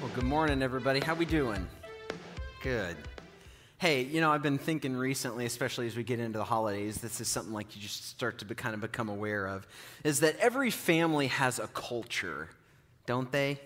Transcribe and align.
Well, 0.00 0.10
good 0.14 0.24
morning, 0.24 0.62
everybody. 0.62 1.00
How 1.00 1.14
we 1.14 1.26
doing? 1.26 1.68
Good. 2.62 2.96
Hey, 3.76 4.00
you 4.00 4.22
know, 4.22 4.32
I've 4.32 4.42
been 4.42 4.56
thinking 4.56 4.96
recently, 4.96 5.44
especially 5.44 5.88
as 5.88 5.94
we 5.94 6.04
get 6.04 6.18
into 6.18 6.38
the 6.38 6.44
holidays, 6.44 7.02
this 7.02 7.20
is 7.20 7.28
something 7.28 7.52
like 7.52 7.76
you 7.76 7.82
just 7.82 8.08
start 8.08 8.38
to 8.38 8.46
be, 8.46 8.54
kind 8.54 8.74
of 8.74 8.80
become 8.80 9.10
aware 9.10 9.46
of, 9.46 9.66
is 10.02 10.20
that 10.20 10.38
every 10.38 10.70
family 10.70 11.26
has 11.26 11.58
a 11.58 11.66
culture, 11.66 12.48
don't 13.04 13.30
they? 13.30 13.60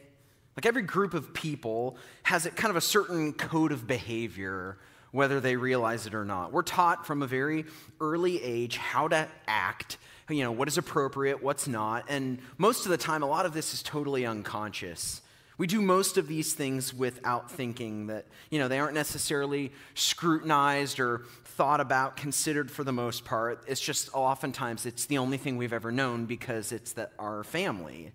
Like 0.56 0.66
every 0.66 0.82
group 0.82 1.14
of 1.14 1.32
people 1.34 1.98
has 2.24 2.46
a, 2.46 2.50
kind 2.50 2.70
of 2.70 2.76
a 2.76 2.80
certain 2.80 3.32
code 3.32 3.70
of 3.70 3.86
behavior, 3.86 4.78
whether 5.12 5.38
they 5.38 5.54
realize 5.54 6.04
it 6.04 6.16
or 6.16 6.24
not. 6.24 6.50
We're 6.50 6.62
taught 6.62 7.06
from 7.06 7.22
a 7.22 7.28
very 7.28 7.64
early 8.00 8.42
age 8.42 8.76
how 8.76 9.06
to 9.06 9.28
act, 9.46 9.98
you 10.28 10.42
know, 10.42 10.50
what 10.50 10.66
is 10.66 10.78
appropriate, 10.78 11.44
what's 11.44 11.68
not, 11.68 12.06
and 12.08 12.40
most 12.58 12.86
of 12.86 12.90
the 12.90 12.98
time, 12.98 13.22
a 13.22 13.26
lot 13.26 13.46
of 13.46 13.54
this 13.54 13.72
is 13.72 13.84
totally 13.84 14.26
unconscious. 14.26 15.20
We 15.56 15.66
do 15.66 15.80
most 15.80 16.18
of 16.18 16.26
these 16.26 16.52
things 16.54 16.92
without 16.92 17.50
thinking 17.50 18.08
that, 18.08 18.26
you 18.50 18.58
know, 18.58 18.66
they 18.66 18.80
aren't 18.80 18.94
necessarily 18.94 19.72
scrutinized 19.94 20.98
or 20.98 21.22
thought 21.44 21.80
about, 21.80 22.16
considered 22.16 22.70
for 22.70 22.82
the 22.82 22.92
most 22.92 23.24
part. 23.24 23.62
It's 23.68 23.80
just 23.80 24.12
oftentimes 24.12 24.84
it's 24.84 25.06
the 25.06 25.18
only 25.18 25.36
thing 25.36 25.56
we've 25.56 25.72
ever 25.72 25.92
known 25.92 26.26
because 26.26 26.72
it's 26.72 26.92
that 26.94 27.12
our 27.18 27.44
family. 27.44 28.12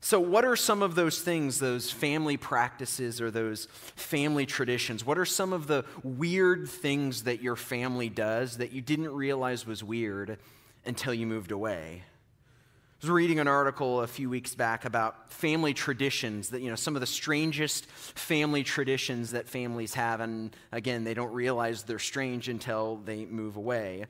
So, 0.00 0.20
what 0.20 0.44
are 0.44 0.56
some 0.56 0.82
of 0.82 0.94
those 0.94 1.20
things, 1.20 1.58
those 1.58 1.90
family 1.90 2.36
practices 2.36 3.20
or 3.20 3.30
those 3.30 3.68
family 3.96 4.44
traditions? 4.44 5.04
What 5.04 5.18
are 5.18 5.24
some 5.24 5.52
of 5.52 5.66
the 5.66 5.84
weird 6.02 6.68
things 6.68 7.22
that 7.22 7.42
your 7.42 7.56
family 7.56 8.10
does 8.10 8.58
that 8.58 8.72
you 8.72 8.82
didn't 8.82 9.12
realize 9.12 9.66
was 9.66 9.82
weird 9.82 10.38
until 10.84 11.14
you 11.14 11.26
moved 11.26 11.52
away? 11.52 12.04
Was 13.04 13.10
reading 13.10 13.38
an 13.38 13.48
article 13.48 14.00
a 14.00 14.06
few 14.06 14.30
weeks 14.30 14.54
back 14.54 14.86
about 14.86 15.30
family 15.30 15.74
traditions 15.74 16.48
that, 16.48 16.62
you 16.62 16.70
know, 16.70 16.74
some 16.74 16.96
of 16.96 17.00
the 17.00 17.06
strangest 17.06 17.84
family 17.84 18.62
traditions 18.62 19.32
that 19.32 19.46
families 19.46 19.92
have. 19.92 20.20
And 20.20 20.56
again, 20.72 21.04
they 21.04 21.12
don't 21.12 21.34
realize 21.34 21.82
they're 21.82 21.98
strange 21.98 22.48
until 22.48 22.96
they 23.04 23.26
move 23.26 23.58
away. 23.58 24.06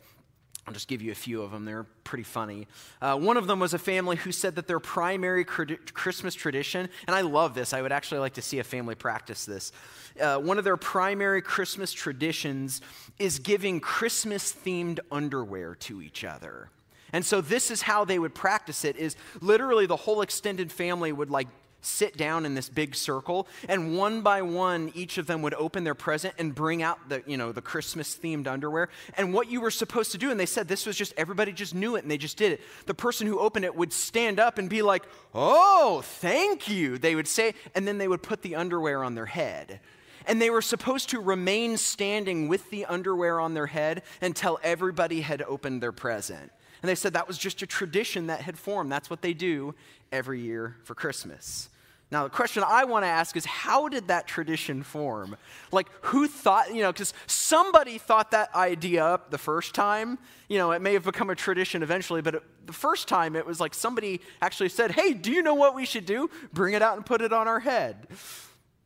I'll 0.64 0.72
just 0.72 0.86
give 0.86 1.02
you 1.02 1.10
a 1.10 1.16
few 1.16 1.42
of 1.42 1.50
them. 1.50 1.64
They're 1.64 1.88
pretty 2.04 2.22
funny. 2.22 2.68
Uh, 3.02 3.18
one 3.18 3.36
of 3.36 3.48
them 3.48 3.58
was 3.58 3.74
a 3.74 3.80
family 3.80 4.14
who 4.14 4.30
said 4.30 4.54
that 4.54 4.68
their 4.68 4.78
primary 4.78 5.44
Christmas 5.44 6.36
tradition, 6.36 6.88
and 7.08 7.16
I 7.16 7.22
love 7.22 7.56
this, 7.56 7.72
I 7.72 7.82
would 7.82 7.90
actually 7.90 8.20
like 8.20 8.34
to 8.34 8.42
see 8.42 8.60
a 8.60 8.64
family 8.64 8.94
practice 8.94 9.44
this. 9.44 9.72
Uh, 10.20 10.38
one 10.38 10.56
of 10.56 10.62
their 10.62 10.76
primary 10.76 11.42
Christmas 11.42 11.92
traditions 11.92 12.80
is 13.18 13.40
giving 13.40 13.80
Christmas 13.80 14.52
themed 14.52 15.00
underwear 15.10 15.74
to 15.74 16.00
each 16.00 16.22
other. 16.22 16.70
And 17.14 17.24
so 17.24 17.40
this 17.40 17.70
is 17.70 17.82
how 17.82 18.04
they 18.04 18.18
would 18.18 18.34
practice 18.34 18.84
it 18.84 18.96
is 18.96 19.14
literally 19.40 19.86
the 19.86 19.94
whole 19.94 20.20
extended 20.20 20.72
family 20.72 21.12
would 21.12 21.30
like 21.30 21.46
sit 21.80 22.16
down 22.16 22.44
in 22.44 22.56
this 22.56 22.68
big 22.68 22.96
circle 22.96 23.46
and 23.68 23.96
one 23.96 24.20
by 24.22 24.42
one 24.42 24.90
each 24.96 25.16
of 25.16 25.28
them 25.28 25.40
would 25.42 25.54
open 25.54 25.84
their 25.84 25.94
present 25.94 26.34
and 26.38 26.56
bring 26.56 26.82
out 26.82 27.08
the 27.08 27.22
you 27.24 27.36
know 27.36 27.52
the 27.52 27.62
christmas 27.62 28.18
themed 28.20 28.48
underwear. 28.48 28.88
And 29.16 29.32
what 29.32 29.48
you 29.48 29.60
were 29.60 29.70
supposed 29.70 30.10
to 30.10 30.18
do 30.18 30.32
and 30.32 30.40
they 30.40 30.46
said 30.46 30.66
this 30.66 30.86
was 30.86 30.96
just 30.96 31.14
everybody 31.16 31.52
just 31.52 31.72
knew 31.72 31.94
it 31.94 32.02
and 32.02 32.10
they 32.10 32.18
just 32.18 32.36
did 32.36 32.50
it. 32.50 32.60
The 32.86 32.94
person 32.94 33.28
who 33.28 33.38
opened 33.38 33.64
it 33.64 33.76
would 33.76 33.92
stand 33.92 34.40
up 34.40 34.58
and 34.58 34.68
be 34.68 34.82
like 34.82 35.04
oh 35.34 36.02
thank 36.04 36.68
you 36.68 36.98
they 36.98 37.14
would 37.14 37.28
say 37.28 37.54
and 37.76 37.86
then 37.86 37.98
they 37.98 38.08
would 38.08 38.24
put 38.24 38.42
the 38.42 38.56
underwear 38.56 39.04
on 39.04 39.14
their 39.14 39.26
head. 39.26 39.78
And 40.26 40.42
they 40.42 40.50
were 40.50 40.62
supposed 40.62 41.10
to 41.10 41.20
remain 41.20 41.76
standing 41.76 42.48
with 42.48 42.70
the 42.70 42.86
underwear 42.86 43.38
on 43.38 43.54
their 43.54 43.68
head 43.68 44.02
until 44.20 44.58
everybody 44.64 45.20
had 45.20 45.42
opened 45.42 45.80
their 45.80 45.92
present 45.92 46.50
and 46.84 46.88
they 46.90 46.94
said 46.94 47.14
that 47.14 47.26
was 47.26 47.38
just 47.38 47.62
a 47.62 47.66
tradition 47.66 48.26
that 48.26 48.42
had 48.42 48.58
formed. 48.58 48.92
That's 48.92 49.08
what 49.08 49.22
they 49.22 49.32
do 49.32 49.74
every 50.12 50.42
year 50.42 50.76
for 50.84 50.94
Christmas. 50.94 51.70
Now, 52.10 52.24
the 52.24 52.28
question 52.28 52.62
I 52.62 52.84
want 52.84 53.04
to 53.04 53.08
ask 53.08 53.38
is 53.38 53.46
how 53.46 53.88
did 53.88 54.08
that 54.08 54.26
tradition 54.26 54.82
form? 54.82 55.38
Like, 55.72 55.88
who 56.02 56.28
thought, 56.28 56.74
you 56.74 56.82
know, 56.82 56.92
because 56.92 57.14
somebody 57.26 57.96
thought 57.96 58.32
that 58.32 58.54
idea 58.54 59.02
up 59.02 59.30
the 59.30 59.38
first 59.38 59.74
time. 59.74 60.18
You 60.50 60.58
know, 60.58 60.72
it 60.72 60.82
may 60.82 60.92
have 60.92 61.04
become 61.04 61.30
a 61.30 61.34
tradition 61.34 61.82
eventually, 61.82 62.20
but 62.20 62.34
it, 62.34 62.42
the 62.66 62.74
first 62.74 63.08
time 63.08 63.34
it 63.34 63.46
was 63.46 63.60
like 63.60 63.72
somebody 63.72 64.20
actually 64.42 64.68
said, 64.68 64.90
hey, 64.90 65.14
do 65.14 65.32
you 65.32 65.40
know 65.40 65.54
what 65.54 65.74
we 65.74 65.86
should 65.86 66.04
do? 66.04 66.28
Bring 66.52 66.74
it 66.74 66.82
out 66.82 66.96
and 66.96 67.06
put 67.06 67.22
it 67.22 67.32
on 67.32 67.48
our 67.48 67.60
head. 67.60 68.08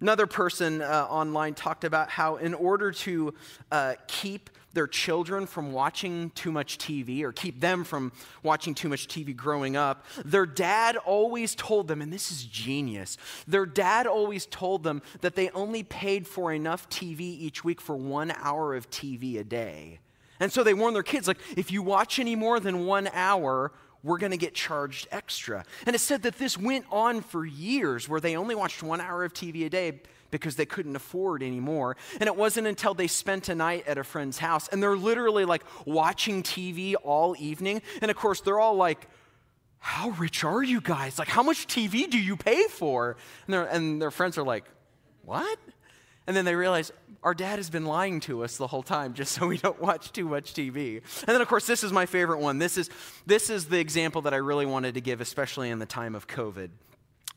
Another 0.00 0.28
person 0.28 0.82
uh, 0.82 1.08
online 1.10 1.54
talked 1.54 1.82
about 1.82 2.10
how, 2.10 2.36
in 2.36 2.54
order 2.54 2.92
to 2.92 3.34
uh, 3.72 3.94
keep 4.06 4.50
their 4.78 4.86
children 4.86 5.44
from 5.44 5.72
watching 5.72 6.30
too 6.36 6.52
much 6.52 6.78
TV 6.78 7.24
or 7.24 7.32
keep 7.32 7.58
them 7.58 7.82
from 7.82 8.12
watching 8.44 8.76
too 8.76 8.88
much 8.88 9.08
TV 9.08 9.34
growing 9.34 9.76
up, 9.76 10.06
their 10.24 10.46
dad 10.46 10.96
always 10.98 11.56
told 11.56 11.88
them, 11.88 12.00
and 12.00 12.12
this 12.12 12.30
is 12.30 12.44
genius, 12.44 13.16
their 13.48 13.66
dad 13.66 14.06
always 14.06 14.46
told 14.46 14.84
them 14.84 15.02
that 15.20 15.34
they 15.34 15.50
only 15.50 15.82
paid 15.82 16.28
for 16.28 16.52
enough 16.52 16.88
TV 16.88 17.22
each 17.22 17.64
week 17.64 17.80
for 17.80 17.96
one 17.96 18.30
hour 18.40 18.76
of 18.76 18.88
TV 18.88 19.40
a 19.40 19.42
day. 19.42 19.98
And 20.38 20.52
so 20.52 20.62
they 20.62 20.74
warned 20.74 20.94
their 20.94 21.02
kids, 21.02 21.26
like, 21.26 21.40
if 21.56 21.72
you 21.72 21.82
watch 21.82 22.20
any 22.20 22.36
more 22.36 22.60
than 22.60 22.86
one 22.86 23.08
hour, 23.12 23.72
we're 24.04 24.18
going 24.18 24.30
to 24.30 24.38
get 24.38 24.54
charged 24.54 25.08
extra. 25.10 25.64
And 25.86 25.96
it 25.96 25.98
said 25.98 26.22
that 26.22 26.38
this 26.38 26.56
went 26.56 26.84
on 26.92 27.20
for 27.22 27.44
years 27.44 28.08
where 28.08 28.20
they 28.20 28.36
only 28.36 28.54
watched 28.54 28.84
one 28.84 29.00
hour 29.00 29.24
of 29.24 29.34
TV 29.34 29.66
a 29.66 29.68
day 29.68 30.02
because 30.30 30.56
they 30.56 30.66
couldn't 30.66 30.96
afford 30.96 31.42
anymore. 31.42 31.96
And 32.20 32.26
it 32.26 32.36
wasn't 32.36 32.66
until 32.66 32.94
they 32.94 33.06
spent 33.06 33.48
a 33.48 33.54
night 33.54 33.86
at 33.86 33.98
a 33.98 34.04
friend's 34.04 34.38
house 34.38 34.68
and 34.68 34.82
they're 34.82 34.96
literally 34.96 35.44
like 35.44 35.62
watching 35.84 36.42
TV 36.42 36.94
all 37.02 37.34
evening. 37.38 37.82
And 38.02 38.10
of 38.10 38.16
course, 38.16 38.40
they're 38.40 38.60
all 38.60 38.76
like, 38.76 39.08
How 39.78 40.10
rich 40.10 40.44
are 40.44 40.62
you 40.62 40.80
guys? 40.80 41.18
Like, 41.18 41.28
how 41.28 41.42
much 41.42 41.66
TV 41.66 42.08
do 42.08 42.18
you 42.18 42.36
pay 42.36 42.64
for? 42.68 43.16
And, 43.46 43.54
and 43.54 44.02
their 44.02 44.10
friends 44.10 44.38
are 44.38 44.44
like, 44.44 44.64
What? 45.24 45.58
And 46.26 46.36
then 46.36 46.44
they 46.44 46.54
realize 46.54 46.92
our 47.22 47.34
dad 47.34 47.56
has 47.56 47.70
been 47.70 47.86
lying 47.86 48.20
to 48.20 48.44
us 48.44 48.58
the 48.58 48.66
whole 48.66 48.82
time 48.82 49.14
just 49.14 49.32
so 49.32 49.46
we 49.46 49.56
don't 49.56 49.80
watch 49.80 50.12
too 50.12 50.26
much 50.26 50.54
TV. 50.54 50.96
And 51.20 51.28
then, 51.28 51.40
of 51.40 51.48
course, 51.48 51.66
this 51.66 51.82
is 51.82 51.92
my 51.92 52.06
favorite 52.06 52.38
one. 52.38 52.58
This 52.58 52.78
is, 52.78 52.90
this 53.26 53.50
is 53.50 53.66
the 53.66 53.78
example 53.78 54.22
that 54.22 54.34
I 54.34 54.36
really 54.36 54.66
wanted 54.66 54.94
to 54.94 55.00
give, 55.00 55.20
especially 55.20 55.70
in 55.70 55.78
the 55.78 55.86
time 55.86 56.14
of 56.14 56.28
COVID. 56.28 56.68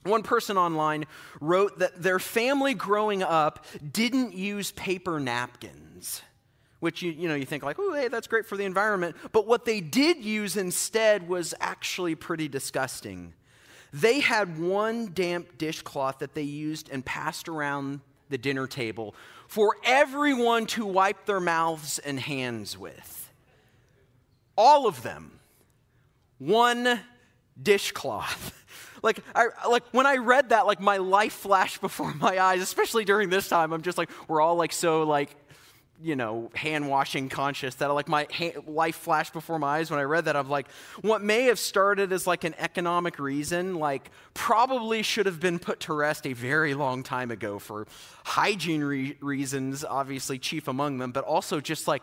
One 0.04 0.24
person 0.24 0.58
online 0.58 1.06
wrote 1.40 1.80
that 1.80 2.02
their 2.02 2.20
family 2.20 2.74
growing 2.74 3.22
up 3.22 3.66
didn't 3.92 4.34
use 4.34 4.72
paper 4.72 5.20
napkins, 5.20 6.24
which 6.80 7.02
you, 7.02 7.12
you 7.12 7.28
know 7.28 7.36
you 7.36 7.46
think 7.46 7.64
like, 7.64 7.78
oh, 7.80 7.94
hey, 7.94 8.08
that's 8.08 8.28
great 8.28 8.48
for 8.48 8.58
the 8.58 8.64
environment. 8.64 9.16
But 9.32 9.46
what 9.46 9.66
they 9.66 9.80
did 9.80 10.18
use 10.18 10.58
instead 10.58 11.28
was 11.28 11.54
actually 11.60 12.16
pretty 12.16 12.48
disgusting. 12.48 13.34
They 13.94 14.22
had 14.22 14.58
one 14.58 15.12
damp 15.14 15.58
dishcloth 15.58 16.20
that 16.20 16.34
they 16.34 16.44
used 16.44 16.90
and 16.90 17.06
passed 17.06 17.48
around 17.48 18.02
the 18.30 18.38
dinner 18.38 18.66
table 18.66 19.14
for 19.48 19.76
everyone 19.84 20.66
to 20.66 20.86
wipe 20.86 21.26
their 21.26 21.42
mouths 21.42 22.00
and 22.00 22.20
hands 22.20 22.78
with. 22.78 23.30
All 24.58 24.88
of 24.88 25.04
them. 25.04 25.40
One 26.40 27.02
dishcloth. 27.62 28.58
like 29.02 29.20
I 29.36 29.48
like 29.70 29.84
when 29.92 30.06
I 30.06 30.18
read 30.18 30.50
that, 30.50 30.66
like 30.66 30.80
my 30.80 30.98
life 30.98 31.34
flashed 31.34 31.82
before 31.82 32.14
my 32.20 32.40
eyes, 32.40 32.62
especially 32.62 33.06
during 33.06 33.30
this 33.30 33.48
time. 33.48 33.74
I'm 33.74 33.82
just 33.82 33.98
like, 33.98 34.10
we're 34.28 34.42
all 34.42 34.56
like 34.56 34.74
so 34.74 35.04
like 35.04 35.36
you 36.04 36.16
know, 36.16 36.50
hand 36.56 36.90
washing 36.90 37.30
conscious 37.30 37.76
that 37.76 37.88
like 37.88 38.08
my 38.08 38.28
life 38.66 38.96
flashed 38.96 39.34
before 39.34 39.60
my 39.60 39.78
eyes 39.78 39.92
when 39.92 40.00
I 40.00 40.04
read 40.04 40.26
that. 40.26 40.36
I'm 40.36 40.50
like, 40.50 40.70
what 41.02 41.22
may 41.22 41.44
have 41.44 41.60
started 41.60 42.12
as 42.12 42.26
like 42.26 42.44
an 42.44 42.56
economic 42.58 43.20
reason, 43.20 43.76
like 43.76 44.10
probably 44.34 45.04
should 45.04 45.26
have 45.28 45.40
been 45.40 45.60
put 45.60 45.82
to 45.82 45.94
rest 45.94 46.26
a 46.26 46.34
very 46.34 46.74
long 46.74 47.04
time 47.04 47.30
ago 47.30 47.60
for 47.60 47.86
hygiene 48.26 48.84
re- 48.84 49.18
reasons, 49.22 49.86
obviously 49.86 50.40
chief 50.40 50.68
among 50.68 50.98
them, 50.98 51.12
but 51.12 51.24
also 51.24 51.60
just 51.60 51.88
like 51.88 52.02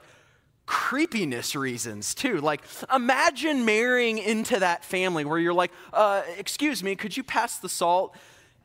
creepiness 0.68 1.56
reasons 1.56 2.14
too. 2.14 2.40
Like, 2.40 2.62
imagine 2.94 3.64
marrying 3.64 4.18
into 4.18 4.60
that 4.60 4.84
family 4.84 5.24
where 5.24 5.38
you're 5.38 5.54
like, 5.54 5.72
uh, 5.94 6.22
excuse 6.36 6.82
me, 6.82 6.94
could 6.94 7.16
you 7.16 7.24
pass 7.24 7.58
the 7.58 7.70
salt 7.70 8.14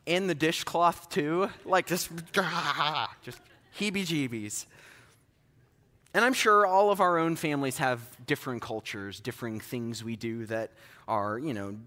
and 0.06 0.30
the 0.30 0.36
dishcloth 0.36 1.10
too? 1.10 1.50
Like, 1.64 1.88
just, 1.88 2.12
just 3.24 3.40
heebie 3.80 4.06
jeebies. 4.06 4.66
And 6.14 6.26
I'm 6.26 6.34
sure 6.34 6.68
all 6.68 6.92
of 6.92 7.00
our 7.00 7.18
own 7.18 7.38
families 7.38 7.78
have 7.78 8.02
different 8.28 8.62
cultures, 8.62 9.22
differing 9.22 9.62
things 9.62 10.04
we 10.04 10.18
do 10.18 10.46
that 10.48 10.72
are, 11.08 11.40
you 11.40 11.54
know, 11.54 11.78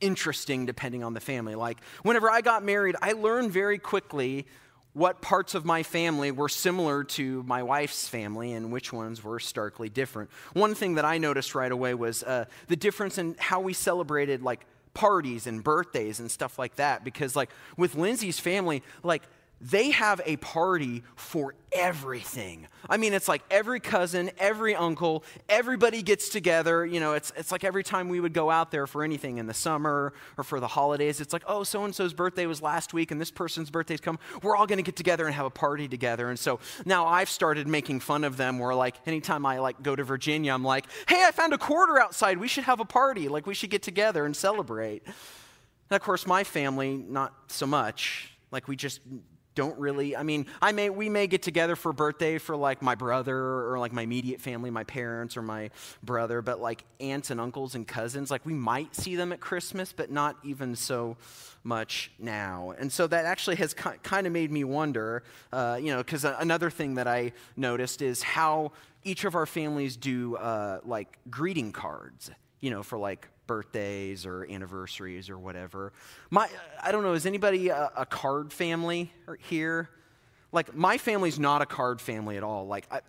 interesting 0.00 0.66
depending 0.66 1.04
on 1.04 1.14
the 1.14 1.20
family. 1.20 1.54
Like, 1.54 1.78
whenever 2.02 2.28
I 2.28 2.40
got 2.40 2.64
married, 2.64 2.96
I 3.00 3.12
learned 3.12 3.52
very 3.52 3.78
quickly 3.78 4.46
what 4.98 5.22
parts 5.22 5.54
of 5.54 5.64
my 5.64 5.84
family 5.84 6.32
were 6.32 6.48
similar 6.48 7.04
to 7.04 7.44
my 7.44 7.62
wife's 7.62 8.08
family 8.08 8.52
and 8.52 8.72
which 8.72 8.92
ones 8.92 9.22
were 9.22 9.38
starkly 9.38 9.88
different. 9.88 10.28
One 10.54 10.74
thing 10.74 10.96
that 10.96 11.04
I 11.04 11.18
noticed 11.18 11.54
right 11.54 11.70
away 11.70 11.94
was 11.94 12.24
uh, 12.24 12.46
the 12.66 12.74
difference 12.74 13.16
in 13.16 13.36
how 13.38 13.60
we 13.60 13.72
celebrated, 13.72 14.42
like, 14.42 14.66
parties 14.94 15.46
and 15.46 15.62
birthdays 15.62 16.18
and 16.18 16.28
stuff 16.28 16.58
like 16.58 16.74
that. 16.76 17.04
Because, 17.04 17.36
like, 17.36 17.50
with 17.76 17.94
Lindsay's 17.94 18.40
family, 18.40 18.82
like, 19.04 19.22
they 19.60 19.90
have 19.90 20.20
a 20.24 20.36
party 20.36 21.02
for 21.16 21.54
everything. 21.72 22.68
I 22.88 22.96
mean, 22.96 23.12
it's 23.12 23.28
like 23.28 23.42
every 23.50 23.80
cousin, 23.80 24.30
every 24.38 24.74
uncle, 24.74 25.24
everybody 25.48 26.02
gets 26.02 26.28
together. 26.28 26.86
You 26.86 27.00
know, 27.00 27.14
it's, 27.14 27.32
it's 27.36 27.50
like 27.50 27.64
every 27.64 27.82
time 27.82 28.08
we 28.08 28.20
would 28.20 28.32
go 28.32 28.50
out 28.50 28.70
there 28.70 28.86
for 28.86 29.02
anything 29.02 29.38
in 29.38 29.46
the 29.46 29.54
summer 29.54 30.12
or 30.36 30.44
for 30.44 30.60
the 30.60 30.68
holidays, 30.68 31.20
it's 31.20 31.32
like, 31.32 31.42
oh, 31.46 31.64
so 31.64 31.84
and 31.84 31.94
so's 31.94 32.14
birthday 32.14 32.46
was 32.46 32.62
last 32.62 32.94
week 32.94 33.10
and 33.10 33.20
this 33.20 33.30
person's 33.30 33.70
birthday's 33.70 34.00
come. 34.00 34.18
We're 34.42 34.56
all 34.56 34.66
going 34.66 34.78
to 34.78 34.82
get 34.82 34.96
together 34.96 35.26
and 35.26 35.34
have 35.34 35.46
a 35.46 35.50
party 35.50 35.88
together. 35.88 36.28
And 36.28 36.38
so 36.38 36.60
now 36.84 37.06
I've 37.06 37.30
started 37.30 37.66
making 37.66 38.00
fun 38.00 38.24
of 38.24 38.36
them 38.36 38.58
where, 38.58 38.74
like, 38.74 38.96
anytime 39.06 39.44
I 39.44 39.58
like 39.58 39.82
go 39.82 39.96
to 39.96 40.04
Virginia, 40.04 40.52
I'm 40.52 40.64
like, 40.64 40.86
hey, 41.08 41.24
I 41.26 41.32
found 41.32 41.52
a 41.52 41.58
quarter 41.58 42.00
outside. 42.00 42.38
We 42.38 42.48
should 42.48 42.64
have 42.64 42.80
a 42.80 42.84
party. 42.84 43.28
Like, 43.28 43.46
we 43.46 43.54
should 43.54 43.70
get 43.70 43.82
together 43.82 44.24
and 44.24 44.36
celebrate. 44.36 45.02
And 45.04 45.96
of 45.96 46.02
course, 46.02 46.26
my 46.26 46.44
family, 46.44 46.96
not 46.96 47.34
so 47.48 47.66
much. 47.66 48.36
Like, 48.50 48.68
we 48.68 48.76
just 48.76 49.00
don't 49.58 49.76
really 49.76 50.14
i 50.14 50.22
mean 50.22 50.46
i 50.62 50.70
may 50.70 50.88
we 50.88 51.08
may 51.08 51.26
get 51.26 51.42
together 51.42 51.74
for 51.74 51.92
birthday 51.92 52.38
for 52.38 52.54
like 52.54 52.80
my 52.80 52.94
brother 52.94 53.36
or 53.36 53.76
like 53.80 53.92
my 53.92 54.02
immediate 54.02 54.40
family 54.40 54.70
my 54.70 54.84
parents 54.84 55.36
or 55.36 55.42
my 55.42 55.68
brother 56.00 56.40
but 56.40 56.60
like 56.60 56.84
aunts 57.00 57.32
and 57.32 57.40
uncles 57.40 57.74
and 57.74 57.88
cousins 57.88 58.30
like 58.30 58.46
we 58.46 58.54
might 58.54 58.94
see 58.94 59.16
them 59.16 59.32
at 59.32 59.40
christmas 59.40 59.92
but 59.92 60.12
not 60.12 60.36
even 60.44 60.76
so 60.76 61.16
much 61.64 62.10
now. 62.18 62.72
And 62.78 62.90
so 62.90 63.06
that 63.06 63.24
actually 63.24 63.56
has 63.56 63.74
kind 63.74 64.26
of 64.26 64.32
made 64.32 64.50
me 64.50 64.64
wonder 64.64 65.22
uh, 65.52 65.78
you 65.80 65.90
know 65.90 65.98
because 65.98 66.24
another 66.24 66.70
thing 66.70 66.94
that 66.94 67.06
i 67.08 67.32
noticed 67.56 68.00
is 68.00 68.22
how 68.22 68.72
each 69.04 69.24
of 69.24 69.34
our 69.34 69.46
families 69.46 69.96
do 69.96 70.36
uh, 70.36 70.80
like 70.84 71.18
greeting 71.30 71.72
cards 71.72 72.30
you 72.60 72.70
know 72.70 72.82
for 72.82 72.98
like 72.98 73.28
birthdays 73.48 74.24
or 74.24 74.46
anniversaries 74.48 75.28
or 75.28 75.36
whatever. 75.36 75.92
My, 76.30 76.48
I 76.80 76.92
don't 76.92 77.02
know, 77.02 77.14
is 77.14 77.26
anybody 77.26 77.70
a, 77.70 77.90
a 77.96 78.06
card 78.06 78.52
family 78.52 79.12
here? 79.48 79.90
Like, 80.52 80.76
my 80.76 80.98
family's 80.98 81.40
not 81.40 81.60
a 81.60 81.66
card 81.66 82.00
family 82.00 82.36
at 82.36 82.44
all. 82.44 82.68
Like, 82.68 82.86
I, 82.92 83.00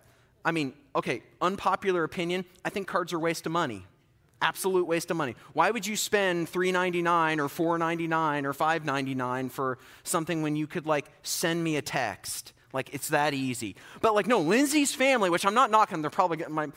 I 0.44 0.50
mean, 0.50 0.72
okay, 0.96 1.22
unpopular 1.40 2.02
opinion, 2.02 2.44
I 2.64 2.70
think 2.70 2.88
cards 2.88 3.12
are 3.12 3.16
a 3.16 3.20
waste 3.20 3.46
of 3.46 3.52
money. 3.52 3.86
Absolute 4.42 4.86
waste 4.86 5.10
of 5.10 5.16
money. 5.16 5.36
Why 5.52 5.70
would 5.70 5.86
you 5.86 5.96
spend 5.96 6.50
$3.99 6.50 7.38
or 7.38 7.78
$4.99 7.78 8.44
or 8.44 8.54
$5.99 8.54 9.50
for 9.50 9.78
something 10.02 10.42
when 10.42 10.56
you 10.56 10.66
could 10.66 10.86
like 10.86 11.06
send 11.22 11.62
me 11.62 11.76
a 11.76 11.82
text? 11.82 12.54
Like 12.72 12.94
it's 12.94 13.08
that 13.08 13.34
easy. 13.34 13.76
But 14.00 14.14
like 14.14 14.26
no, 14.26 14.40
Lindsay's 14.40 14.94
family, 14.94 15.28
which 15.28 15.44
I'm 15.44 15.54
not 15.54 15.70
knocking, 15.70 16.02
they're 16.02 16.10
probably 16.10 16.36
getting 16.36 16.54
my 16.54 16.68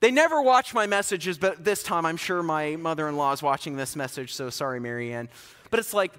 they 0.00 0.10
never 0.10 0.40
watch 0.42 0.74
my 0.74 0.86
messages, 0.86 1.38
but 1.38 1.64
this 1.64 1.82
time 1.82 2.06
I'm 2.06 2.16
sure 2.16 2.42
my 2.42 2.76
mother 2.76 3.08
in 3.08 3.16
law 3.16 3.32
is 3.32 3.42
watching 3.42 3.76
this 3.76 3.96
message, 3.96 4.32
so 4.32 4.50
sorry, 4.50 4.80
Marianne. 4.80 5.28
But 5.70 5.80
it's 5.80 5.92
like 5.92 6.12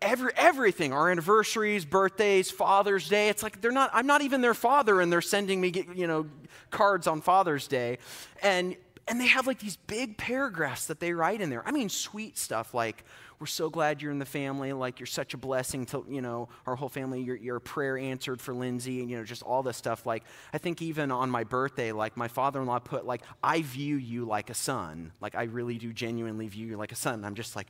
every, 0.00 0.32
everything 0.36 0.92
our 0.92 1.10
anniversaries, 1.10 1.84
birthdays, 1.84 2.50
Father's 2.50 3.08
Day. 3.08 3.28
It's 3.28 3.42
like 3.42 3.60
they're 3.60 3.70
not, 3.70 3.90
I'm 3.92 4.06
not 4.06 4.22
even 4.22 4.40
their 4.40 4.54
father, 4.54 5.00
and 5.00 5.12
they're 5.12 5.20
sending 5.20 5.60
me, 5.60 5.72
you 5.94 6.06
know, 6.06 6.26
cards 6.70 7.06
on 7.06 7.20
Father's 7.20 7.68
Day. 7.68 7.98
And, 8.42 8.76
and 9.10 9.20
they 9.20 9.26
have 9.26 9.46
like 9.46 9.58
these 9.58 9.76
big 9.76 10.16
paragraphs 10.16 10.86
that 10.86 11.00
they 11.00 11.12
write 11.12 11.40
in 11.40 11.50
there. 11.50 11.66
I 11.66 11.72
mean, 11.72 11.88
sweet 11.88 12.38
stuff 12.38 12.72
like, 12.72 13.04
we're 13.40 13.46
so 13.46 13.70
glad 13.70 14.02
you're 14.02 14.12
in 14.12 14.18
the 14.18 14.26
family. 14.26 14.74
Like, 14.74 15.00
you're 15.00 15.06
such 15.06 15.32
a 15.32 15.38
blessing 15.38 15.86
to, 15.86 16.04
you 16.06 16.20
know, 16.20 16.50
our 16.66 16.76
whole 16.76 16.90
family. 16.90 17.22
Your, 17.22 17.36
your 17.36 17.58
prayer 17.58 17.96
answered 17.96 18.38
for 18.38 18.52
Lindsay, 18.52 19.00
and, 19.00 19.10
you 19.10 19.16
know, 19.16 19.24
just 19.24 19.42
all 19.42 19.62
this 19.62 19.78
stuff. 19.78 20.04
Like, 20.04 20.24
I 20.52 20.58
think 20.58 20.82
even 20.82 21.10
on 21.10 21.30
my 21.30 21.44
birthday, 21.44 21.90
like, 21.90 22.18
my 22.18 22.28
father 22.28 22.60
in 22.60 22.66
law 22.66 22.80
put, 22.80 23.06
like, 23.06 23.22
I 23.42 23.62
view 23.62 23.96
you 23.96 24.26
like 24.26 24.50
a 24.50 24.54
son. 24.54 25.12
Like, 25.22 25.34
I 25.34 25.44
really 25.44 25.78
do 25.78 25.90
genuinely 25.90 26.48
view 26.48 26.66
you 26.66 26.76
like 26.76 26.92
a 26.92 26.96
son. 26.96 27.14
And 27.14 27.26
I'm 27.26 27.34
just 27.34 27.56
like, 27.56 27.68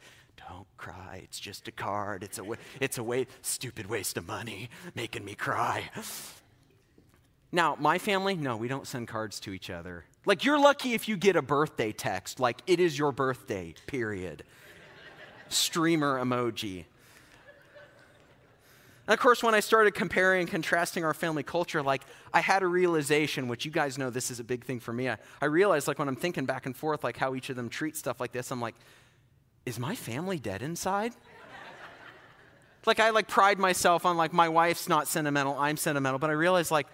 don't 0.49 0.67
cry. 0.77 1.21
It's 1.23 1.39
just 1.39 1.69
a 1.69 1.73
card. 1.73 2.25
It's 2.25 2.41
a, 2.41 2.45
it's 2.81 2.99
a 2.99 3.05
way, 3.05 3.29
stupid 3.41 3.87
waste 3.87 4.17
of 4.17 4.27
money 4.27 4.71
making 4.97 5.25
me 5.25 5.37
cry. 5.37 5.89
Now, 7.53 7.77
my 7.81 7.99
family, 7.99 8.37
no, 8.37 8.57
we 8.57 8.69
don't 8.69 8.87
send 8.87 9.09
cards 9.09 9.41
to 9.41 9.53
each 9.53 9.71
other. 9.71 10.05
Like, 10.25 10.45
you're 10.45 10.61
lucky 10.61 10.95
if 10.95 11.09
you 11.09 11.17
get 11.17 11.35
a 11.35 11.43
birthday 11.43 11.93
text, 11.93 12.39
like, 12.39 12.61
it 12.67 12.79
is 12.79 12.99
your 12.99 13.11
birthday, 13.13 13.75
period 13.87 14.45
streamer 15.51 16.19
emoji. 16.25 16.85
And 19.07 19.15
of 19.15 19.19
course, 19.19 19.43
when 19.43 19.55
I 19.55 19.61
started 19.61 19.93
comparing 19.93 20.43
and 20.43 20.51
contrasting 20.51 21.05
our 21.05 21.15
family 21.15 21.43
culture, 21.43 21.83
like 21.83 22.03
I 22.33 22.41
had 22.41 22.63
a 22.63 22.67
realization, 22.67 23.49
which 23.49 23.65
you 23.65 23.71
guys 23.71 23.99
know 23.99 24.09
this 24.09 24.31
is 24.31 24.39
a 24.39 24.45
big 24.45 24.65
thing 24.65 24.79
for 24.79 24.93
me. 24.93 25.09
I, 25.09 25.17
I 25.43 25.47
realized, 25.47 25.89
like, 25.89 25.99
when 25.99 26.07
I'm 26.07 26.17
thinking 26.17 26.47
back 26.47 26.67
and 26.67 26.77
forth, 26.77 27.03
like 27.03 27.17
how 27.17 27.35
each 27.35 27.51
of 27.51 27.57
them 27.57 27.69
treat 27.69 27.97
stuff 27.97 28.21
like 28.21 28.31
this, 28.31 28.53
I'm 28.53 28.61
like, 28.61 28.77
is 29.67 29.79
my 29.79 29.97
family 29.97 30.39
dead 30.39 30.63
inside? 30.63 31.13
like, 32.87 33.01
I 33.01 33.11
like 33.11 33.27
pride 33.27 33.59
myself 33.59 34.07
on 34.07 34.17
like 34.17 34.33
my 34.33 34.49
wife's 34.49 34.89
not 34.89 35.09
sentimental, 35.09 35.59
I'm 35.59 35.77
sentimental, 35.77 36.21
but 36.21 36.31
I 36.31 36.35
realized, 36.35 36.71
like, 36.71 36.87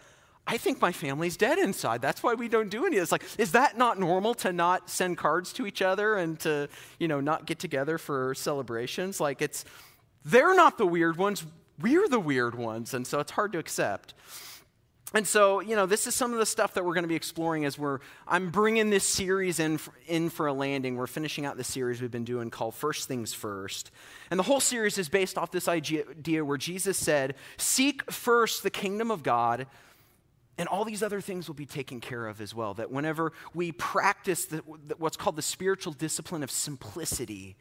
I 0.46 0.58
think 0.58 0.80
my 0.80 0.92
family's 0.92 1.36
dead 1.36 1.58
inside. 1.58 2.00
That's 2.00 2.22
why 2.22 2.34
we 2.34 2.48
don't 2.48 2.68
do 2.68 2.86
any 2.86 2.96
of 2.98 3.02
this. 3.02 3.12
Like, 3.12 3.24
is 3.36 3.52
that 3.52 3.76
not 3.76 3.98
normal 3.98 4.32
to 4.34 4.52
not 4.52 4.88
send 4.88 5.18
cards 5.18 5.52
to 5.54 5.66
each 5.66 5.82
other 5.82 6.14
and 6.14 6.38
to, 6.40 6.68
you 7.00 7.08
know, 7.08 7.20
not 7.20 7.46
get 7.46 7.58
together 7.58 7.98
for 7.98 8.34
celebrations? 8.34 9.20
Like, 9.20 9.42
it's, 9.42 9.64
they're 10.24 10.54
not 10.54 10.78
the 10.78 10.86
weird 10.86 11.16
ones, 11.16 11.44
we're 11.80 12.08
the 12.08 12.20
weird 12.20 12.54
ones. 12.54 12.94
And 12.94 13.06
so 13.06 13.18
it's 13.18 13.32
hard 13.32 13.52
to 13.52 13.58
accept. 13.58 14.14
And 15.14 15.26
so, 15.26 15.60
you 15.60 15.76
know, 15.76 15.86
this 15.86 16.06
is 16.06 16.14
some 16.14 16.32
of 16.32 16.38
the 16.38 16.46
stuff 16.46 16.74
that 16.74 16.84
we're 16.84 16.94
going 16.94 17.04
to 17.04 17.08
be 17.08 17.14
exploring 17.16 17.64
as 17.64 17.78
we're, 17.78 18.00
I'm 18.26 18.50
bringing 18.50 18.90
this 18.90 19.04
series 19.04 19.58
in, 19.60 19.80
in 20.06 20.30
for 20.30 20.46
a 20.46 20.52
landing. 20.52 20.96
We're 20.96 21.06
finishing 21.06 21.46
out 21.46 21.56
the 21.56 21.64
series 21.64 22.02
we've 22.02 22.10
been 22.10 22.24
doing 22.24 22.50
called 22.50 22.74
First 22.74 23.08
Things 23.08 23.32
First. 23.32 23.90
And 24.30 24.38
the 24.38 24.44
whole 24.44 24.60
series 24.60 24.98
is 24.98 25.08
based 25.08 25.38
off 25.38 25.50
this 25.50 25.68
idea 25.68 26.44
where 26.44 26.58
Jesus 26.58 26.98
said, 26.98 27.34
Seek 27.56 28.10
first 28.12 28.62
the 28.62 28.70
kingdom 28.70 29.10
of 29.10 29.22
God 29.22 29.66
and 30.58 30.68
all 30.68 30.84
these 30.84 31.02
other 31.02 31.20
things 31.20 31.48
will 31.48 31.54
be 31.54 31.66
taken 31.66 32.00
care 32.00 32.26
of 32.26 32.40
as 32.40 32.54
well. 32.54 32.74
That 32.74 32.90
whenever 32.90 33.32
we 33.54 33.72
practice 33.72 34.46
the, 34.46 34.58
what's 34.98 35.16
called 35.16 35.36
the 35.36 35.42
spiritual 35.42 35.92
discipline 35.92 36.42
of 36.42 36.50
simplicity, 36.50 37.56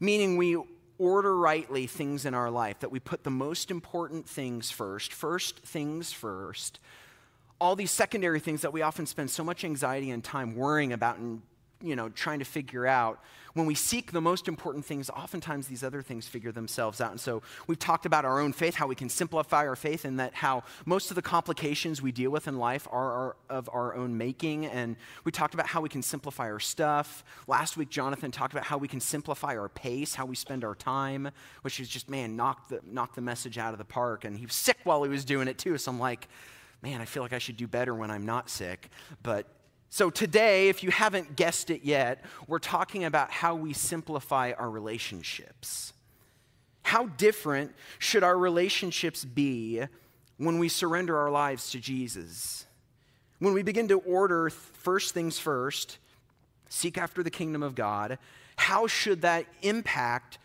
meaning 0.00 0.36
we 0.36 0.58
order 0.98 1.36
rightly 1.36 1.86
things 1.86 2.24
in 2.24 2.34
our 2.34 2.50
life, 2.50 2.80
that 2.80 2.90
we 2.90 3.00
put 3.00 3.24
the 3.24 3.30
most 3.30 3.70
important 3.70 4.28
things 4.28 4.70
first, 4.70 5.12
first 5.12 5.60
things 5.60 6.12
first, 6.12 6.80
all 7.60 7.74
these 7.74 7.90
secondary 7.90 8.40
things 8.40 8.62
that 8.62 8.72
we 8.72 8.82
often 8.82 9.06
spend 9.06 9.30
so 9.30 9.42
much 9.42 9.64
anxiety 9.64 10.10
and 10.10 10.22
time 10.22 10.54
worrying 10.54 10.92
about 10.92 11.18
and 11.18 11.42
you 11.80 11.96
know 11.96 12.08
trying 12.08 12.38
to 12.38 12.44
figure 12.44 12.86
out 12.86 13.20
when 13.56 13.64
we 13.64 13.74
seek 13.74 14.12
the 14.12 14.20
most 14.20 14.48
important 14.48 14.84
things, 14.84 15.08
oftentimes 15.08 15.66
these 15.66 15.82
other 15.82 16.02
things 16.02 16.28
figure 16.28 16.52
themselves 16.52 17.00
out. 17.00 17.10
And 17.12 17.18
so 17.18 17.40
we've 17.66 17.78
talked 17.78 18.04
about 18.04 18.26
our 18.26 18.38
own 18.38 18.52
faith, 18.52 18.74
how 18.74 18.86
we 18.86 18.94
can 18.94 19.08
simplify 19.08 19.66
our 19.66 19.76
faith, 19.76 20.04
and 20.04 20.20
that 20.20 20.34
how 20.34 20.62
most 20.84 21.10
of 21.10 21.14
the 21.14 21.22
complications 21.22 22.02
we 22.02 22.12
deal 22.12 22.30
with 22.30 22.48
in 22.48 22.58
life 22.58 22.86
are 22.90 23.34
of 23.48 23.70
our 23.72 23.94
own 23.94 24.18
making. 24.18 24.66
And 24.66 24.94
we 25.24 25.32
talked 25.32 25.54
about 25.54 25.66
how 25.68 25.80
we 25.80 25.88
can 25.88 26.02
simplify 26.02 26.50
our 26.50 26.60
stuff. 26.60 27.24
Last 27.46 27.78
week, 27.78 27.88
Jonathan 27.88 28.30
talked 28.30 28.52
about 28.52 28.66
how 28.66 28.76
we 28.76 28.88
can 28.88 29.00
simplify 29.00 29.56
our 29.56 29.70
pace, 29.70 30.14
how 30.14 30.26
we 30.26 30.36
spend 30.36 30.62
our 30.62 30.74
time, 30.74 31.30
which 31.62 31.80
is 31.80 31.88
just, 31.88 32.10
man, 32.10 32.36
knock 32.36 32.68
the, 32.68 32.80
knock 32.84 33.14
the 33.14 33.22
message 33.22 33.56
out 33.56 33.72
of 33.72 33.78
the 33.78 33.86
park. 33.86 34.26
And 34.26 34.36
he 34.36 34.44
was 34.44 34.54
sick 34.54 34.76
while 34.84 35.02
he 35.02 35.08
was 35.08 35.24
doing 35.24 35.48
it 35.48 35.56
too. 35.56 35.78
So 35.78 35.90
I'm 35.90 35.98
like, 35.98 36.28
man, 36.82 37.00
I 37.00 37.06
feel 37.06 37.22
like 37.22 37.32
I 37.32 37.38
should 37.38 37.56
do 37.56 37.66
better 37.66 37.94
when 37.94 38.10
I'm 38.10 38.26
not 38.26 38.50
sick. 38.50 38.90
But 39.22 39.46
so, 39.96 40.10
today, 40.10 40.68
if 40.68 40.82
you 40.82 40.90
haven't 40.90 41.36
guessed 41.36 41.70
it 41.70 41.82
yet, 41.82 42.22
we're 42.46 42.58
talking 42.58 43.04
about 43.04 43.30
how 43.30 43.54
we 43.54 43.72
simplify 43.72 44.52
our 44.52 44.68
relationships. 44.68 45.94
How 46.82 47.06
different 47.06 47.74
should 47.98 48.22
our 48.22 48.36
relationships 48.36 49.24
be 49.24 49.84
when 50.36 50.58
we 50.58 50.68
surrender 50.68 51.16
our 51.16 51.30
lives 51.30 51.70
to 51.70 51.80
Jesus? 51.80 52.66
When 53.38 53.54
we 53.54 53.62
begin 53.62 53.88
to 53.88 54.00
order 54.00 54.50
first 54.50 55.14
things 55.14 55.38
first, 55.38 55.96
seek 56.68 56.98
after 56.98 57.22
the 57.22 57.30
kingdom 57.30 57.62
of 57.62 57.74
God, 57.74 58.18
how 58.56 58.86
should 58.86 59.22
that 59.22 59.46
impact 59.62 60.36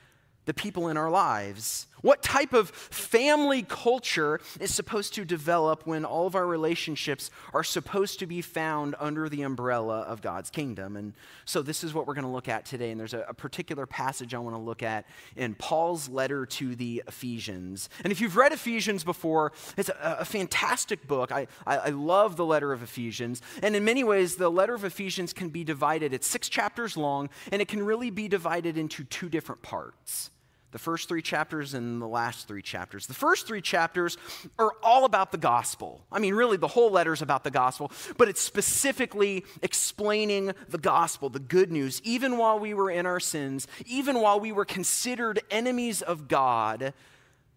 the 0.45 0.53
people 0.53 0.87
in 0.87 0.95
our 0.95 1.09
lives? 1.11 1.87
What 2.01 2.21
type 2.21 2.53
of 2.53 2.69
family 2.69 3.63
culture 3.63 4.39
is 4.59 4.73
supposed 4.73 5.13
to 5.15 5.25
develop 5.25 5.85
when 5.85 6.05
all 6.05 6.27
of 6.27 6.35
our 6.35 6.45
relationships 6.45 7.29
are 7.53 7.63
supposed 7.63 8.19
to 8.19 8.25
be 8.25 8.41
found 8.41 8.95
under 8.99 9.29
the 9.29 9.43
umbrella 9.43 10.01
of 10.01 10.21
God's 10.21 10.49
kingdom? 10.49 10.95
And 10.95 11.13
so, 11.45 11.61
this 11.61 11.83
is 11.83 11.93
what 11.93 12.07
we're 12.07 12.13
going 12.13 12.25
to 12.25 12.31
look 12.31 12.47
at 12.47 12.65
today. 12.65 12.91
And 12.91 12.99
there's 12.99 13.13
a, 13.13 13.25
a 13.29 13.33
particular 13.33 13.85
passage 13.85 14.33
I 14.33 14.39
want 14.39 14.55
to 14.55 14.61
look 14.61 14.83
at 14.83 15.05
in 15.35 15.55
Paul's 15.55 16.09
letter 16.09 16.45
to 16.45 16.75
the 16.75 17.03
Ephesians. 17.07 17.89
And 18.03 18.11
if 18.11 18.19
you've 18.19 18.35
read 18.35 18.51
Ephesians 18.51 19.03
before, 19.03 19.51
it's 19.77 19.89
a, 19.89 20.17
a 20.19 20.25
fantastic 20.25 21.07
book. 21.07 21.31
I, 21.31 21.47
I, 21.65 21.77
I 21.77 21.89
love 21.89 22.35
the 22.35 22.45
letter 22.45 22.73
of 22.73 22.83
Ephesians. 22.83 23.41
And 23.61 23.75
in 23.75 23.85
many 23.85 24.03
ways, 24.03 24.35
the 24.35 24.49
letter 24.49 24.73
of 24.73 24.83
Ephesians 24.83 25.33
can 25.33 25.49
be 25.49 25.63
divided, 25.63 26.13
it's 26.13 26.27
six 26.27 26.49
chapters 26.49 26.97
long, 26.97 27.29
and 27.51 27.61
it 27.61 27.67
can 27.67 27.83
really 27.85 28.09
be 28.09 28.27
divided 28.27 28.77
into 28.77 29.03
two 29.03 29.29
different 29.29 29.61
parts 29.61 30.31
the 30.71 30.79
first 30.79 31.09
three 31.09 31.21
chapters 31.21 31.73
and 31.73 32.01
the 32.01 32.07
last 32.07 32.47
three 32.47 32.61
chapters. 32.61 33.07
The 33.07 33.13
first 33.13 33.47
three 33.47 33.61
chapters 33.61 34.17
are 34.57 34.71
all 34.83 35.05
about 35.05 35.31
the 35.31 35.37
gospel. 35.37 36.05
I 36.11 36.19
mean, 36.19 36.33
really, 36.33 36.57
the 36.57 36.67
whole 36.67 36.91
letter 36.91 37.13
is 37.13 37.21
about 37.21 37.43
the 37.43 37.51
gospel, 37.51 37.91
but 38.17 38.27
it's 38.27 38.41
specifically 38.41 39.45
explaining 39.61 40.53
the 40.69 40.77
gospel, 40.77 41.29
the 41.29 41.39
good 41.39 41.71
news. 41.71 42.01
Even 42.03 42.37
while 42.37 42.59
we 42.59 42.73
were 42.73 42.89
in 42.89 43.05
our 43.05 43.19
sins, 43.19 43.67
even 43.85 44.21
while 44.21 44.39
we 44.39 44.51
were 44.51 44.65
considered 44.65 45.41
enemies 45.51 46.01
of 46.01 46.27
God, 46.27 46.93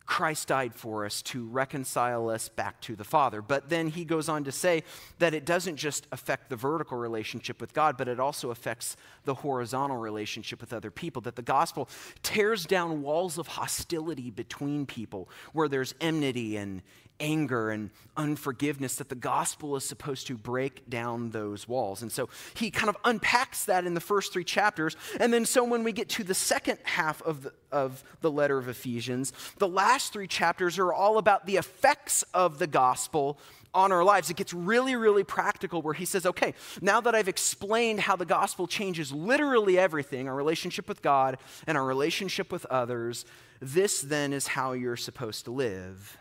Christ 0.07 0.49
died 0.49 0.75
for 0.75 1.07
us 1.07 1.23
to 1.23 1.47
reconcile 1.47 2.29
us 2.29 2.49
back 2.49 2.81
to 2.83 2.95
the 2.95 3.05
Father. 3.05 3.41
But 3.41 3.71
then 3.71 3.89
he 3.89 4.05
goes 4.05 4.29
on 4.29 4.45
to 4.45 4.53
say 4.53 4.83
that 5.19 5.33
it 5.33 5.47
doesn't 5.47 5.77
just 5.77 6.07
affect 6.13 6.51
the 6.51 6.57
vertical 6.57 6.99
relationship 6.99 7.61
with 7.61 7.73
God, 7.73 7.97
but 7.97 8.07
it 8.09 8.21
also 8.21 8.51
affects 8.51 8.97
the 9.25 9.35
horizontal 9.35 9.97
relationship 9.97 10.61
with 10.61 10.73
other 10.73 10.91
people. 10.91 11.23
That 11.23 11.37
the 11.37 11.43
gospel 11.43 11.89
tears 12.23 12.67
down 12.67 13.03
walls 13.03 13.39
of 13.39 13.47
hostility 13.47 14.31
between 14.31 14.85
people 14.85 15.29
where 15.53 15.69
there's 15.69 15.95
enmity 16.01 16.57
and 16.57 16.83
anger 17.21 17.71
and 17.71 17.91
unforgiveness, 18.17 18.97
that 18.97 19.09
the 19.09 19.15
gospel 19.15 19.77
is 19.77 19.85
supposed 19.85 20.27
to 20.27 20.37
break 20.37 20.89
down 20.89 21.31
those 21.31 21.69
walls. 21.69 22.03
And 22.03 22.11
so 22.11 22.29
he 22.55 22.71
kind 22.71 22.89
of 22.89 22.97
unpacks 23.05 23.65
that 23.67 23.87
in 23.87 23.95
the 23.95 24.01
first 24.01 24.33
three 24.33 24.45
chapters. 24.45 24.97
And 25.21 25.33
then, 25.33 25.47
so 25.47 25.65
when 25.65 25.85
we 25.85 25.93
get 25.93 26.09
to 26.11 26.25
the 26.25 26.35
second 26.35 26.79
half 26.85 27.23
of 27.23 27.45
the, 27.45 27.53
of 27.73 28.03
the 28.21 28.31
letter 28.31 28.59
of 28.59 28.69
Ephesians, 28.69 29.33
the 29.59 29.69
last 29.69 30.13
three 30.13 30.27
chapters 30.27 30.79
are 30.79 30.93
all 30.93 31.19
about 31.19 31.47
the 31.47 31.57
effects 31.57 32.23
of 32.35 32.59
the 32.59 32.67
gospel 32.67 33.39
on 33.73 33.91
our 33.91 34.05
lives. 34.05 34.31
It 34.31 34.37
gets 34.37 34.55
really, 34.55 34.95
really 34.95 35.25
practical 35.25 35.83
where 35.83 35.95
he 35.95 36.05
says, 36.05 36.27
okay, 36.27 36.55
now 36.81 37.01
that 37.01 37.15
I've 37.15 37.29
explained 37.29 38.01
how 38.01 38.15
the 38.15 38.25
gospel 38.25 38.69
changes 38.69 39.13
literally 39.13 39.79
everything 39.79 40.29
our 40.29 40.35
relationship 40.35 40.89
with 40.89 41.03
God 41.03 41.39
and 41.67 41.77
our 41.77 41.85
relationship 41.85 42.53
with 42.53 42.65
others 42.67 43.25
this 43.61 44.03
then 44.03 44.33
is 44.33 44.47
how 44.47 44.73
you're 44.73 44.97
supposed 44.97 45.47
to 45.47 45.51
live. 45.51 46.19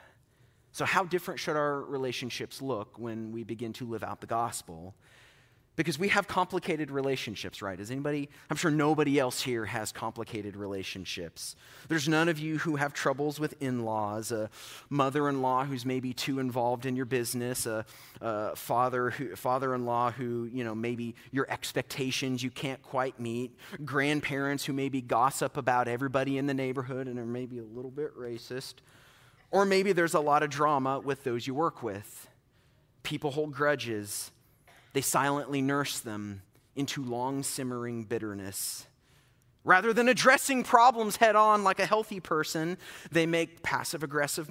So, 0.73 0.85
how 0.85 1.03
different 1.03 1.39
should 1.39 1.55
our 1.55 1.81
relationships 1.81 2.59
look 2.59 2.97
when 2.97 3.31
we 3.31 3.43
begin 3.43 3.73
to 3.73 3.85
live 3.85 4.03
out 4.03 4.21
the 4.21 4.27
gospel? 4.27 4.95
Because 5.75 5.97
we 5.97 6.07
have 6.09 6.27
complicated 6.27 6.91
relationships, 6.91 7.61
right? 7.61 7.79
Is 7.79 7.89
anybody, 7.89 8.29
I'm 8.49 8.57
sure 8.57 8.69
nobody 8.69 9.19
else 9.19 9.41
here 9.41 9.65
has 9.65 9.91
complicated 9.91 10.55
relationships. 10.55 11.55
There's 11.89 12.07
none 12.07 12.29
of 12.29 12.37
you 12.37 12.59
who 12.59 12.75
have 12.75 12.93
troubles 12.93 13.39
with 13.39 13.59
in 13.59 13.83
laws, 13.83 14.31
a 14.31 14.51
mother 14.89 15.29
in 15.29 15.41
law 15.41 15.65
who's 15.65 15.83
maybe 15.83 16.13
too 16.13 16.39
involved 16.39 16.85
in 16.85 16.95
your 16.95 17.05
business, 17.05 17.65
a, 17.65 17.85
a 18.21 18.55
father 18.55 19.11
father-in-law 19.35 20.11
who, 20.11 20.45
you 20.51 20.63
know, 20.63 20.75
maybe 20.75 21.15
your 21.31 21.49
expectations 21.49 22.43
you 22.43 22.51
can't 22.51 22.81
quite 22.83 23.19
meet, 23.19 23.55
grandparents 23.83 24.65
who 24.65 24.73
maybe 24.73 25.01
gossip 25.01 25.57
about 25.57 25.87
everybody 25.87 26.37
in 26.37 26.45
the 26.45 26.53
neighborhood 26.53 27.07
and 27.07 27.17
are 27.17 27.25
maybe 27.25 27.57
a 27.57 27.63
little 27.63 27.91
bit 27.91 28.15
racist. 28.15 28.75
Or 29.53 29.65
maybe 29.65 29.93
there's 29.93 30.15
a 30.15 30.19
lot 30.19 30.41
of 30.41 30.49
drama 30.49 30.99
with 30.99 31.23
those 31.23 31.45
you 31.45 31.53
work 31.53 31.83
with. 31.83 32.27
People 33.03 33.29
hold 33.29 33.53
grudges, 33.53 34.31
they 34.93 35.01
silently 35.01 35.61
nurse 35.61 35.99
them 35.99 36.41
into 36.75 37.03
long 37.03 37.43
simmering 37.43 38.03
bitterness. 38.03 38.87
Rather 39.63 39.93
than 39.93 40.09
addressing 40.09 40.63
problems 40.63 41.17
head 41.17 41.35
on 41.35 41.63
like 41.63 41.79
a 41.79 41.85
healthy 41.85 42.19
person, 42.19 42.79
they 43.11 43.27
make 43.27 43.61
passive 43.61 44.01
aggressive 44.01 44.49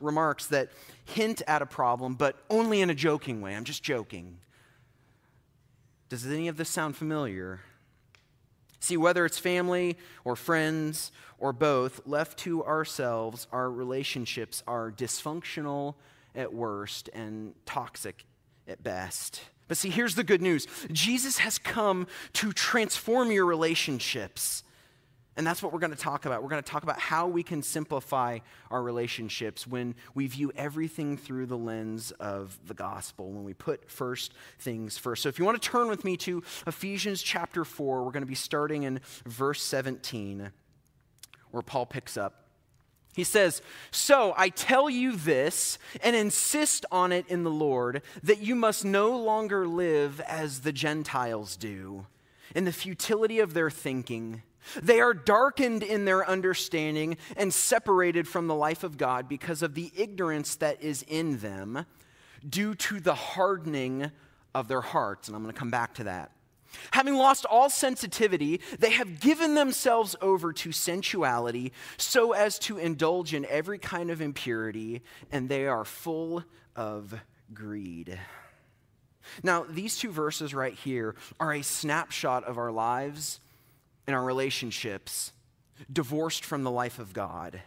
remarks 0.00 0.46
that 0.46 0.70
hint 1.04 1.42
at 1.48 1.60
a 1.60 1.66
problem, 1.66 2.14
but 2.14 2.36
only 2.48 2.80
in 2.80 2.90
a 2.90 2.94
joking 2.94 3.40
way. 3.40 3.56
I'm 3.56 3.64
just 3.64 3.82
joking. 3.82 4.38
Does 6.08 6.24
any 6.26 6.46
of 6.46 6.56
this 6.56 6.68
sound 6.68 6.96
familiar? 6.96 7.60
See, 8.84 8.98
whether 8.98 9.24
it's 9.24 9.38
family 9.38 9.96
or 10.26 10.36
friends 10.36 11.10
or 11.38 11.54
both, 11.54 12.02
left 12.04 12.38
to 12.40 12.62
ourselves, 12.64 13.46
our 13.50 13.70
relationships 13.70 14.62
are 14.66 14.92
dysfunctional 14.92 15.94
at 16.34 16.52
worst 16.52 17.08
and 17.14 17.54
toxic 17.64 18.26
at 18.68 18.82
best. 18.82 19.40
But 19.68 19.78
see, 19.78 19.88
here's 19.88 20.16
the 20.16 20.22
good 20.22 20.42
news 20.42 20.66
Jesus 20.92 21.38
has 21.38 21.56
come 21.56 22.06
to 22.34 22.52
transform 22.52 23.32
your 23.32 23.46
relationships. 23.46 24.64
And 25.36 25.44
that's 25.46 25.62
what 25.62 25.72
we're 25.72 25.80
going 25.80 25.92
to 25.92 25.98
talk 25.98 26.26
about. 26.26 26.42
We're 26.42 26.48
going 26.48 26.62
to 26.62 26.70
talk 26.70 26.84
about 26.84 26.98
how 26.98 27.26
we 27.26 27.42
can 27.42 27.62
simplify 27.62 28.38
our 28.70 28.82
relationships 28.82 29.66
when 29.66 29.96
we 30.14 30.28
view 30.28 30.52
everything 30.54 31.16
through 31.16 31.46
the 31.46 31.58
lens 31.58 32.12
of 32.12 32.56
the 32.66 32.74
gospel, 32.74 33.32
when 33.32 33.42
we 33.42 33.52
put 33.52 33.90
first 33.90 34.32
things 34.60 34.96
first. 34.96 35.22
So 35.22 35.28
if 35.28 35.38
you 35.38 35.44
want 35.44 35.60
to 35.60 35.68
turn 35.68 35.88
with 35.88 36.04
me 36.04 36.16
to 36.18 36.42
Ephesians 36.66 37.20
chapter 37.20 37.64
4, 37.64 38.04
we're 38.04 38.12
going 38.12 38.22
to 38.22 38.26
be 38.26 38.36
starting 38.36 38.84
in 38.84 39.00
verse 39.26 39.60
17, 39.62 40.52
where 41.50 41.62
Paul 41.62 41.86
picks 41.86 42.16
up. 42.16 42.44
He 43.14 43.24
says, 43.24 43.62
So 43.90 44.34
I 44.36 44.48
tell 44.48 44.90
you 44.90 45.16
this 45.16 45.78
and 46.02 46.14
insist 46.14 46.84
on 46.90 47.12
it 47.12 47.26
in 47.28 47.44
the 47.44 47.50
Lord 47.50 48.02
that 48.22 48.40
you 48.40 48.54
must 48.54 48.84
no 48.84 49.16
longer 49.16 49.66
live 49.66 50.20
as 50.20 50.60
the 50.60 50.72
Gentiles 50.72 51.56
do, 51.56 52.06
in 52.54 52.64
the 52.64 52.72
futility 52.72 53.40
of 53.40 53.54
their 53.54 53.70
thinking. 53.70 54.42
They 54.82 55.00
are 55.00 55.14
darkened 55.14 55.82
in 55.82 56.04
their 56.04 56.28
understanding 56.28 57.16
and 57.36 57.52
separated 57.52 58.26
from 58.26 58.46
the 58.46 58.54
life 58.54 58.84
of 58.84 58.96
God 58.96 59.28
because 59.28 59.62
of 59.62 59.74
the 59.74 59.92
ignorance 59.96 60.56
that 60.56 60.82
is 60.82 61.02
in 61.02 61.38
them 61.38 61.86
due 62.48 62.74
to 62.74 63.00
the 63.00 63.14
hardening 63.14 64.10
of 64.54 64.68
their 64.68 64.80
hearts. 64.80 65.28
And 65.28 65.36
I'm 65.36 65.42
going 65.42 65.52
to 65.52 65.58
come 65.58 65.70
back 65.70 65.94
to 65.94 66.04
that. 66.04 66.30
Having 66.90 67.14
lost 67.14 67.44
all 67.44 67.70
sensitivity, 67.70 68.60
they 68.78 68.90
have 68.90 69.20
given 69.20 69.54
themselves 69.54 70.16
over 70.20 70.52
to 70.52 70.72
sensuality 70.72 71.72
so 71.96 72.32
as 72.32 72.58
to 72.60 72.78
indulge 72.78 73.32
in 73.32 73.46
every 73.46 73.78
kind 73.78 74.10
of 74.10 74.20
impurity, 74.20 75.02
and 75.30 75.48
they 75.48 75.66
are 75.66 75.84
full 75.84 76.44
of 76.74 77.14
greed. 77.52 78.18
Now, 79.42 79.64
these 79.68 79.96
two 79.96 80.10
verses 80.10 80.52
right 80.52 80.74
here 80.74 81.14
are 81.38 81.54
a 81.54 81.62
snapshot 81.62 82.44
of 82.44 82.58
our 82.58 82.72
lives 82.72 83.40
in 84.06 84.14
our 84.14 84.24
relationships, 84.24 85.32
divorced 85.92 86.44
from 86.44 86.62
the 86.62 86.70
life 86.70 86.98
of 86.98 87.12
God. 87.12 87.60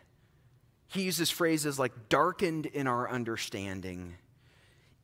He 0.87 1.03
uses 1.03 1.29
phrases 1.29 1.77
like 1.77 2.09
darkened 2.09 2.65
in 2.65 2.87
our 2.87 3.09
understanding, 3.09 4.15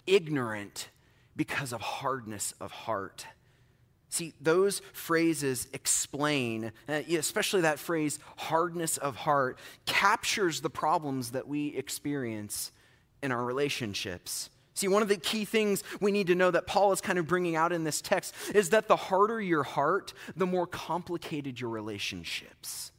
ignorant 0.07 0.89
because 1.35 1.73
of 1.73 1.81
hardness 1.81 2.53
of 2.61 2.71
heart. 2.71 3.25
See, 4.09 4.33
those 4.39 4.81
phrases 4.93 5.67
explain, 5.73 6.71
uh, 6.87 7.01
especially 7.17 7.61
that 7.61 7.79
phrase, 7.79 8.19
hardness 8.37 8.97
of 8.97 9.15
heart, 9.15 9.57
captures 9.87 10.61
the 10.61 10.69
problems 10.69 11.31
that 11.31 11.47
we 11.47 11.75
experience 11.75 12.71
in 13.23 13.31
our 13.31 13.43
relationships. 13.43 14.51
See, 14.75 14.87
one 14.87 15.01
of 15.01 15.07
the 15.07 15.17
key 15.17 15.45
things 15.45 15.83
we 15.99 16.11
need 16.11 16.27
to 16.27 16.35
know 16.35 16.49
that 16.49 16.65
Paul 16.65 16.91
is 16.91 17.01
kind 17.01 17.19
of 17.19 17.27
bringing 17.27 17.55
out 17.55 17.71
in 17.71 17.83
this 17.83 18.01
text 18.01 18.33
is 18.55 18.69
that 18.69 18.87
the 18.87 18.95
harder 18.95 19.39
your 19.39 19.63
heart, 19.63 20.13
the 20.35 20.47
more 20.47 20.65
complicated 20.65 21.59
your 21.59 21.69
relationships. 21.69 22.91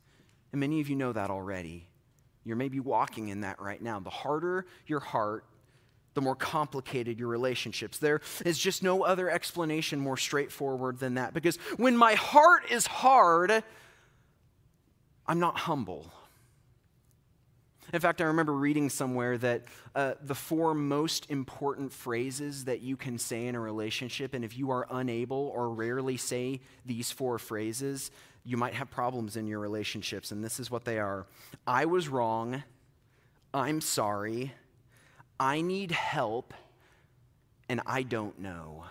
And 0.53 0.61
many 0.61 0.81
of 0.81 0.89
you 0.89 0.95
know 0.95 1.13
that 1.13 1.31
already. 1.31 1.89
You're 2.45 2.57
maybe 2.57 2.79
walking 2.79 3.29
in 3.29 3.41
that 3.41 3.61
right 3.61 3.83
now. 3.83 3.99
The 3.99 4.11
harder 4.11 4.67
your 4.87 5.01
heart, 5.01 5.45
the 6.13 6.21
more 6.21 6.37
complicated 6.37 7.19
your 7.19 7.29
relationships. 7.29 7.99
There 7.99 8.21
is 8.45 8.57
just 8.59 8.83
no 8.83 9.03
other 9.03 9.29
explanation 9.29 9.99
more 9.99 10.17
straightforward 10.17 11.01
than 11.01 11.15
that. 11.15 11.35
Because 11.35 11.57
when 11.77 11.97
my 11.97 12.15
heart 12.15 12.71
is 12.71 12.87
hard, 12.87 13.65
I'm 15.27 15.41
not 15.41 15.57
humble. 15.57 16.13
In 17.93 18.01
fact, 18.01 18.21
I 18.21 18.25
remember 18.25 18.55
reading 18.55 18.89
somewhere 18.89 19.37
that 19.39 19.63
uh, 19.95 20.15
the 20.23 20.35
four 20.35 20.75
most 20.75 21.31
important 21.31 21.93
phrases 21.93 22.65
that 22.65 22.81
you 22.81 22.97
can 22.97 23.19
say 23.19 23.47
in 23.47 23.55
a 23.55 23.61
relationship, 23.61 24.35
and 24.35 24.45
if 24.45 24.57
you 24.57 24.71
are 24.71 24.87
unable 24.91 25.53
or 25.55 25.71
rarely 25.71 26.17
say 26.17 26.61
these 26.87 27.11
four 27.11 27.39
phrases, 27.39 28.11
you 28.45 28.57
might 28.57 28.75
have 28.75 28.91
problems 28.91 29.37
in 29.37 29.47
your 29.47 29.61
relationships. 29.61 30.31
And 30.33 30.43
this 30.43 30.59
is 30.59 30.71
what 30.71 30.85
they 30.85 30.99
are 30.99 31.27
I 31.67 31.85
was 31.85 32.09
wrong. 32.09 32.63
I'm 33.53 33.81
sorry. 33.81 34.53
I 35.39 35.61
need 35.61 35.93
help. 35.93 36.55
And 37.69 37.81
I 37.87 38.03
don't 38.03 38.39
know. 38.41 38.85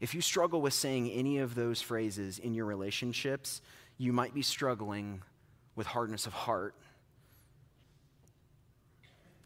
If 0.00 0.14
you 0.14 0.20
struggle 0.20 0.60
with 0.60 0.74
saying 0.74 1.10
any 1.10 1.38
of 1.38 1.54
those 1.54 1.80
phrases 1.80 2.38
in 2.38 2.54
your 2.54 2.66
relationships, 2.66 3.62
you 3.96 4.12
might 4.12 4.34
be 4.34 4.42
struggling 4.42 5.22
with 5.74 5.86
hardness 5.86 6.26
of 6.26 6.34
heart 6.34 6.74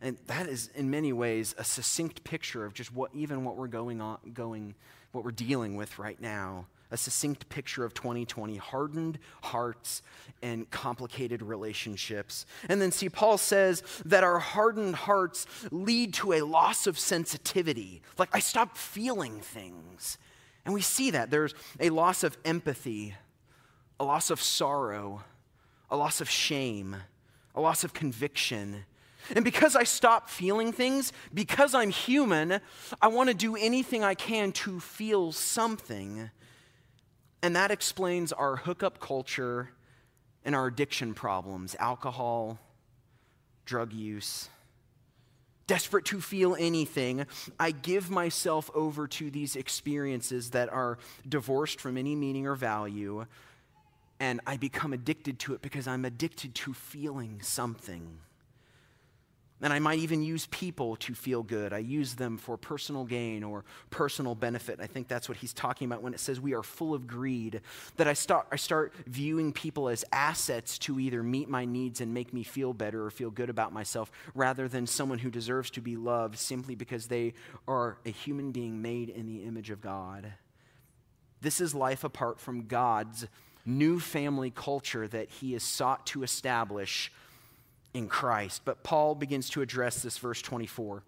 and 0.02 0.16
that 0.26 0.47
is, 0.47 0.71
in 0.75 0.90
many 0.90 1.12
ways, 1.12 1.54
a 1.59 1.64
succinct 1.64 2.25
picture 2.25 2.64
of 2.64 2.73
just 2.73 2.92
what, 2.95 3.11
even 3.14 3.45
what 3.45 3.57
we're 3.57 3.69
going 3.69 4.00
on, 4.00 4.19
going, 4.33 4.75
what 5.12 5.25
we're 5.25 5.30
dealing 5.30 5.76
with 5.76 5.99
right 5.99 6.21
now. 6.21 6.66
A 6.92 6.97
succinct 6.97 7.49
picture 7.49 7.85
of 7.85 7.95
2020, 7.95 8.57
hardened 8.57 9.21
hearts 9.42 10.02
and 10.42 10.69
complicated 10.71 11.40
relationships. 11.40 12.47
And 12.69 12.83
then, 12.83 12.90
see, 12.90 13.09
Paul 13.09 13.38
says 13.38 13.85
that 14.07 14.25
our 14.25 14.40
hardened 14.40 14.97
hearts 14.97 15.47
lead 15.71 16.14
to 16.14 16.33
a 16.33 16.40
loss 16.40 16.88
of 16.88 16.99
sensitivity. 16.99 18.02
Like, 18.19 18.30
I 18.33 18.40
stop 18.40 18.76
feeling 18.76 19.38
things. 19.38 20.19
And 20.64 20.75
we 20.75 20.80
see 20.80 21.12
that. 21.12 21.30
There's 21.30 21.54
a 21.78 21.90
loss 21.90 22.25
of 22.25 22.37
empathy, 22.45 23.14
a 24.00 24.04
loss 24.04 24.30
of 24.30 24.40
sorrow, 24.40 25.23
a 25.90 25.97
loss 25.97 26.21
of 26.21 26.28
shame, 26.28 26.97
a 27.54 27.61
loss 27.61 27.85
of 27.85 27.92
conviction 27.92 28.85
and 29.35 29.45
because 29.45 29.77
I 29.77 29.85
stop 29.85 30.29
feeling 30.29 30.73
things, 30.73 31.12
because 31.33 31.75
I'm 31.75 31.91
human, 31.91 32.61
I 33.00 33.09
want 33.09 33.29
to 33.29 33.35
do 33.35 33.57
anything 33.57 34.03
I 34.03 34.15
can 34.15 34.53
to 34.53 34.81
feel 34.81 35.33
something. 35.33 36.31
And 37.43 37.57
that 37.57 37.71
explains 37.71 38.33
our 38.33 38.57
hookup 38.57 39.00
culture 39.00 39.71
and 40.45 40.55
our 40.55 40.67
addiction 40.67 41.15
problems 41.15 41.77
alcohol, 41.79 42.59
drug 43.65 43.93
use. 43.93 44.49
Desperate 45.67 46.05
to 46.07 46.21
feel 46.21 46.57
anything, 46.59 47.27
I 47.59 47.71
give 47.71 48.11
myself 48.11 48.71
over 48.75 49.07
to 49.07 49.31
these 49.31 49.55
experiences 49.55 50.50
that 50.50 50.69
are 50.69 50.99
divorced 51.29 51.81
from 51.81 51.97
any 51.97 52.17
meaning 52.17 52.49
or 52.49 52.57
value, 52.57 53.27
and 54.19 54.41
I 54.49 54.57
become 54.57 54.93
addicted 54.93 55.39
to 55.41 55.55
it 55.55 55.62
because 55.62 55.87
I'm 55.87 56.05
addicted 56.05 56.57
to 56.57 56.75
feeling 56.75 57.41
something. 57.41 58.19
And 59.62 59.75
I 59.75 59.79
might 59.79 59.99
even 59.99 60.23
use 60.23 60.47
people 60.47 60.97
to 60.97 61.14
feel 61.14 61.43
good. 61.43 61.75
I 61.75 61.79
use 61.79 62.14
them 62.14 62.38
for 62.38 62.57
personal 62.57 63.05
gain 63.05 63.45
or 63.45 63.64
personal 63.90 64.35
benefit. 64.35 64.81
I 64.81 64.87
think 64.87 65.07
that's 65.07 65.29
what 65.29 65.37
he's 65.37 65.52
talking 65.52 65.87
about 65.87 66.02
when 66.02 66.14
it 66.14 66.21
says 66.21 66.40
we 66.40 66.55
are 66.55 66.62
full 66.62 66.95
of 66.95 67.07
greed. 67.07 67.61
That 67.97 68.09
I 68.09 68.14
start, 68.14 68.47
I 68.50 68.57
start 68.57 68.95
viewing 69.07 69.52
people 69.52 69.90
as 69.90 70.02
assets 70.12 70.79
to 70.79 70.99
either 70.99 71.23
meet 71.23 71.49
my 71.49 71.67
needs 71.67 72.00
and 72.00 72.14
make 72.14 72.33
me 72.33 72.43
feel 72.43 72.73
better 72.73 73.05
or 73.05 73.11
feel 73.11 73.31
good 73.31 73.50
about 73.50 73.73
myself, 73.73 74.11
rather 74.35 74.67
than 74.67 74.87
someone 74.87 75.19
who 75.19 75.31
deserves 75.31 75.71
to 75.73 75.83
be 75.83 75.97
loved 75.97 76.38
simply 76.38 76.75
because 76.75 77.09
they 77.09 77.35
are 77.69 77.99
a 78.07 78.11
human 78.11 78.52
being 78.52 78.81
made 78.81 79.11
in 79.11 79.26
the 79.26 79.45
image 79.45 79.71
of 79.71 79.83
God. 79.83 80.33
This 81.43 81.61
is 81.61 81.75
life 81.75 82.02
apart 82.02 82.40
from 82.40 82.67
God's 82.67 83.26
new 83.67 84.00
family 84.00 84.50
culture 84.50 85.07
that 85.09 85.29
he 85.29 85.52
has 85.52 85.62
sought 85.62 86.07
to 86.07 86.23
establish 86.23 87.12
in 87.95 88.09
Christ. 88.09 88.63
But 88.65 88.83
Paul 88.83 89.15
begins 89.15 89.51
to 89.51 89.63
address 89.63 90.03
this, 90.03 90.19
verse 90.19 90.43
24. 90.43 91.03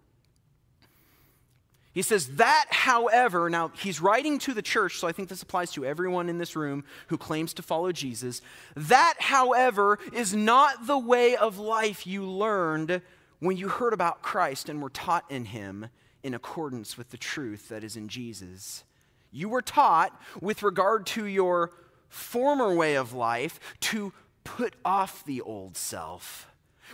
He 1.93 2.01
says, 2.01 2.27
That, 2.35 2.65
however, 2.69 3.49
now 3.49 3.71
he's 3.77 4.01
writing 4.01 4.39
to 4.39 4.53
the 4.53 4.61
church, 4.61 4.97
so 4.97 5.07
I 5.07 5.11
think 5.11 5.29
this 5.29 5.43
applies 5.43 5.71
to 5.73 5.85
everyone 5.85 6.27
in 6.27 6.39
this 6.39 6.55
room 6.55 6.83
who 7.07 7.17
claims 7.17 7.53
to 7.55 7.61
follow 7.61 7.91
Jesus. 7.91 8.41
That, 8.75 9.15
however, 9.19 9.99
is 10.11 10.33
not 10.33 10.87
the 10.87 10.97
way 10.97 11.35
of 11.35 11.59
life 11.59 12.07
you 12.07 12.25
learned 12.25 13.01
when 13.39 13.57
you 13.57 13.69
heard 13.69 13.93
about 13.93 14.23
Christ 14.23 14.69
and 14.69 14.81
were 14.81 14.89
taught 14.89 15.25
in 15.29 15.45
him 15.45 15.87
in 16.23 16.33
accordance 16.33 16.97
with 16.97 17.09
the 17.11 17.17
truth 17.17 17.69
that 17.69 17.83
is 17.83 17.95
in 17.95 18.07
Jesus. 18.07 18.83
You 19.31 19.49
were 19.49 19.61
taught, 19.61 20.19
with 20.41 20.63
regard 20.63 21.05
to 21.07 21.25
your 21.25 21.71
former 22.07 22.73
way 22.73 22.95
of 22.95 23.13
life, 23.13 23.59
to 23.81 24.13
put 24.43 24.75
off 24.83 25.23
the 25.25 25.41
old 25.41 25.77
self 25.77 26.47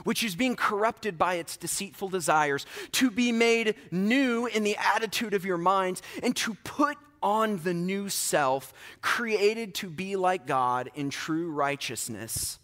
which 0.04 0.24
is 0.24 0.36
being 0.36 0.56
corrupted 0.56 1.18
by 1.18 1.36
its 1.36 1.58
deceitful 1.58 2.10
desires, 2.10 2.66
to 2.94 3.12
be 3.12 3.32
made 3.32 3.76
new 3.92 4.46
in 4.46 4.64
the 4.64 4.78
attitude 4.78 5.34
of 5.34 5.46
your 5.46 5.58
minds, 5.58 6.02
and 6.24 6.36
to 6.38 6.56
put 6.64 6.98
on 7.22 7.58
the 7.64 7.74
new 7.74 8.10
self, 8.10 8.74
created 9.02 9.74
to 9.76 9.90
be 9.90 10.16
like 10.16 10.48
God 10.48 10.90
in 10.96 11.10
true 11.10 11.52
righteousness 11.52 12.60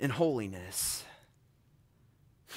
and 0.00 0.10
holiness. 0.10 1.04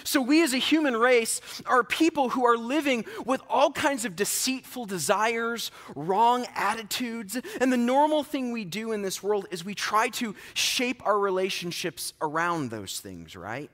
So, 0.03 0.21
we 0.21 0.43
as 0.43 0.53
a 0.53 0.57
human 0.57 0.97
race 0.97 1.39
are 1.65 1.83
people 1.83 2.29
who 2.29 2.45
are 2.45 2.57
living 2.57 3.05
with 3.25 3.41
all 3.49 3.71
kinds 3.71 4.03
of 4.03 4.15
deceitful 4.15 4.85
desires, 4.85 5.71
wrong 5.95 6.45
attitudes. 6.55 7.37
And 7.61 7.71
the 7.71 7.77
normal 7.77 8.23
thing 8.23 8.51
we 8.51 8.65
do 8.65 8.91
in 8.91 9.03
this 9.03 9.23
world 9.23 9.47
is 9.51 9.63
we 9.63 9.75
try 9.75 10.09
to 10.09 10.35
shape 10.53 11.05
our 11.05 11.17
relationships 11.17 12.13
around 12.21 12.71
those 12.71 12.99
things, 12.99 13.35
right? 13.35 13.71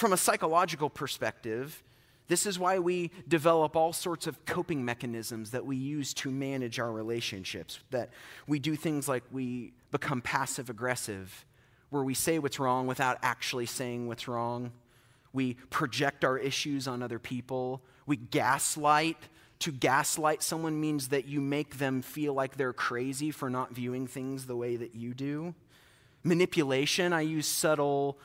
From 0.00 0.14
a 0.14 0.16
psychological 0.16 0.88
perspective, 0.88 1.82
this 2.26 2.46
is 2.46 2.58
why 2.58 2.78
we 2.78 3.10
develop 3.28 3.76
all 3.76 3.92
sorts 3.92 4.26
of 4.26 4.42
coping 4.46 4.82
mechanisms 4.82 5.50
that 5.50 5.66
we 5.66 5.76
use 5.76 6.14
to 6.14 6.30
manage 6.30 6.80
our 6.80 6.90
relationships. 6.90 7.80
That 7.90 8.08
we 8.46 8.58
do 8.58 8.76
things 8.76 9.08
like 9.08 9.24
we 9.30 9.74
become 9.90 10.22
passive 10.22 10.70
aggressive, 10.70 11.44
where 11.90 12.02
we 12.02 12.14
say 12.14 12.38
what's 12.38 12.58
wrong 12.58 12.86
without 12.86 13.18
actually 13.20 13.66
saying 13.66 14.08
what's 14.08 14.26
wrong. 14.26 14.72
We 15.34 15.58
project 15.68 16.24
our 16.24 16.38
issues 16.38 16.88
on 16.88 17.02
other 17.02 17.18
people. 17.18 17.82
We 18.06 18.16
gaslight. 18.16 19.18
To 19.58 19.70
gaslight 19.70 20.42
someone 20.42 20.80
means 20.80 21.08
that 21.08 21.26
you 21.26 21.42
make 21.42 21.76
them 21.76 22.00
feel 22.00 22.32
like 22.32 22.56
they're 22.56 22.72
crazy 22.72 23.30
for 23.30 23.50
not 23.50 23.74
viewing 23.74 24.06
things 24.06 24.46
the 24.46 24.56
way 24.56 24.76
that 24.76 24.94
you 24.94 25.12
do. 25.12 25.54
Manipulation, 26.24 27.12
I 27.12 27.20
use 27.20 27.46
subtle 27.46 28.18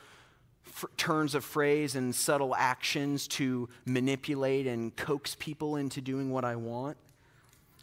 f- 0.66 0.84
turns 0.96 1.34
of 1.34 1.44
phrase 1.44 1.94
and 1.94 2.14
subtle 2.14 2.54
actions 2.54 3.28
to 3.28 3.68
manipulate 3.84 4.66
and 4.66 4.94
coax 4.96 5.36
people 5.38 5.76
into 5.76 6.00
doing 6.00 6.30
what 6.30 6.44
I 6.44 6.56
want. 6.56 6.96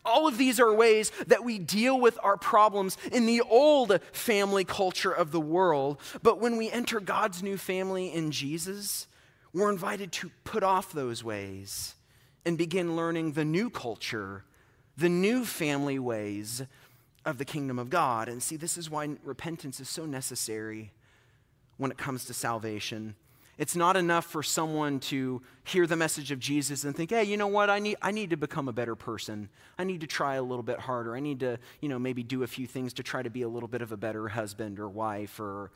All 0.05 0.27
of 0.27 0.37
these 0.37 0.59
are 0.59 0.73
ways 0.73 1.11
that 1.27 1.45
we 1.45 1.59
deal 1.59 1.99
with 1.99 2.19
our 2.21 2.35
problems 2.35 2.97
in 3.11 3.25
the 3.25 3.41
old 3.41 3.99
family 4.11 4.65
culture 4.65 5.11
of 5.11 5.31
the 5.31 5.39
world. 5.39 5.99
But 6.21 6.39
when 6.39 6.57
we 6.57 6.69
enter 6.69 6.99
God's 6.99 7.41
new 7.41 7.57
family 7.57 8.13
in 8.13 8.31
Jesus, 8.31 9.07
we're 9.53 9.71
invited 9.71 10.11
to 10.13 10.31
put 10.43 10.63
off 10.63 10.91
those 10.91 11.23
ways 11.23 11.95
and 12.45 12.57
begin 12.57 12.95
learning 12.95 13.33
the 13.33 13.45
new 13.45 13.69
culture, 13.69 14.43
the 14.97 15.09
new 15.09 15.45
family 15.45 15.99
ways 15.99 16.63
of 17.25 17.37
the 17.37 17.45
kingdom 17.45 17.79
of 17.79 17.89
God. 17.89 18.27
And 18.27 18.43
see, 18.43 18.57
this 18.57 18.77
is 18.77 18.89
why 18.89 19.09
repentance 19.23 19.79
is 19.79 19.87
so 19.87 20.05
necessary 20.05 20.91
when 21.77 21.91
it 21.91 21.97
comes 21.97 22.25
to 22.25 22.33
salvation. 22.33 23.15
It's 23.57 23.75
not 23.75 23.95
enough 23.95 24.25
for 24.25 24.41
someone 24.41 24.99
to 25.01 25.41
hear 25.63 25.85
the 25.85 25.95
message 25.95 26.31
of 26.31 26.39
Jesus 26.39 26.85
and 26.85 26.95
think, 26.95 27.11
hey, 27.11 27.23
you 27.23 27.37
know 27.37 27.47
what? 27.47 27.69
I 27.69 27.77
need, 27.77 27.97
I 28.01 28.11
need 28.11 28.31
to 28.31 28.37
become 28.37 28.67
a 28.67 28.73
better 28.73 28.95
person. 28.95 29.49
I 29.77 29.83
need 29.83 30.01
to 30.01 30.07
try 30.07 30.35
a 30.35 30.41
little 30.41 30.63
bit 30.63 30.79
harder. 30.79 31.15
I 31.15 31.19
need 31.19 31.41
to, 31.41 31.59
you 31.79 31.87
know, 31.87 31.99
maybe 31.99 32.23
do 32.23 32.41
a 32.41 32.47
few 32.47 32.65
things 32.65 32.93
to 32.93 33.03
try 33.03 33.21
to 33.21 33.29
be 33.29 33.43
a 33.43 33.47
little 33.47 33.69
bit 33.69 33.83
of 33.83 33.91
a 33.91 33.97
better 33.97 34.27
husband 34.27 34.79
or 34.79 34.89
wife 34.89 35.39
or 35.39 35.71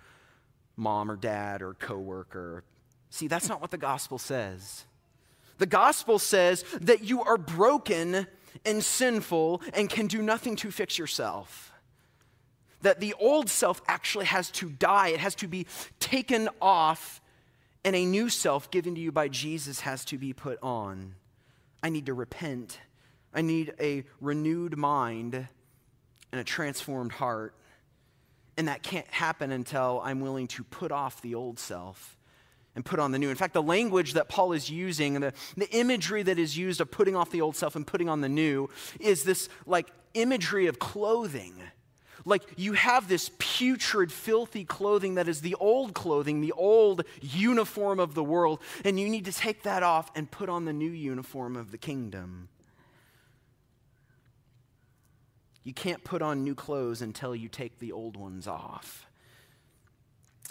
mom 0.75 1.11
or 1.11 1.15
dad 1.15 1.61
or 1.61 1.75
coworker. 1.75 2.63
See, 3.11 3.27
that's 3.27 3.47
not 3.47 3.61
what 3.61 3.69
the 3.71 3.77
gospel 3.77 4.17
says. 4.17 4.85
The 5.59 5.67
gospel 5.67 6.17
says 6.19 6.63
that 6.81 7.03
you 7.03 7.21
are 7.23 7.37
broken 7.37 8.27
and 8.65 8.83
sinful 8.83 9.61
and 9.73 9.89
can 9.89 10.07
do 10.07 10.21
nothing 10.21 10.55
to 10.57 10.71
fix 10.71 10.97
yourself 10.97 11.71
that 12.81 12.99
the 12.99 13.13
old 13.19 13.49
self 13.49 13.81
actually 13.87 14.25
has 14.25 14.51
to 14.51 14.69
die, 14.69 15.09
it 15.09 15.19
has 15.19 15.35
to 15.35 15.47
be 15.47 15.65
taken 15.99 16.49
off, 16.61 17.21
and 17.83 17.95
a 17.95 18.05
new 18.05 18.29
self 18.29 18.69
given 18.71 18.95
to 18.95 19.01
you 19.01 19.11
by 19.11 19.27
Jesus 19.27 19.81
has 19.81 20.05
to 20.05 20.17
be 20.17 20.33
put 20.33 20.59
on. 20.61 21.15
I 21.81 21.89
need 21.89 22.07
to 22.07 22.13
repent. 22.13 22.79
I 23.33 23.41
need 23.41 23.73
a 23.79 24.03
renewed 24.19 24.77
mind 24.77 25.47
and 26.31 26.41
a 26.41 26.43
transformed 26.43 27.11
heart. 27.11 27.53
And 28.57 28.67
that 28.67 28.81
can't 28.81 29.07
happen 29.07 29.51
until 29.51 30.01
I'm 30.03 30.19
willing 30.19 30.47
to 30.47 30.63
put 30.63 30.91
off 30.91 31.21
the 31.21 31.35
old 31.35 31.59
self 31.59 32.17
and 32.75 32.83
put 32.83 32.99
on 32.99 33.11
the 33.11 33.19
new. 33.19 33.29
In 33.29 33.35
fact, 33.35 33.53
the 33.53 33.61
language 33.61 34.13
that 34.13 34.29
Paul 34.29 34.53
is 34.53 34.69
using 34.69 35.15
and 35.15 35.23
the, 35.23 35.33
the 35.55 35.69
imagery 35.69 36.23
that 36.23 36.39
is 36.39 36.57
used 36.57 36.81
of 36.81 36.89
putting 36.89 37.15
off 37.15 37.29
the 37.29 37.41
old 37.41 37.55
self 37.55 37.75
and 37.75 37.85
putting 37.85 38.09
on 38.09 38.21
the 38.21 38.29
new 38.29 38.69
is 38.99 39.23
this 39.23 39.49
like 39.65 39.87
imagery 40.13 40.67
of 40.67 40.79
clothing 40.79 41.53
like 42.27 42.43
you 42.57 42.73
have 42.73 43.07
this 43.07 43.31
putrid, 43.39 44.11
filthy 44.11 44.65
clothing 44.65 45.15
that 45.15 45.27
is 45.27 45.41
the 45.41 45.55
old 45.55 45.93
clothing, 45.93 46.41
the 46.41 46.51
old 46.51 47.03
uniform 47.21 47.99
of 47.99 48.13
the 48.13 48.23
world, 48.23 48.61
and 48.83 48.99
you 48.99 49.07
need 49.07 49.25
to 49.25 49.31
take 49.31 49.63
that 49.63 49.81
off 49.81 50.11
and 50.15 50.29
put 50.29 50.49
on 50.49 50.65
the 50.65 50.73
new 50.73 50.89
uniform 50.89 51.55
of 51.55 51.71
the 51.71 51.77
kingdom. 51.77 52.49
You 55.63 55.73
can't 55.73 56.03
put 56.03 56.21
on 56.21 56.43
new 56.43 56.55
clothes 56.55 57.01
until 57.01 57.35
you 57.35 57.49
take 57.49 57.79
the 57.79 57.91
old 57.91 58.15
ones 58.15 58.47
off. 58.47 59.05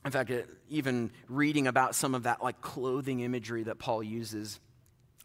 In 0.05 0.11
fact, 0.11 0.31
even 0.69 1.11
reading 1.29 1.67
about 1.67 1.95
some 1.95 2.15
of 2.15 2.25
that 2.25 2.43
like 2.43 2.61
clothing 2.61 3.21
imagery 3.21 3.65
that 3.65 3.79
Paul 3.79 4.03
uses, 4.03 4.61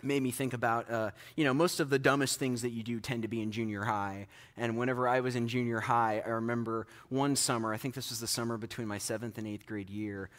made 0.03 0.21
me 0.21 0.31
think 0.31 0.53
about, 0.53 0.89
uh, 0.89 1.11
you 1.35 1.43
know, 1.43 1.53
most 1.53 1.79
of 1.79 1.89
the 1.89 1.99
dumbest 1.99 2.39
things 2.39 2.61
that 2.61 2.71
you 2.71 2.83
do 2.83 2.99
tend 2.99 3.21
to 3.21 3.27
be 3.27 3.41
in 3.41 3.51
junior 3.51 3.83
high. 3.83 4.27
And 4.57 4.77
whenever 4.77 5.07
I 5.07 5.19
was 5.19 5.35
in 5.35 5.47
junior 5.47 5.79
high, 5.79 6.21
I 6.25 6.29
remember 6.29 6.87
one 7.09 7.35
summer, 7.35 7.73
I 7.73 7.77
think 7.77 7.95
this 7.95 8.09
was 8.09 8.19
the 8.19 8.27
summer 8.27 8.57
between 8.57 8.87
my 8.87 8.97
seventh 8.97 9.37
and 9.37 9.47
eighth 9.47 9.65
grade 9.65 9.89
year, 9.89 10.29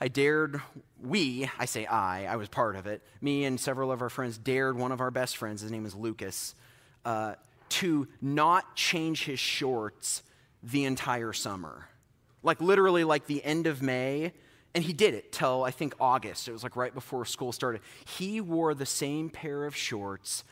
I 0.00 0.08
dared, 0.08 0.60
we, 1.00 1.48
I 1.60 1.64
say 1.66 1.86
I, 1.86 2.26
I 2.26 2.34
was 2.34 2.48
part 2.48 2.74
of 2.74 2.88
it, 2.88 3.02
me 3.20 3.44
and 3.44 3.60
several 3.60 3.92
of 3.92 4.02
our 4.02 4.10
friends 4.10 4.36
dared 4.36 4.76
one 4.76 4.90
of 4.90 5.00
our 5.00 5.12
best 5.12 5.36
friends, 5.36 5.60
his 5.60 5.70
name 5.70 5.86
is 5.86 5.94
Lucas, 5.94 6.56
uh, 7.04 7.34
to 7.68 8.08
not 8.20 8.74
change 8.74 9.24
his 9.24 9.38
shorts 9.38 10.24
the 10.60 10.86
entire 10.86 11.32
summer. 11.32 11.86
Like 12.42 12.60
literally, 12.60 13.04
like 13.04 13.26
the 13.26 13.44
end 13.44 13.68
of 13.68 13.80
May, 13.80 14.32
and 14.74 14.82
he 14.84 14.92
did 14.92 15.14
it 15.14 15.32
till 15.32 15.64
I 15.64 15.70
think 15.70 15.94
August. 16.00 16.48
It 16.48 16.52
was 16.52 16.62
like 16.62 16.76
right 16.76 16.94
before 16.94 17.24
school 17.24 17.52
started. 17.52 17.82
He 18.18 18.40
wore 18.40 18.74
the 18.74 18.86
same 18.86 19.28
pair 19.28 19.66
of 19.66 19.76
shorts 19.76 20.44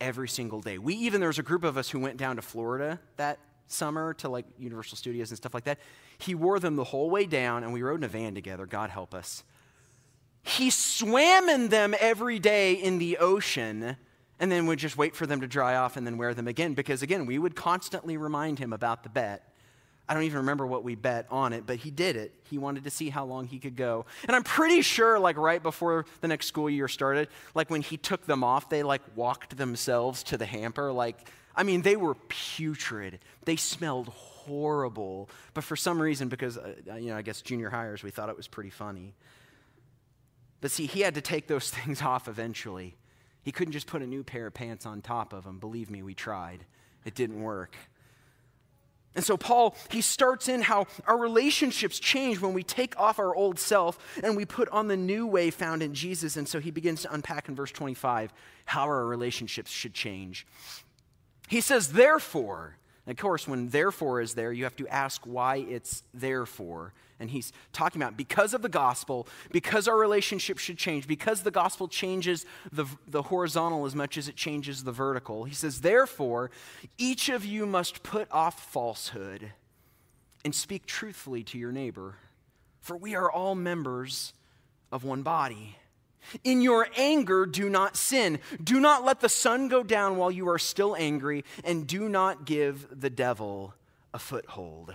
every 0.00 0.28
single 0.28 0.60
day. 0.60 0.78
We 0.78 0.94
even, 0.94 1.20
there 1.20 1.28
was 1.28 1.38
a 1.38 1.44
group 1.44 1.64
of 1.64 1.76
us 1.76 1.90
who 1.90 1.98
went 1.98 2.16
down 2.16 2.36
to 2.36 2.42
Florida 2.42 3.00
that 3.16 3.38
summer 3.66 4.14
to 4.14 4.28
like 4.28 4.44
Universal 4.58 4.98
Studios 4.98 5.30
and 5.30 5.36
stuff 5.36 5.54
like 5.54 5.64
that. 5.64 5.78
He 6.18 6.34
wore 6.34 6.58
them 6.60 6.76
the 6.76 6.84
whole 6.84 7.10
way 7.10 7.24
down, 7.24 7.64
and 7.64 7.72
we 7.72 7.82
rode 7.82 8.00
in 8.00 8.04
a 8.04 8.08
van 8.08 8.34
together. 8.34 8.66
God 8.66 8.90
help 8.90 9.14
us. 9.14 9.42
He 10.42 10.70
swam 10.70 11.48
in 11.48 11.68
them 11.68 11.94
every 11.98 12.38
day 12.38 12.74
in 12.74 12.98
the 12.98 13.18
ocean 13.18 13.96
and 14.40 14.50
then 14.50 14.66
would 14.66 14.80
just 14.80 14.96
wait 14.96 15.14
for 15.14 15.24
them 15.24 15.40
to 15.40 15.46
dry 15.46 15.76
off 15.76 15.96
and 15.96 16.04
then 16.04 16.18
wear 16.18 16.34
them 16.34 16.48
again 16.48 16.74
because, 16.74 17.00
again, 17.02 17.26
we 17.26 17.38
would 17.38 17.54
constantly 17.54 18.16
remind 18.16 18.58
him 18.58 18.72
about 18.72 19.04
the 19.04 19.08
bet 19.08 19.51
I 20.08 20.14
don't 20.14 20.24
even 20.24 20.38
remember 20.38 20.66
what 20.66 20.84
we 20.84 20.94
bet 20.94 21.26
on 21.30 21.52
it, 21.52 21.64
but 21.64 21.76
he 21.76 21.90
did 21.90 22.16
it. 22.16 22.32
He 22.50 22.58
wanted 22.58 22.84
to 22.84 22.90
see 22.90 23.08
how 23.08 23.24
long 23.24 23.46
he 23.46 23.58
could 23.58 23.76
go. 23.76 24.04
And 24.26 24.34
I'm 24.34 24.42
pretty 24.42 24.82
sure, 24.82 25.18
like, 25.18 25.36
right 25.36 25.62
before 25.62 26.06
the 26.20 26.28
next 26.28 26.46
school 26.46 26.68
year 26.68 26.88
started, 26.88 27.28
like, 27.54 27.70
when 27.70 27.82
he 27.82 27.96
took 27.96 28.26
them 28.26 28.42
off, 28.42 28.68
they, 28.68 28.82
like, 28.82 29.02
walked 29.14 29.56
themselves 29.56 30.22
to 30.24 30.36
the 30.36 30.44
hamper. 30.44 30.92
Like, 30.92 31.30
I 31.54 31.62
mean, 31.62 31.82
they 31.82 31.96
were 31.96 32.14
putrid. 32.14 33.20
They 33.44 33.56
smelled 33.56 34.08
horrible. 34.08 35.30
But 35.54 35.64
for 35.64 35.76
some 35.76 36.02
reason, 36.02 36.28
because, 36.28 36.58
uh, 36.58 36.74
you 36.96 37.10
know, 37.10 37.16
I 37.16 37.22
guess 37.22 37.40
junior 37.40 37.70
hires, 37.70 38.02
we 38.02 38.10
thought 38.10 38.28
it 38.28 38.36
was 38.36 38.48
pretty 38.48 38.70
funny. 38.70 39.14
But 40.60 40.70
see, 40.70 40.86
he 40.86 41.00
had 41.00 41.14
to 41.14 41.20
take 41.20 41.46
those 41.46 41.70
things 41.70 42.02
off 42.02 42.28
eventually. 42.28 42.96
He 43.42 43.52
couldn't 43.52 43.72
just 43.72 43.86
put 43.86 44.02
a 44.02 44.06
new 44.06 44.24
pair 44.24 44.46
of 44.46 44.54
pants 44.54 44.84
on 44.84 45.00
top 45.00 45.32
of 45.32 45.44
them. 45.44 45.58
Believe 45.58 45.90
me, 45.90 46.02
we 46.02 46.14
tried. 46.14 46.64
It 47.04 47.14
didn't 47.14 47.42
work. 47.42 47.76
And 49.14 49.24
so, 49.24 49.36
Paul, 49.36 49.76
he 49.90 50.00
starts 50.00 50.48
in 50.48 50.62
how 50.62 50.86
our 51.06 51.18
relationships 51.18 51.98
change 51.98 52.40
when 52.40 52.54
we 52.54 52.62
take 52.62 52.98
off 52.98 53.18
our 53.18 53.34
old 53.34 53.58
self 53.58 53.98
and 54.22 54.36
we 54.36 54.44
put 54.44 54.68
on 54.70 54.88
the 54.88 54.96
new 54.96 55.26
way 55.26 55.50
found 55.50 55.82
in 55.82 55.94
Jesus. 55.94 56.36
And 56.36 56.48
so, 56.48 56.60
he 56.60 56.70
begins 56.70 57.02
to 57.02 57.12
unpack 57.12 57.48
in 57.48 57.54
verse 57.54 57.72
25 57.72 58.32
how 58.64 58.84
our 58.84 59.04
relationships 59.04 59.70
should 59.70 59.92
change. 59.92 60.46
He 61.48 61.60
says, 61.60 61.92
Therefore, 61.92 62.76
and 63.06 63.18
of 63.18 63.20
course, 63.20 63.48
when 63.48 63.68
therefore 63.68 64.20
is 64.20 64.34
there, 64.34 64.52
you 64.52 64.64
have 64.64 64.76
to 64.76 64.86
ask 64.88 65.22
why 65.24 65.56
it's 65.56 66.04
therefore. 66.14 66.92
And 67.18 67.30
he's 67.30 67.52
talking 67.72 68.00
about 68.00 68.16
because 68.16 68.54
of 68.54 68.62
the 68.62 68.68
gospel, 68.68 69.26
because 69.50 69.86
our 69.86 69.96
relationship 69.96 70.58
should 70.58 70.78
change, 70.78 71.06
because 71.06 71.42
the 71.42 71.50
gospel 71.50 71.88
changes 71.88 72.46
the, 72.72 72.86
the 73.06 73.22
horizontal 73.22 73.86
as 73.86 73.94
much 73.94 74.16
as 74.18 74.28
it 74.28 74.36
changes 74.36 74.84
the 74.84 74.92
vertical. 74.92 75.44
He 75.44 75.54
says, 75.54 75.80
therefore, 75.80 76.50
each 76.98 77.28
of 77.28 77.44
you 77.44 77.66
must 77.66 78.02
put 78.02 78.28
off 78.30 78.72
falsehood 78.72 79.52
and 80.44 80.54
speak 80.54 80.86
truthfully 80.86 81.44
to 81.44 81.58
your 81.58 81.70
neighbor, 81.72 82.16
for 82.80 82.96
we 82.96 83.14
are 83.14 83.30
all 83.30 83.54
members 83.54 84.32
of 84.90 85.04
one 85.04 85.22
body. 85.22 85.76
In 86.44 86.62
your 86.62 86.88
anger, 86.96 87.46
do 87.46 87.68
not 87.68 87.96
sin. 87.96 88.38
Do 88.62 88.80
not 88.80 89.04
let 89.04 89.20
the 89.20 89.28
sun 89.28 89.68
go 89.68 89.82
down 89.82 90.16
while 90.16 90.30
you 90.30 90.48
are 90.48 90.58
still 90.58 90.96
angry, 90.96 91.44
and 91.64 91.86
do 91.86 92.08
not 92.08 92.44
give 92.44 92.86
the 93.00 93.10
devil 93.10 93.74
a 94.14 94.18
foothold. 94.18 94.94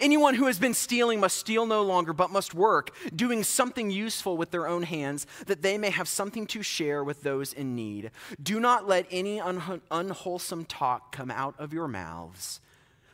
Anyone 0.00 0.34
who 0.34 0.46
has 0.46 0.58
been 0.58 0.74
stealing 0.74 1.20
must 1.20 1.38
steal 1.38 1.64
no 1.64 1.82
longer, 1.82 2.12
but 2.12 2.30
must 2.30 2.54
work, 2.54 2.94
doing 3.14 3.42
something 3.42 3.90
useful 3.90 4.36
with 4.36 4.50
their 4.50 4.66
own 4.66 4.82
hands, 4.82 5.26
that 5.46 5.62
they 5.62 5.78
may 5.78 5.90
have 5.90 6.08
something 6.08 6.46
to 6.48 6.62
share 6.62 7.02
with 7.02 7.22
those 7.22 7.52
in 7.52 7.74
need. 7.74 8.10
Do 8.42 8.60
not 8.60 8.86
let 8.86 9.06
any 9.10 9.40
un- 9.40 9.80
unwholesome 9.90 10.66
talk 10.66 11.12
come 11.12 11.30
out 11.30 11.54
of 11.58 11.72
your 11.72 11.88
mouths, 11.88 12.60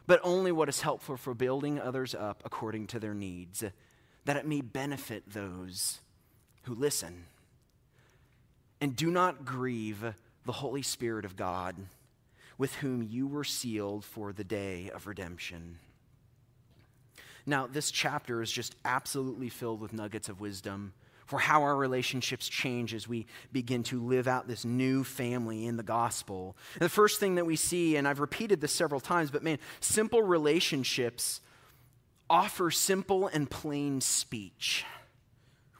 but 0.06 0.20
only 0.24 0.50
what 0.50 0.68
is 0.68 0.80
helpful 0.80 1.16
for 1.16 1.34
building 1.34 1.78
others 1.78 2.14
up 2.14 2.42
according 2.44 2.88
to 2.88 2.98
their 2.98 3.14
needs, 3.14 3.62
that 4.24 4.36
it 4.36 4.46
may 4.46 4.60
benefit 4.60 5.32
those 5.32 6.00
who 6.62 6.74
listen. 6.74 7.26
And 8.84 8.94
do 8.94 9.10
not 9.10 9.46
grieve 9.46 10.04
the 10.44 10.52
Holy 10.52 10.82
Spirit 10.82 11.24
of 11.24 11.36
God, 11.36 11.74
with 12.58 12.74
whom 12.74 13.02
you 13.02 13.26
were 13.26 13.42
sealed 13.42 14.04
for 14.04 14.30
the 14.30 14.44
day 14.44 14.90
of 14.94 15.06
redemption. 15.06 15.78
Now, 17.46 17.66
this 17.66 17.90
chapter 17.90 18.42
is 18.42 18.52
just 18.52 18.76
absolutely 18.84 19.48
filled 19.48 19.80
with 19.80 19.94
nuggets 19.94 20.28
of 20.28 20.38
wisdom 20.38 20.92
for 21.24 21.38
how 21.38 21.62
our 21.62 21.74
relationships 21.74 22.46
change 22.46 22.92
as 22.92 23.08
we 23.08 23.24
begin 23.52 23.84
to 23.84 24.02
live 24.02 24.28
out 24.28 24.48
this 24.48 24.66
new 24.66 25.02
family 25.02 25.64
in 25.64 25.78
the 25.78 25.82
gospel. 25.82 26.54
And 26.74 26.82
the 26.82 26.90
first 26.90 27.18
thing 27.18 27.36
that 27.36 27.46
we 27.46 27.56
see, 27.56 27.96
and 27.96 28.06
I've 28.06 28.20
repeated 28.20 28.60
this 28.60 28.72
several 28.72 29.00
times, 29.00 29.30
but 29.30 29.42
man, 29.42 29.56
simple 29.80 30.20
relationships 30.20 31.40
offer 32.28 32.70
simple 32.70 33.28
and 33.28 33.50
plain 33.50 34.02
speech. 34.02 34.84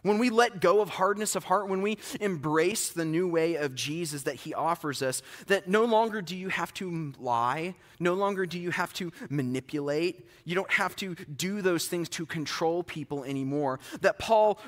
When 0.05 0.19
we 0.19 0.29
let 0.29 0.61
go 0.61 0.83
of 0.83 0.90
hardness 0.90 1.35
of 1.35 1.45
heart, 1.45 1.67
when 1.67 1.81
we 1.81 1.97
embrace 2.21 2.90
the 2.90 3.07
new 3.07 3.27
way 3.27 3.55
of 3.55 3.75
Jesus 3.75 4.25
that 4.25 4.35
he 4.35 4.53
offers 4.53 5.01
us, 5.01 5.23
that 5.47 5.67
no 5.67 5.87
longer 5.87 6.21
do 6.21 6.37
you 6.37 6.51
have 6.51 6.75
to 6.75 7.14
lie, 7.19 7.75
no 7.99 8.12
longer 8.12 8.45
do 8.45 8.59
you 8.59 8.71
have 8.71 8.93
to 8.95 9.11
manipulate, 9.31 10.29
you 10.45 10.55
don't 10.55 10.71
have 10.71 10.95
to 10.97 11.14
do 11.14 11.62
those 11.62 11.88
things 11.88 12.11
to 12.11 12.27
control 12.27 12.83
people 12.83 13.25
anymore. 13.25 13.81
That 14.03 14.19
Paul, 14.19 14.59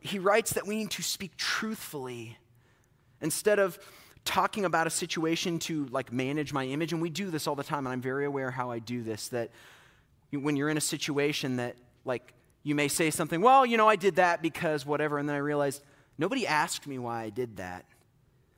he 0.00 0.18
writes 0.18 0.54
that 0.54 0.66
we 0.66 0.76
need 0.76 0.90
to 0.92 1.02
speak 1.02 1.36
truthfully 1.36 2.38
instead 3.20 3.58
of 3.58 3.78
talking 4.24 4.64
about 4.64 4.86
a 4.86 4.90
situation 4.90 5.58
to 5.58 5.84
like 5.88 6.10
manage 6.10 6.54
my 6.54 6.64
image. 6.64 6.94
And 6.94 7.02
we 7.02 7.10
do 7.10 7.30
this 7.30 7.46
all 7.46 7.54
the 7.54 7.62
time, 7.62 7.86
and 7.86 7.92
I'm 7.92 8.00
very 8.00 8.24
aware 8.24 8.50
how 8.50 8.70
I 8.70 8.78
do 8.78 9.02
this, 9.02 9.28
that 9.28 9.50
when 10.32 10.56
you're 10.56 10.70
in 10.70 10.78
a 10.78 10.80
situation 10.80 11.56
that 11.56 11.76
like 12.06 12.32
you 12.66 12.74
may 12.74 12.88
say 12.88 13.12
something, 13.12 13.40
well, 13.40 13.64
you 13.64 13.76
know, 13.76 13.88
I 13.88 13.94
did 13.94 14.16
that 14.16 14.42
because 14.42 14.84
whatever. 14.84 15.18
And 15.18 15.28
then 15.28 15.36
I 15.36 15.38
realized 15.38 15.84
nobody 16.18 16.48
asked 16.48 16.84
me 16.88 16.98
why 16.98 17.22
I 17.22 17.30
did 17.30 17.58
that. 17.58 17.84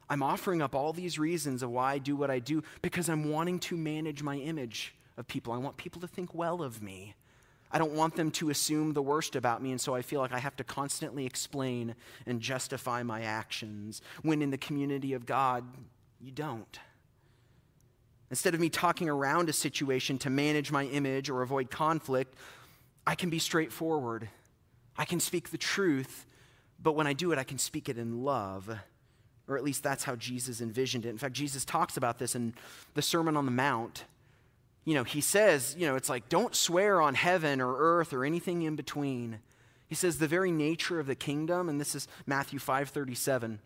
I'm 0.09 0.23
offering 0.23 0.63
up 0.63 0.75
all 0.75 0.95
these 0.95 1.19
reasons 1.19 1.63
of 1.63 1.69
why 1.69 1.93
I 1.93 1.99
do 1.99 2.17
what 2.17 2.31
I 2.31 2.39
do 2.39 2.63
because 2.81 3.11
I'm 3.11 3.31
wanting 3.31 3.59
to 3.59 3.77
manage 3.77 4.23
my 4.23 4.37
image 4.37 4.95
of 5.19 5.29
people. 5.29 5.53
I 5.53 5.59
want 5.59 5.77
people 5.77 6.01
to 6.01 6.07
think 6.07 6.35
well 6.35 6.63
of 6.63 6.83
me. 6.83 7.17
I 7.71 7.77
don't 7.77 7.93
want 7.93 8.17
them 8.17 8.31
to 8.31 8.49
assume 8.49 8.95
the 8.95 9.03
worst 9.03 9.37
about 9.37 9.63
me, 9.63 9.73
and 9.73 9.81
so 9.81 9.95
I 9.95 10.01
feel 10.01 10.21
like 10.21 10.33
I 10.33 10.39
have 10.39 10.57
to 10.57 10.65
constantly 10.65 11.27
explain 11.27 11.95
and 12.25 12.41
justify 12.41 13.03
my 13.03 13.21
actions. 13.21 14.01
When 14.23 14.41
in 14.41 14.49
the 14.49 14.57
community 14.57 15.13
of 15.13 15.27
God, 15.27 15.65
you 16.19 16.31
don't. 16.31 16.81
Instead 18.31 18.55
of 18.55 18.61
me 18.61 18.71
talking 18.71 19.11
around 19.11 19.51
a 19.51 19.53
situation 19.53 20.17
to 20.21 20.31
manage 20.31 20.73
my 20.73 20.85
image 20.85 21.29
or 21.29 21.43
avoid 21.43 21.71
conflict, 21.71 22.35
I 23.09 23.15
can 23.15 23.31
be 23.31 23.39
straightforward. 23.39 24.29
I 24.99 25.07
can 25.07 25.19
speak 25.19 25.49
the 25.49 25.57
truth, 25.57 26.27
but 26.79 26.93
when 26.93 27.07
I 27.07 27.15
do 27.15 27.33
it, 27.33 27.39
I 27.39 27.43
can 27.43 27.57
speak 27.57 27.89
it 27.89 27.97
in 27.97 28.23
love. 28.23 28.69
Or 29.49 29.57
at 29.57 29.65
least 29.65 29.83
that's 29.83 30.05
how 30.05 30.15
Jesus 30.15 30.61
envisioned 30.61 31.07
it. 31.07 31.09
In 31.09 31.17
fact, 31.17 31.33
Jesus 31.33 31.65
talks 31.65 31.97
about 31.97 32.19
this 32.19 32.35
in 32.35 32.53
the 32.93 33.01
Sermon 33.01 33.35
on 33.35 33.47
the 33.47 33.51
Mount. 33.51 34.05
You 34.85 34.93
know, 34.93 35.05
he 35.05 35.23
says, 35.23 35.75
you 35.79 35.87
know, 35.87 35.97
it's 35.97 36.11
like, 36.11 36.29
don't 36.29 36.55
swear 36.55 37.01
on 37.01 37.15
heaven 37.15 37.63
or 37.63 37.79
earth 37.79 38.13
or 38.13 38.27
anything 38.27 38.61
in 38.61 38.77
between. 38.77 39.39
He 39.87 39.95
says, 39.95 40.19
the 40.19 40.29
very 40.29 40.53
nature 40.53 41.01
of 41.01 41.07
the 41.07 41.15
kingdom, 41.15 41.71
and 41.71 41.81
this 41.81 41.95
is 41.95 42.09
Matthew 42.27 42.59
5 42.59 42.91
37. 42.91 43.59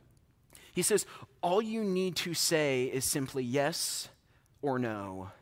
He 0.73 0.83
says, 0.83 1.05
all 1.41 1.61
you 1.61 1.83
need 1.83 2.15
to 2.15 2.33
say 2.33 2.85
is 2.85 3.05
simply 3.05 3.43
yes 3.43 4.09
or 4.63 4.79
no. 4.79 5.33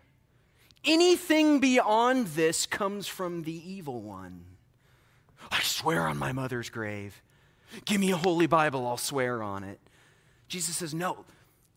Anything 0.84 1.60
beyond 1.60 2.28
this 2.28 2.66
comes 2.66 3.06
from 3.06 3.42
the 3.42 3.70
evil 3.70 4.00
one. 4.00 4.44
I 5.50 5.60
swear 5.62 6.06
on 6.06 6.16
my 6.16 6.32
mother's 6.32 6.70
grave. 6.70 7.20
Give 7.84 8.00
me 8.00 8.10
a 8.10 8.16
holy 8.16 8.46
Bible, 8.46 8.86
I'll 8.86 8.96
swear 8.96 9.42
on 9.42 9.64
it. 9.64 9.80
Jesus 10.48 10.76
says, 10.76 10.94
No, 10.94 11.24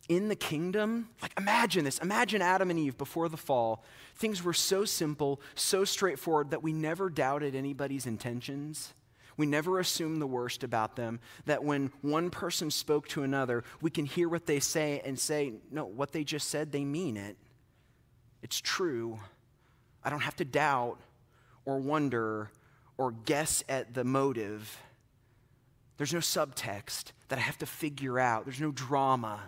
in 0.10 0.28
the 0.28 0.36
kingdom, 0.36 1.10
like 1.22 1.34
imagine 1.38 1.86
this. 1.86 2.00
Imagine 2.00 2.42
Adam 2.42 2.70
and 2.70 2.80
Eve 2.80 2.98
before 2.98 3.30
the 3.30 3.38
fall. 3.38 3.84
Things 4.16 4.44
were 4.44 4.54
so 4.54 4.86
simple, 4.86 5.42
so 5.56 5.86
straightforward 5.86 6.52
that 6.52 6.64
we 6.64 6.74
never 6.74 7.10
doubted 7.10 7.56
anybody's 7.56 8.06
intentions. 8.06 8.94
We 9.36 9.46
never 9.48 9.80
assumed 9.80 10.22
the 10.22 10.28
worst 10.28 10.64
about 10.64 10.96
them. 10.96 11.20
That 11.46 11.64
when 11.64 11.92
one 12.02 12.30
person 12.30 12.70
spoke 12.70 13.08
to 13.10 13.24
another, 13.24 13.64
we 13.82 13.90
can 13.90 14.06
hear 14.06 14.30
what 14.30 14.46
they 14.46 14.60
say 14.60 15.02
and 15.04 15.20
say, 15.20 15.54
No, 15.72 15.86
what 15.86 16.12
they 16.12 16.24
just 16.24 16.50
said, 16.50 16.72
they 16.72 16.86
mean 16.86 17.18
it. 17.18 17.38
It's 18.44 18.62
true. 18.62 19.20
I 20.04 20.10
don't 20.10 20.20
have 20.20 20.36
to 20.36 20.46
doubt 20.46 21.00
or 21.66 21.80
wonder 21.80 22.52
or 22.98 23.12
guess 23.12 23.64
at 23.68 23.94
the 23.94 24.04
motive. 24.04 24.78
There's 25.98 26.14
no 26.14 26.20
subtext 26.20 27.14
that 27.30 27.40
I 27.40 27.42
have 27.42 27.58
to 27.60 27.66
figure 27.66 28.20
out. 28.20 28.46
There's 28.46 28.62
no 28.62 28.72
drama 28.72 29.40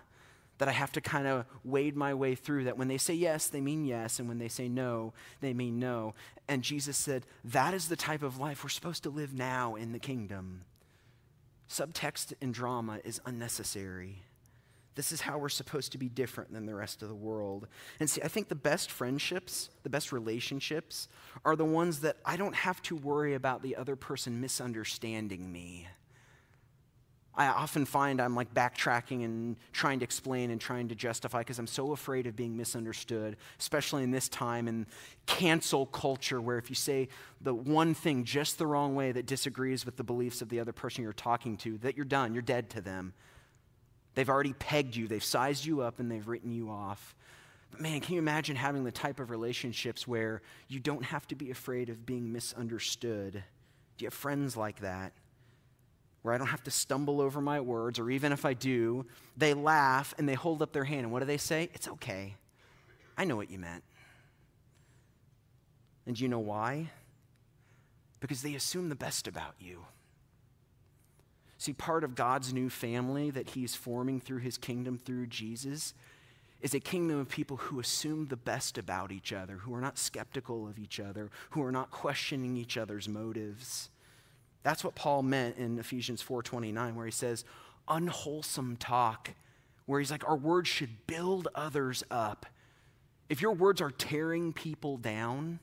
that 0.57 0.69
I 0.69 0.71
have 0.71 0.93
to 0.93 1.01
kind 1.01 1.27
of 1.27 1.45
wade 1.65 1.97
my 1.97 2.13
way 2.13 2.33
through. 2.33 2.63
That 2.63 2.77
when 2.77 2.87
they 2.87 2.97
say 2.97 3.13
yes, 3.13 3.47
they 3.47 3.59
mean 3.59 3.83
yes, 3.85 4.19
and 4.19 4.29
when 4.29 4.37
they 4.37 4.47
say 4.47 4.69
no, 4.69 5.13
they 5.41 5.53
mean 5.53 5.79
no. 5.79 6.15
And 6.47 6.63
Jesus 6.63 6.95
said, 6.95 7.25
that 7.43 7.73
is 7.73 7.89
the 7.89 7.97
type 7.97 8.23
of 8.23 8.39
life 8.39 8.63
we're 8.63 8.69
supposed 8.69 9.03
to 9.03 9.09
live 9.09 9.33
now 9.33 9.75
in 9.75 9.91
the 9.91 9.99
kingdom. 9.99 10.61
Subtext 11.69 12.33
and 12.41 12.53
drama 12.53 12.99
is 13.03 13.19
unnecessary. 13.25 14.21
This 14.95 15.11
is 15.11 15.21
how 15.21 15.37
we're 15.37 15.49
supposed 15.49 15.91
to 15.91 15.97
be 15.97 16.07
different 16.07 16.53
than 16.53 16.65
the 16.65 16.73
rest 16.73 17.01
of 17.01 17.09
the 17.09 17.15
world. 17.15 17.67
And 17.99 18.09
see, 18.09 18.21
I 18.21 18.29
think 18.29 18.47
the 18.47 18.55
best 18.55 18.89
friendships, 18.89 19.69
the 19.83 19.89
best 19.89 20.11
relationships, 20.11 21.09
are 21.43 21.55
the 21.55 21.65
ones 21.65 21.99
that 21.99 22.17
I 22.25 22.37
don't 22.37 22.55
have 22.55 22.81
to 22.83 22.95
worry 22.95 23.33
about 23.33 23.61
the 23.61 23.75
other 23.75 23.97
person 23.97 24.39
misunderstanding 24.39 25.51
me. 25.51 25.87
I 27.37 27.47
often 27.47 27.85
find 27.85 28.21
I'm 28.21 28.35
like 28.35 28.53
backtracking 28.53 29.25
and 29.25 29.57
trying 29.73 29.99
to 29.99 30.05
explain 30.05 30.51
and 30.51 30.61
trying 30.61 30.87
to 30.87 30.95
justify 30.95 31.39
because 31.39 31.59
I'm 31.59 31.67
so 31.67 31.91
afraid 31.91 32.27
of 32.27 32.35
being 32.37 32.55
misunderstood, 32.55 33.35
especially 33.59 34.03
in 34.03 34.11
this 34.11 34.29
time 34.29 34.69
in 34.69 34.87
cancel 35.25 35.85
culture 35.85 36.39
where 36.39 36.57
if 36.57 36.69
you 36.69 36.75
say 36.75 37.09
the 37.41 37.53
one 37.53 37.93
thing 37.93 38.23
just 38.23 38.57
the 38.57 38.65
wrong 38.65 38.95
way 38.95 39.11
that 39.11 39.25
disagrees 39.25 39.85
with 39.85 39.97
the 39.97 40.03
beliefs 40.03 40.41
of 40.41 40.47
the 40.47 40.61
other 40.61 40.71
person 40.71 41.03
you're 41.03 41.11
talking 41.11 41.57
to, 41.57 41.77
that 41.79 41.97
you're 41.97 42.05
done, 42.05 42.33
you're 42.33 42.41
dead 42.41 42.69
to 42.69 42.79
them. 42.79 43.13
They've 44.15 44.29
already 44.29 44.53
pegged 44.53 44.95
you, 44.95 45.07
they've 45.07 45.23
sized 45.23 45.65
you 45.65 45.81
up, 45.81 45.99
and 45.99 46.09
they've 46.09 46.27
written 46.27 46.51
you 46.51 46.69
off. 46.69 47.15
But 47.71 47.81
man, 47.81 47.99
can 47.99 48.15
you 48.15 48.19
imagine 48.19 48.55
having 48.55 48.85
the 48.85 48.91
type 48.91 49.19
of 49.19 49.29
relationships 49.29 50.07
where 50.07 50.41
you 50.67 50.79
don't 50.79 51.03
have 51.03 51.27
to 51.27 51.35
be 51.35 51.51
afraid 51.51 51.89
of 51.89 52.05
being 52.05 52.31
misunderstood? 52.31 53.33
Do 53.33 54.03
you 54.03 54.07
have 54.07 54.13
friends 54.13 54.55
like 54.55 54.79
that? 54.79 55.11
Where 56.21 56.33
I 56.33 56.37
don't 56.37 56.47
have 56.47 56.63
to 56.63 56.71
stumble 56.71 57.21
over 57.21 57.41
my 57.41 57.59
words, 57.59 57.99
or 57.99 58.09
even 58.09 58.31
if 58.31 58.45
I 58.45 58.53
do, 58.53 59.05
they 59.37 59.53
laugh 59.53 60.13
and 60.17 60.27
they 60.27 60.33
hold 60.33 60.61
up 60.61 60.71
their 60.71 60.85
hand. 60.85 61.01
And 61.01 61.11
what 61.11 61.19
do 61.19 61.25
they 61.25 61.37
say? 61.37 61.69
It's 61.73 61.87
okay. 61.87 62.35
I 63.17 63.25
know 63.25 63.35
what 63.35 63.51
you 63.51 63.59
meant. 63.59 63.83
And 66.05 66.15
do 66.15 66.23
you 66.23 66.29
know 66.29 66.39
why? 66.39 66.91
Because 68.19 68.41
they 68.41 68.55
assume 68.55 68.89
the 68.89 68.95
best 68.95 69.27
about 69.27 69.55
you. 69.59 69.85
See, 71.65 71.73
part 71.73 72.03
of 72.03 72.13
God's 72.13 72.53
new 72.53 72.69
family 72.69 73.31
that 73.31 73.49
He's 73.49 73.73
forming 73.73 74.19
through 74.19 74.37
His 74.37 74.55
kingdom 74.55 74.99
through 75.03 75.25
Jesus 75.25 75.95
is 76.61 76.75
a 76.75 76.79
kingdom 76.79 77.17
of 77.17 77.27
people 77.27 77.57
who 77.57 77.79
assume 77.79 78.27
the 78.27 78.35
best 78.35 78.77
about 78.77 79.11
each 79.11 79.33
other, 79.33 79.55
who 79.55 79.73
are 79.73 79.81
not 79.81 79.97
skeptical 79.97 80.67
of 80.67 80.77
each 80.77 80.99
other, 80.99 81.31
who 81.49 81.63
are 81.63 81.71
not 81.71 81.89
questioning 81.89 82.55
each 82.55 82.77
other's 82.77 83.09
motives. 83.09 83.89
That's 84.61 84.83
what 84.83 84.93
Paul 84.93 85.23
meant 85.23 85.57
in 85.57 85.79
Ephesians 85.79 86.21
4:29 86.21 86.93
where 86.93 87.07
he 87.07 87.11
says 87.11 87.43
unwholesome 87.87 88.77
talk 88.77 89.31
where 89.87 89.99
he's 89.99 90.11
like 90.11 90.29
our 90.29 90.37
words 90.37 90.69
should 90.69 91.07
build 91.07 91.47
others 91.55 92.03
up. 92.11 92.45
If 93.27 93.41
your 93.41 93.53
words 93.53 93.81
are 93.81 93.89
tearing 93.89 94.53
people 94.53 94.97
down, 94.97 95.59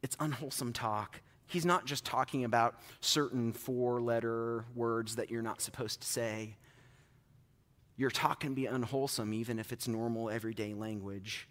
it's 0.00 0.16
unwholesome 0.18 0.72
talk. 0.72 1.20
He's 1.50 1.66
not 1.66 1.84
just 1.84 2.04
talking 2.04 2.44
about 2.44 2.76
certain 3.00 3.52
four 3.52 4.00
letter 4.00 4.64
words 4.74 5.16
that 5.16 5.30
you're 5.30 5.42
not 5.42 5.60
supposed 5.60 6.00
to 6.00 6.06
say. 6.06 6.56
Your 7.96 8.10
talk 8.10 8.40
can 8.40 8.54
be 8.54 8.66
unwholesome, 8.66 9.34
even 9.34 9.58
if 9.58 9.72
it's 9.72 9.88
normal, 9.88 10.30
everyday 10.30 10.74
language. 10.74 11.48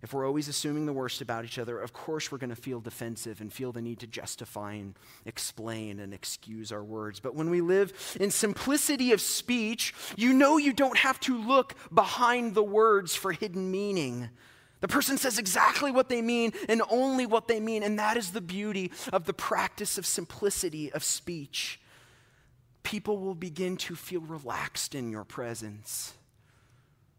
If 0.00 0.14
we're 0.14 0.24
always 0.24 0.46
assuming 0.46 0.86
the 0.86 0.92
worst 0.92 1.20
about 1.20 1.44
each 1.44 1.58
other, 1.58 1.80
of 1.80 1.92
course 1.92 2.30
we're 2.30 2.38
going 2.38 2.50
to 2.50 2.56
feel 2.56 2.80
defensive 2.80 3.40
and 3.40 3.52
feel 3.52 3.72
the 3.72 3.82
need 3.82 3.98
to 4.00 4.06
justify 4.06 4.74
and 4.74 4.96
explain 5.24 5.98
and 5.98 6.14
excuse 6.14 6.70
our 6.70 6.84
words. 6.84 7.18
But 7.18 7.34
when 7.34 7.50
we 7.50 7.60
live 7.60 8.16
in 8.20 8.30
simplicity 8.30 9.10
of 9.12 9.20
speech, 9.20 9.92
you 10.16 10.32
know 10.32 10.58
you 10.58 10.72
don't 10.72 10.98
have 10.98 11.18
to 11.20 11.36
look 11.36 11.74
behind 11.92 12.54
the 12.54 12.62
words 12.62 13.16
for 13.16 13.32
hidden 13.32 13.70
meaning. 13.70 14.28
The 14.80 14.88
person 14.88 15.16
says 15.16 15.38
exactly 15.38 15.90
what 15.90 16.08
they 16.08 16.20
mean 16.20 16.52
and 16.68 16.82
only 16.90 17.26
what 17.26 17.48
they 17.48 17.60
mean. 17.60 17.82
And 17.82 17.98
that 17.98 18.16
is 18.16 18.30
the 18.30 18.40
beauty 18.40 18.92
of 19.12 19.24
the 19.24 19.32
practice 19.32 19.96
of 19.96 20.04
simplicity 20.04 20.92
of 20.92 21.02
speech. 21.02 21.80
People 22.82 23.18
will 23.18 23.34
begin 23.34 23.76
to 23.78 23.96
feel 23.96 24.20
relaxed 24.20 24.94
in 24.94 25.10
your 25.10 25.24
presence. 25.24 26.14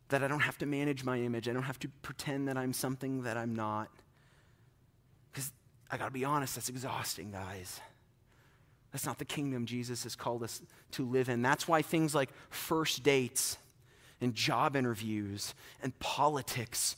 That 0.10 0.24
I 0.24 0.28
don't 0.28 0.42
have 0.42 0.58
to 0.60 0.66
manage 0.66 1.04
my 1.04 1.20
image, 1.20 1.50
I 1.50 1.54
don't 1.54 1.64
have 1.64 1.80
to 1.80 1.90
pretend 2.02 2.48
that 2.48 2.58
I'm 2.58 2.74
something 2.74 3.24
that 3.24 3.36
I'm 3.36 3.56
not. 3.56 3.90
Because 5.32 5.52
I 5.92 5.98
gotta 5.98 6.12
be 6.12 6.24
honest, 6.24 6.56
that's 6.56 6.70
exhausting, 6.70 7.32
guys. 7.32 7.82
That's 8.92 9.06
not 9.06 9.18
the 9.20 9.26
kingdom 9.26 9.66
Jesus 9.66 10.04
has 10.04 10.16
called 10.16 10.44
us 10.44 10.62
to 10.92 11.06
live 11.06 11.28
in. 11.28 11.42
That's 11.42 11.68
why 11.68 11.82
things 11.82 12.16
like 12.16 12.30
first 12.50 13.04
dates 13.04 13.58
and 14.22 14.34
job 14.34 14.76
interviews 14.76 15.54
and 15.84 15.98
politics 16.00 16.96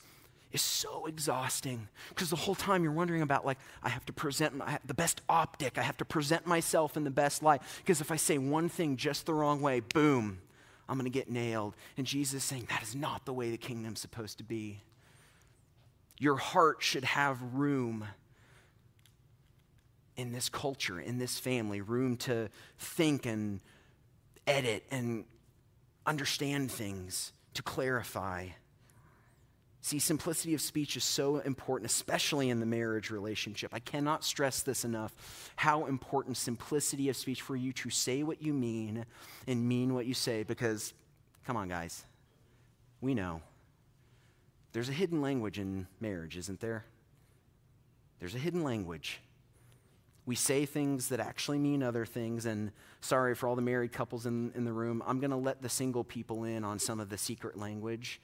is 0.52 0.62
so 0.62 1.06
exhausting. 1.06 1.88
Because 2.08 2.30
the 2.30 2.36
whole 2.36 2.54
time 2.54 2.82
you're 2.82 2.92
wondering 2.92 3.22
about 3.22 3.44
like 3.46 3.58
i 3.82 3.88
have 3.88 4.04
to 4.06 4.12
present 4.12 4.54
my, 4.54 4.78
the 4.84 4.94
best 4.94 5.20
optic 5.28 5.78
i 5.78 5.82
have 5.82 5.96
to 5.96 6.04
present 6.04 6.46
myself 6.46 6.96
in 6.96 7.04
the 7.04 7.10
best 7.10 7.42
light. 7.42 7.62
Because 7.78 8.00
if 8.00 8.10
i 8.10 8.16
say 8.16 8.38
one 8.38 8.68
thing 8.68 8.96
just 8.96 9.26
the 9.26 9.34
wrong 9.34 9.60
way 9.60 9.80
boom 9.80 10.40
i'm 10.88 10.96
going 10.96 11.10
to 11.10 11.18
get 11.18 11.30
nailed. 11.30 11.74
And 11.96 12.06
jesus 12.06 12.42
is 12.42 12.44
saying 12.44 12.66
that 12.70 12.82
is 12.82 12.94
not 12.94 13.24
the 13.24 13.32
way 13.32 13.50
the 13.50 13.58
kingdom's 13.58 14.00
supposed 14.00 14.38
to 14.38 14.44
be. 14.44 14.80
Your 16.18 16.36
heart 16.36 16.82
should 16.82 17.04
have 17.04 17.40
room 17.54 18.06
in 20.16 20.32
this 20.32 20.48
culture 20.48 21.00
in 21.00 21.18
this 21.18 21.38
family 21.38 21.80
room 21.80 22.16
to 22.16 22.48
think 22.78 23.24
and 23.24 23.60
edit 24.46 24.84
and 24.90 25.24
understand 26.06 26.70
things 26.70 27.32
to 27.54 27.62
clarify 27.62 28.46
See, 29.82 29.98
simplicity 29.98 30.52
of 30.52 30.60
speech 30.60 30.96
is 30.96 31.04
so 31.04 31.38
important, 31.38 31.90
especially 31.90 32.50
in 32.50 32.60
the 32.60 32.66
marriage 32.66 33.10
relationship. 33.10 33.70
I 33.72 33.78
cannot 33.78 34.24
stress 34.24 34.62
this 34.62 34.84
enough 34.84 35.14
how 35.56 35.86
important 35.86 36.36
simplicity 36.36 37.08
of 37.08 37.16
speech 37.16 37.40
for 37.40 37.56
you 37.56 37.72
to 37.74 37.88
say 37.88 38.22
what 38.22 38.42
you 38.42 38.52
mean 38.52 39.06
and 39.46 39.66
mean 39.66 39.94
what 39.94 40.04
you 40.04 40.12
say, 40.12 40.42
because, 40.42 40.92
come 41.46 41.56
on, 41.56 41.68
guys, 41.68 42.04
we 43.00 43.14
know. 43.14 43.40
There's 44.72 44.90
a 44.90 44.92
hidden 44.92 45.22
language 45.22 45.58
in 45.58 45.86
marriage, 45.98 46.36
isn't 46.36 46.60
there? 46.60 46.84
There's 48.18 48.34
a 48.34 48.38
hidden 48.38 48.62
language. 48.62 49.20
We 50.26 50.34
say 50.34 50.66
things 50.66 51.08
that 51.08 51.20
actually 51.20 51.58
mean 51.58 51.82
other 51.82 52.04
things, 52.04 52.44
and 52.44 52.70
sorry 53.00 53.34
for 53.34 53.48
all 53.48 53.56
the 53.56 53.62
married 53.62 53.92
couples 53.92 54.26
in, 54.26 54.52
in 54.54 54.66
the 54.66 54.72
room, 54.74 55.02
I'm 55.06 55.20
going 55.20 55.30
to 55.30 55.36
let 55.36 55.62
the 55.62 55.70
single 55.70 56.04
people 56.04 56.44
in 56.44 56.64
on 56.64 56.78
some 56.78 57.00
of 57.00 57.08
the 57.08 57.16
secret 57.16 57.56
language 57.56 58.20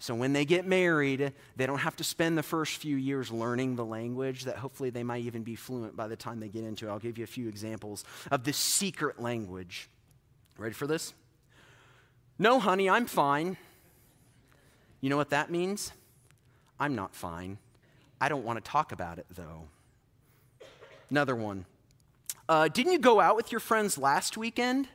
so 0.00 0.14
when 0.14 0.32
they 0.32 0.44
get 0.44 0.64
married, 0.64 1.32
they 1.56 1.66
don't 1.66 1.78
have 1.78 1.96
to 1.96 2.04
spend 2.04 2.38
the 2.38 2.42
first 2.42 2.76
few 2.76 2.96
years 2.96 3.32
learning 3.32 3.74
the 3.74 3.84
language 3.84 4.44
that 4.44 4.56
hopefully 4.56 4.90
they 4.90 5.02
might 5.02 5.24
even 5.24 5.42
be 5.42 5.56
fluent 5.56 5.96
by 5.96 6.06
the 6.06 6.16
time 6.16 6.38
they 6.38 6.48
get 6.48 6.62
into 6.62 6.86
it. 6.86 6.90
I'll 6.90 7.00
give 7.00 7.18
you 7.18 7.24
a 7.24 7.28
few 7.28 7.48
examples 7.48 8.04
of 8.30 8.44
this 8.44 8.56
secret 8.56 9.20
language. 9.20 9.88
Ready 10.56 10.74
for 10.74 10.86
this? 10.86 11.14
No, 12.38 12.60
honey, 12.60 12.88
I'm 12.88 13.06
fine. 13.06 13.56
You 15.00 15.10
know 15.10 15.16
what 15.16 15.30
that 15.30 15.50
means? 15.50 15.92
I'm 16.78 16.94
not 16.94 17.14
fine. 17.14 17.58
I 18.20 18.28
don't 18.28 18.44
want 18.44 18.64
to 18.64 18.70
talk 18.70 18.92
about 18.92 19.18
it, 19.18 19.26
though. 19.34 19.66
Another 21.10 21.34
one. 21.34 21.64
Uh, 22.48 22.68
didn't 22.68 22.92
you 22.92 22.98
go 22.98 23.20
out 23.20 23.34
with 23.34 23.50
your 23.50 23.60
friends 23.60 23.98
last 23.98 24.36
weekend? 24.36 24.88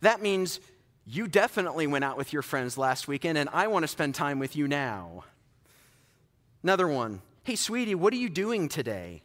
That 0.00 0.22
means 0.22 0.60
you 1.06 1.28
definitely 1.28 1.86
went 1.86 2.04
out 2.04 2.16
with 2.16 2.32
your 2.32 2.42
friends 2.42 2.78
last 2.78 3.06
weekend, 3.06 3.36
and 3.36 3.48
I 3.52 3.66
want 3.66 3.82
to 3.82 3.88
spend 3.88 4.14
time 4.14 4.38
with 4.38 4.56
you 4.56 4.66
now. 4.66 5.24
Another 6.62 6.88
one. 6.88 7.20
Hey, 7.42 7.56
sweetie, 7.56 7.94
what 7.94 8.12
are 8.14 8.16
you 8.16 8.30
doing 8.30 8.68
today? 8.68 9.22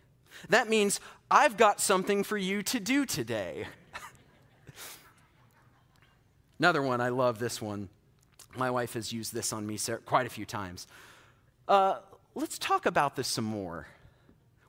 That 0.50 0.70
means 0.70 1.00
I've 1.32 1.56
got 1.56 1.80
something 1.80 2.24
for 2.24 2.38
you 2.38 2.64
to 2.64 2.80
do 2.80 3.06
today. 3.06 3.66
Another 6.60 6.82
one, 6.82 7.00
I 7.00 7.10
love 7.10 7.40
this 7.40 7.62
one. 7.62 7.88
My 8.58 8.72
wife 8.72 8.94
has 8.94 9.14
used 9.14 9.34
this 9.34 9.54
on 9.54 9.66
me 9.66 9.80
quite 10.06 10.28
a 10.28 10.30
few 10.30 10.46
times. 10.46 10.86
Uh, 11.68 12.00
let's 12.36 12.60
talk 12.60 12.86
about 12.86 13.16
this 13.16 13.28
some 13.28 13.46
more. 13.46 13.88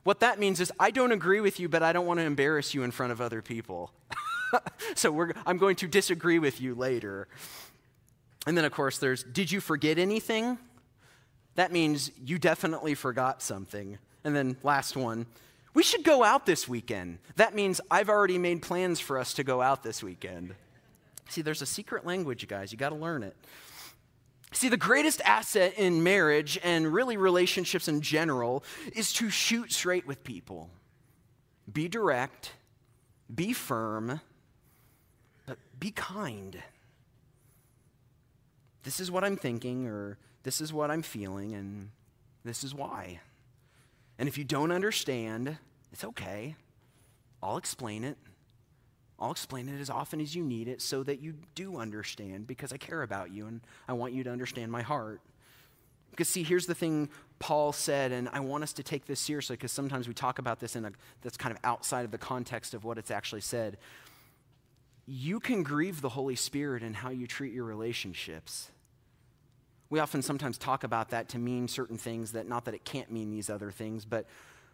What 0.03 0.21
that 0.21 0.39
means 0.39 0.61
is, 0.61 0.71
I 0.79 0.91
don't 0.91 1.11
agree 1.11 1.41
with 1.41 1.59
you, 1.59 1.67
but 1.67 1.83
I 1.83 1.91
don't 1.91 2.05
want 2.05 2.19
to 2.19 2.25
embarrass 2.25 2.73
you 2.73 2.83
in 2.83 2.91
front 2.91 3.11
of 3.11 3.19
other 3.19 3.41
people. 3.41 3.91
so 4.95 5.31
I'm 5.45 5.57
going 5.57 5.75
to 5.77 5.87
disagree 5.87 6.39
with 6.39 6.61
you 6.61 6.75
later. 6.75 7.27
And 8.47 8.57
then, 8.57 8.65
of 8.65 8.71
course, 8.71 8.97
there's, 8.97 9.23
did 9.23 9.51
you 9.51 9.61
forget 9.61 9.97
anything? 9.97 10.57
That 11.55 11.71
means 11.71 12.11
you 12.23 12.39
definitely 12.39 12.95
forgot 12.95 13.41
something. 13.41 13.97
And 14.23 14.35
then, 14.35 14.57
last 14.63 14.95
one, 14.95 15.25
we 15.73 15.83
should 15.83 16.03
go 16.03 16.23
out 16.23 16.45
this 16.45 16.67
weekend. 16.67 17.19
That 17.35 17.55
means 17.55 17.81
I've 17.89 18.09
already 18.09 18.37
made 18.37 18.61
plans 18.61 18.99
for 18.99 19.17
us 19.17 19.33
to 19.35 19.43
go 19.43 19.61
out 19.61 19.83
this 19.83 20.03
weekend. 20.03 20.55
See, 21.29 21.41
there's 21.41 21.61
a 21.61 21.65
secret 21.65 22.05
language, 22.05 22.47
guys. 22.47 22.71
You 22.71 22.77
got 22.77 22.89
to 22.89 22.95
learn 22.95 23.23
it. 23.23 23.35
See, 24.53 24.67
the 24.67 24.77
greatest 24.77 25.21
asset 25.23 25.75
in 25.77 26.03
marriage 26.03 26.59
and 26.61 26.91
really 26.91 27.15
relationships 27.15 27.87
in 27.87 28.01
general 28.01 28.65
is 28.93 29.13
to 29.13 29.29
shoot 29.29 29.71
straight 29.71 30.05
with 30.05 30.25
people. 30.25 30.69
Be 31.71 31.87
direct, 31.87 32.51
be 33.33 33.53
firm, 33.53 34.19
be 35.81 35.91
kind. 35.91 36.61
This 38.83 39.01
is 39.01 39.11
what 39.11 39.25
I'm 39.25 39.35
thinking, 39.35 39.87
or 39.87 40.17
this 40.43 40.61
is 40.61 40.71
what 40.71 40.89
I'm 40.89 41.01
feeling, 41.01 41.53
and 41.53 41.89
this 42.45 42.63
is 42.63 42.73
why. 42.73 43.19
And 44.17 44.29
if 44.29 44.37
you 44.37 44.43
don't 44.43 44.71
understand, 44.71 45.57
it's 45.91 46.03
okay. 46.03 46.55
I'll 47.43 47.57
explain 47.57 48.03
it. 48.03 48.17
I'll 49.19 49.31
explain 49.31 49.67
it 49.69 49.81
as 49.81 49.89
often 49.89 50.21
as 50.21 50.35
you 50.35 50.43
need 50.43 50.67
it 50.67 50.81
so 50.81 51.03
that 51.03 51.19
you 51.19 51.33
do 51.55 51.77
understand 51.77 52.47
because 52.47 52.71
I 52.71 52.77
care 52.77 53.01
about 53.01 53.31
you 53.31 53.47
and 53.47 53.61
I 53.87 53.93
want 53.93 54.13
you 54.13 54.23
to 54.23 54.31
understand 54.31 54.71
my 54.71 54.81
heart. 54.81 55.19
Because, 56.11 56.27
see, 56.27 56.43
here's 56.43 56.65
the 56.65 56.75
thing 56.75 57.09
Paul 57.39 57.71
said, 57.71 58.11
and 58.11 58.29
I 58.29 58.39
want 58.39 58.63
us 58.63 58.73
to 58.73 58.83
take 58.83 59.05
this 59.05 59.19
seriously 59.19 59.55
because 59.55 59.71
sometimes 59.71 60.07
we 60.07 60.13
talk 60.13 60.37
about 60.37 60.59
this 60.59 60.75
in 60.75 60.85
a 60.85 60.91
that's 61.21 61.37
kind 61.37 61.55
of 61.55 61.59
outside 61.63 62.05
of 62.05 62.11
the 62.11 62.17
context 62.17 62.73
of 62.73 62.83
what 62.83 62.97
it's 62.97 63.09
actually 63.09 63.41
said 63.41 63.77
you 65.13 65.41
can 65.41 65.61
grieve 65.61 65.99
the 65.99 66.07
Holy 66.07 66.37
Spirit 66.37 66.83
in 66.83 66.93
how 66.93 67.09
you 67.09 67.27
treat 67.27 67.51
your 67.51 67.65
relationships. 67.65 68.71
We 69.89 69.99
often 69.99 70.21
sometimes 70.21 70.57
talk 70.57 70.85
about 70.85 71.09
that 71.09 71.27
to 71.29 71.37
mean 71.37 71.67
certain 71.67 71.97
things 71.97 72.31
that, 72.31 72.47
not 72.47 72.63
that 72.63 72.73
it 72.73 72.85
can't 72.85 73.11
mean 73.11 73.29
these 73.29 73.49
other 73.49 73.71
things, 73.71 74.05
but 74.05 74.25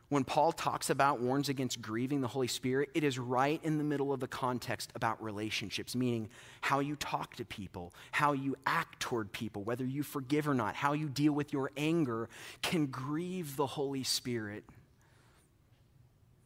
when 0.10 0.24
Paul 0.24 0.52
talks 0.52 0.92
about, 0.92 1.20
warns 1.20 1.50
against 1.50 1.82
grieving 1.82 2.22
the 2.22 2.28
Holy 2.28 2.48
Spirit, 2.48 2.90
it 2.94 3.04
is 3.04 3.18
right 3.18 3.60
in 3.64 3.80
the 3.80 3.84
middle 3.84 4.14
of 4.14 4.20
the 4.20 4.28
context 4.28 4.92
about 4.94 5.22
relationships, 5.24 5.96
meaning 5.96 6.30
how 6.62 6.82
you 6.82 6.96
talk 6.96 7.36
to 7.38 7.44
people, 7.44 7.92
how 8.12 8.34
you 8.34 8.56
act 8.68 9.00
toward 9.00 9.32
people, 9.32 9.64
whether 9.64 9.84
you 9.84 10.04
forgive 10.04 10.48
or 10.48 10.54
not, 10.54 10.76
how 10.76 10.94
you 10.94 11.10
deal 11.10 11.34
with 11.34 11.52
your 11.52 11.72
anger 11.76 12.30
can 12.62 12.86
grieve 12.86 13.56
the 13.56 13.66
Holy 13.66 14.04
Spirit. 14.04 14.64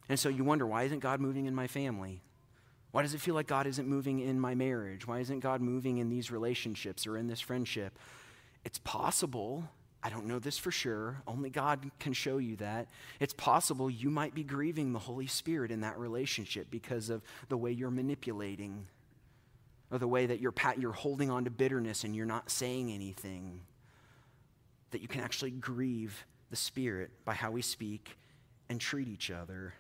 And 0.07 0.17
so 0.17 0.29
you 0.29 0.45
wonder, 0.45 0.65
why 0.65 0.83
isn't 0.83 0.99
God 0.99 1.19
moving 1.19 1.45
in 1.45 1.53
my 1.53 1.67
family? 1.67 2.21
Why 2.91 3.01
does 3.01 3.13
it 3.13 3.21
feel 3.21 3.35
like 3.35 3.47
God 3.47 3.67
isn't 3.67 3.87
moving 3.87 4.19
in 4.19 4.39
my 4.39 4.55
marriage? 4.55 5.07
Why 5.07 5.19
isn't 5.19 5.39
God 5.39 5.61
moving 5.61 5.97
in 5.97 6.09
these 6.09 6.29
relationships 6.29 7.07
or 7.07 7.17
in 7.17 7.27
this 7.27 7.39
friendship? 7.39 7.97
It's 8.63 8.79
possible 8.79 9.69
I 10.03 10.09
don't 10.09 10.25
know 10.25 10.39
this 10.39 10.57
for 10.57 10.71
sure. 10.71 11.21
Only 11.27 11.49
God 11.49 11.91
can 11.99 12.13
show 12.13 12.37
you 12.37 12.55
that. 12.57 12.87
It's 13.19 13.33
possible 13.33 13.89
you 13.89 14.09
might 14.09 14.33
be 14.33 14.43
grieving 14.43 14.93
the 14.93 14.99
Holy 14.99 15.27
Spirit 15.27 15.69
in 15.69 15.81
that 15.81 15.99
relationship 15.99 16.71
because 16.71 17.09
of 17.09 17.21
the 17.49 17.57
way 17.57 17.71
you're 17.71 17.91
manipulating 17.91 18.87
or 19.91 19.99
the 19.99 20.07
way 20.07 20.25
that 20.25 20.39
you're, 20.39 20.53
you're 20.77 20.91
holding 20.91 21.29
on 21.29 21.43
to 21.43 21.51
bitterness 21.51 22.03
and 22.03 22.15
you're 22.15 22.25
not 22.25 22.49
saying 22.49 22.91
anything. 22.91 23.61
That 24.89 25.01
you 25.01 25.07
can 25.07 25.21
actually 25.21 25.51
grieve 25.51 26.25
the 26.49 26.55
Spirit 26.55 27.11
by 27.23 27.35
how 27.35 27.51
we 27.51 27.61
speak 27.61 28.17
and 28.69 28.81
treat 28.81 29.07
each 29.07 29.29
other. 29.29 29.73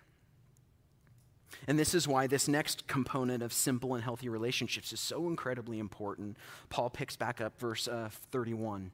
And 1.67 1.77
this 1.77 1.93
is 1.93 2.07
why 2.07 2.27
this 2.27 2.47
next 2.47 2.87
component 2.87 3.43
of 3.43 3.53
simple 3.53 3.93
and 3.93 4.03
healthy 4.03 4.29
relationships 4.29 4.93
is 4.93 4.99
so 4.99 5.27
incredibly 5.27 5.79
important. 5.79 6.37
Paul 6.69 6.89
picks 6.89 7.15
back 7.15 7.41
up 7.41 7.59
verse 7.59 7.87
uh, 7.87 8.09
31. 8.31 8.91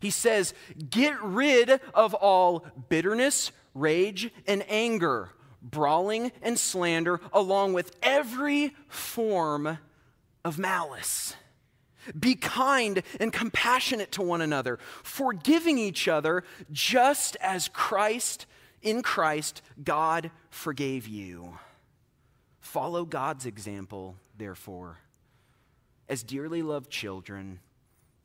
He 0.00 0.10
says, 0.10 0.54
Get 0.90 1.20
rid 1.22 1.80
of 1.94 2.14
all 2.14 2.66
bitterness, 2.88 3.52
rage, 3.74 4.30
and 4.46 4.64
anger, 4.68 5.30
brawling 5.62 6.32
and 6.42 6.58
slander, 6.58 7.20
along 7.32 7.74
with 7.74 7.94
every 8.02 8.74
form 8.88 9.78
of 10.44 10.58
malice. 10.58 11.34
Be 12.18 12.34
kind 12.34 13.02
and 13.20 13.32
compassionate 13.32 14.10
to 14.12 14.22
one 14.22 14.40
another, 14.40 14.78
forgiving 15.02 15.78
each 15.78 16.08
other 16.08 16.44
just 16.72 17.36
as 17.36 17.68
Christ, 17.68 18.46
in 18.82 19.02
Christ, 19.02 19.62
God 19.82 20.30
forgave 20.50 21.06
you. 21.06 21.58
Follow 22.60 23.04
God's 23.04 23.46
example, 23.46 24.16
therefore. 24.36 24.98
As 26.08 26.22
dearly 26.22 26.62
loved 26.62 26.90
children, 26.90 27.60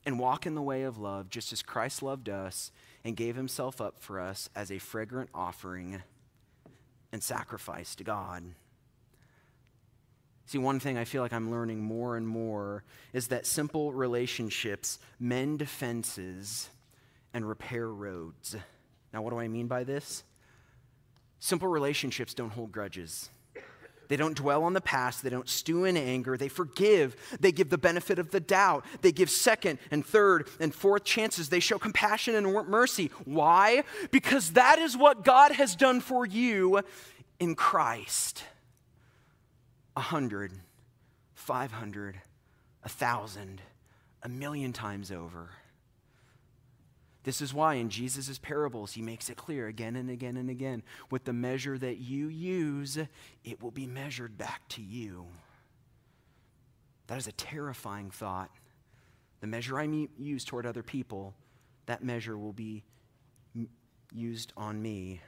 and 0.05 0.19
walk 0.19 0.45
in 0.45 0.55
the 0.55 0.61
way 0.61 0.83
of 0.83 0.97
love, 0.97 1.29
just 1.29 1.51
as 1.51 1.61
Christ 1.61 2.03
loved 2.03 2.29
us 2.29 2.71
and 3.03 3.15
gave 3.15 3.35
himself 3.35 3.81
up 3.81 3.99
for 3.99 4.19
us 4.19 4.49
as 4.55 4.71
a 4.71 4.77
fragrant 4.77 5.29
offering 5.33 6.03
and 7.11 7.23
sacrifice 7.23 7.95
to 7.95 8.03
God. 8.03 8.43
See, 10.45 10.59
one 10.59 10.79
thing 10.79 10.97
I 10.97 11.05
feel 11.05 11.23
like 11.23 11.33
I'm 11.33 11.49
learning 11.49 11.81
more 11.81 12.17
and 12.17 12.27
more 12.27 12.83
is 13.13 13.29
that 13.29 13.47
simple 13.47 13.91
relationships 13.91 14.99
mend 15.19 15.67
fences 15.67 16.69
and 17.33 17.47
repair 17.47 17.87
roads. 17.87 18.55
Now, 19.11 19.23
what 19.23 19.31
do 19.31 19.39
I 19.39 19.47
mean 19.47 19.67
by 19.67 19.83
this? 19.83 20.23
Simple 21.39 21.67
relationships 21.67 22.33
don't 22.33 22.51
hold 22.51 22.71
grudges. 22.71 23.29
They 24.07 24.15
don't 24.17 24.35
dwell 24.35 24.63
on 24.63 24.73
the 24.73 24.81
past. 24.81 25.23
They 25.23 25.29
don't 25.29 25.49
stew 25.49 25.85
in 25.85 25.97
anger. 25.97 26.37
They 26.37 26.47
forgive. 26.47 27.15
They 27.39 27.51
give 27.51 27.69
the 27.69 27.77
benefit 27.77 28.19
of 28.19 28.31
the 28.31 28.39
doubt. 28.39 28.85
They 29.01 29.11
give 29.11 29.29
second 29.29 29.79
and 29.91 30.05
third 30.05 30.47
and 30.59 30.73
fourth 30.73 31.03
chances. 31.03 31.49
They 31.49 31.59
show 31.59 31.79
compassion 31.79 32.35
and 32.35 32.47
mercy. 32.67 33.11
Why? 33.25 33.83
Because 34.11 34.51
that 34.51 34.79
is 34.79 34.95
what 34.95 35.23
God 35.23 35.51
has 35.53 35.75
done 35.75 36.01
for 36.01 36.25
you 36.25 36.81
in 37.39 37.55
Christ. 37.55 38.43
A 39.97 40.01
hundred, 40.01 40.51
five 41.33 41.71
hundred, 41.71 42.19
a 42.83 42.89
thousand, 42.89 43.61
a 44.23 44.29
million 44.29 44.73
times 44.73 45.11
over. 45.11 45.49
This 47.25 47.41
is 47.41 47.55
why 47.55 47.73
in 47.73 47.89
Jesus' 47.89 48.37
parables, 48.37 48.93
he 48.93 49.01
makes 49.01 49.31
it 49.31 49.35
clear 49.35 49.65
again 49.65 49.95
and 49.95 50.11
again 50.11 50.37
and 50.37 50.47
again 50.47 50.83
with 51.09 51.23
the 51.25 51.33
measure 51.33 51.75
that 51.75 51.97
you 51.97 52.27
use, 52.27 52.99
it 53.43 53.63
will 53.63 53.71
be 53.71 53.87
measured 53.87 54.37
back 54.37 54.61
to 54.69 54.81
you. 54.83 55.25
That 57.07 57.17
is 57.17 57.25
a 57.25 57.31
terrifying 57.31 58.11
thought. 58.11 58.51
The 59.41 59.47
measure 59.47 59.79
I 59.79 60.07
use 60.19 60.45
toward 60.45 60.67
other 60.67 60.83
people, 60.83 61.33
that 61.87 62.03
measure 62.03 62.37
will 62.37 62.53
be 62.53 62.83
used 64.13 64.53
on 64.55 64.79
me. 64.79 65.19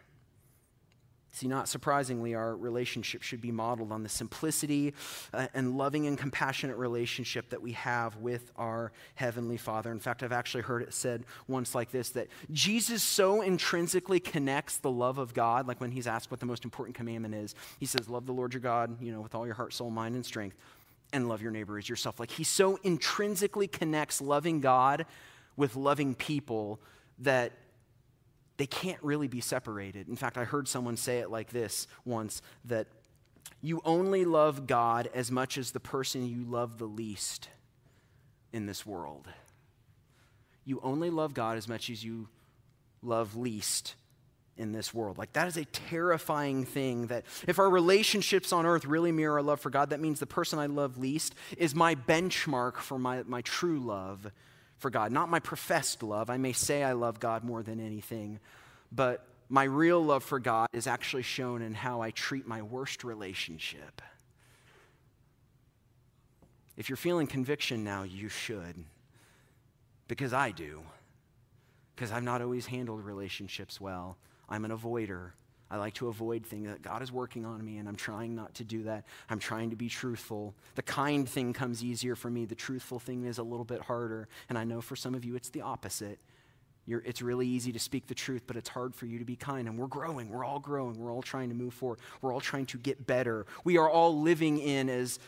See, 1.38 1.48
not 1.48 1.70
surprisingly, 1.70 2.34
our 2.34 2.56
relationship 2.56 3.22
should 3.22 3.42
be 3.42 3.52
modeled 3.52 3.92
on 3.92 4.02
the 4.02 4.10
simplicity 4.10 4.96
uh, 5.32 5.46
and 5.54 5.78
loving 5.78 6.08
and 6.08 6.18
compassionate 6.18 6.78
relationship 6.78 7.52
that 7.52 7.62
we 7.62 7.74
have 7.74 8.16
with 8.16 8.52
our 8.58 8.92
Heavenly 9.14 9.58
Father. 9.58 9.92
In 9.92 10.00
fact, 10.00 10.24
I've 10.24 10.32
actually 10.32 10.64
heard 10.64 10.82
it 10.82 10.96
said 10.96 11.26
once 11.48 11.76
like 11.76 11.92
this 11.92 12.10
that 12.10 12.30
Jesus 12.52 13.04
so 13.04 13.44
intrinsically 13.44 14.20
connects 14.20 14.78
the 14.78 14.90
love 14.90 15.20
of 15.20 15.36
God, 15.36 15.68
like 15.68 15.80
when 15.80 15.92
he's 15.92 16.08
asked 16.08 16.32
what 16.32 16.40
the 16.40 16.48
most 16.48 16.66
important 16.66 16.98
commandment 16.98 17.36
is, 17.36 17.54
he 17.80 17.86
says, 17.86 18.10
Love 18.10 18.26
the 18.26 18.34
Lord 18.34 18.56
your 18.56 18.62
God, 18.62 19.00
you 19.00 19.12
know, 19.12 19.22
with 19.22 19.36
all 19.36 19.46
your 19.46 19.54
heart, 19.54 19.74
soul, 19.74 19.92
mind, 19.92 20.16
and 20.16 20.26
strength, 20.26 20.58
and 21.14 21.30
love 21.30 21.44
your 21.44 21.52
neighbor 21.52 21.78
as 21.78 21.88
yourself. 21.88 22.20
Like 22.20 22.32
he 22.32 22.44
so 22.44 22.80
intrinsically 22.82 23.68
connects 23.68 24.22
loving 24.22 24.60
God 24.60 25.06
with 25.56 25.76
loving 25.76 26.16
people 26.16 26.80
that 27.20 27.52
they 28.58 28.68
can't 28.68 29.02
really 29.04 29.28
be 29.28 29.42
separated. 29.42 30.08
In 30.08 30.16
fact, 30.16 30.38
I 30.38 30.44
heard 30.44 30.68
someone 30.68 30.98
say 30.98 31.20
it 31.20 31.30
like 31.30 31.50
this 31.52 31.88
once 32.06 32.42
that 32.66 32.88
you 33.62 33.82
only 33.86 34.26
love 34.26 34.68
God 34.68 35.10
as 35.14 35.32
much 35.32 35.58
as 35.58 35.72
the 35.72 35.80
person 35.80 36.28
you 36.28 36.44
love 36.44 36.78
the 36.78 36.86
least 36.86 37.50
in 38.52 38.66
this 38.66 38.86
world. 38.86 39.28
You 40.66 40.80
only 40.84 41.10
love 41.10 41.34
God 41.34 41.58
as 41.58 41.68
much 41.68 41.90
as 41.90 42.04
you 42.04 42.28
love 43.02 43.36
least 43.36 43.96
in 44.58 44.72
this 44.72 44.94
world. 44.94 45.18
Like, 45.18 45.34
that 45.34 45.48
is 45.48 45.56
a 45.56 45.66
terrifying 45.66 46.66
thing 46.66 47.08
that 47.08 47.26
if 47.48 47.60
our 47.60 47.70
relationships 47.70 48.52
on 48.52 48.66
earth 48.66 48.86
really 48.86 49.12
mirror 49.12 49.36
our 49.36 49.44
love 49.44 49.60
for 49.60 49.70
God, 49.70 49.92
that 49.92 50.00
means 50.00 50.20
the 50.20 50.26
person 50.26 50.60
I 50.60 50.66
love 50.66 50.98
least 50.98 51.36
is 51.58 51.76
my 51.76 51.96
benchmark 51.96 52.78
for 52.78 52.98
my, 52.98 53.24
my 53.24 53.42
true 53.42 53.80
love 53.80 54.32
for 54.78 54.90
God. 54.90 55.12
Not 55.12 55.30
my 55.30 55.40
professed 55.40 56.04
love. 56.04 56.30
I 56.30 56.38
may 56.38 56.54
say 56.54 56.84
I 56.84 56.94
love 56.94 57.20
God 57.20 57.44
more 57.44 57.64
than 57.64 57.80
anything, 57.80 58.40
but 58.92 59.26
my 59.50 59.64
real 59.64 60.04
love 60.04 60.24
for 60.24 60.40
God 60.40 60.68
is 60.74 60.88
actually 60.88 61.24
shown 61.24 61.62
in 61.62 61.74
how 61.74 62.02
I 62.02 62.12
treat 62.12 62.48
my 62.48 62.62
worst 62.62 63.04
relationship. 63.04 64.02
If 66.76 66.90
you're 66.90 66.98
feeling 66.98 67.28
conviction 67.28 67.84
now, 67.84 68.04
you 68.04 68.30
should, 68.30 68.84
because 70.08 70.34
I 70.34 70.52
do. 70.52 70.82
Because 71.96 72.12
I've 72.12 72.24
not 72.24 72.44
always 72.44 72.68
handled 72.68 73.04
relationships 73.04 73.82
well. 73.82 74.18
I'm 74.48 74.64
an 74.66 74.72
avoider. 74.72 75.32
I 75.70 75.78
like 75.78 75.96
to 75.96 76.08
avoid 76.08 76.46
things 76.46 76.68
that 76.70 76.82
God 76.82 77.02
is 77.02 77.12
working 77.12 77.46
on 77.46 77.64
me, 77.64 77.78
and 77.78 77.88
I'm 77.88 77.96
trying 77.96 78.36
not 78.36 78.54
to 78.56 78.64
do 78.64 78.84
that. 78.84 79.06
I'm 79.30 79.40
trying 79.40 79.70
to 79.72 79.76
be 79.76 79.90
truthful. 79.90 80.56
The 80.76 80.82
kind 80.82 81.28
thing 81.28 81.54
comes 81.54 81.84
easier 81.84 82.16
for 82.16 82.30
me, 82.30 82.46
the 82.46 82.56
truthful 82.56 83.00
thing 83.00 83.26
is 83.26 83.38
a 83.38 83.44
little 83.44 83.66
bit 83.66 83.82
harder. 83.82 84.28
And 84.50 84.58
I 84.58 84.64
know 84.64 84.82
for 84.82 84.96
some 84.96 85.14
of 85.14 85.26
you 85.26 85.36
it's 85.36 85.50
the 85.50 85.62
opposite. 85.62 86.20
You're, 86.86 87.04
it's 87.06 87.22
really 87.22 87.46
easy 87.46 87.74
to 87.74 87.80
speak 87.80 88.08
the 88.08 88.16
truth, 88.16 88.44
but 88.48 88.56
it's 88.56 88.70
hard 88.70 88.96
for 88.96 89.06
you 89.06 89.20
to 89.20 89.26
be 89.26 89.36
kind. 89.36 89.68
And 89.68 89.78
we're 89.78 89.88
growing. 89.88 90.30
We're 90.30 90.46
all 90.46 90.60
growing. 90.60 90.98
We're 90.98 91.14
all 91.14 91.22
trying 91.22 91.50
to 91.50 91.56
move 91.56 91.74
forward. 91.74 92.00
We're 92.22 92.34
all 92.34 92.40
trying 92.40 92.66
to 92.68 92.78
get 92.78 93.06
better. 93.06 93.46
We 93.66 93.78
are 93.78 93.90
all 93.90 94.22
living 94.22 94.58
in, 94.58 94.88
as 94.88 95.20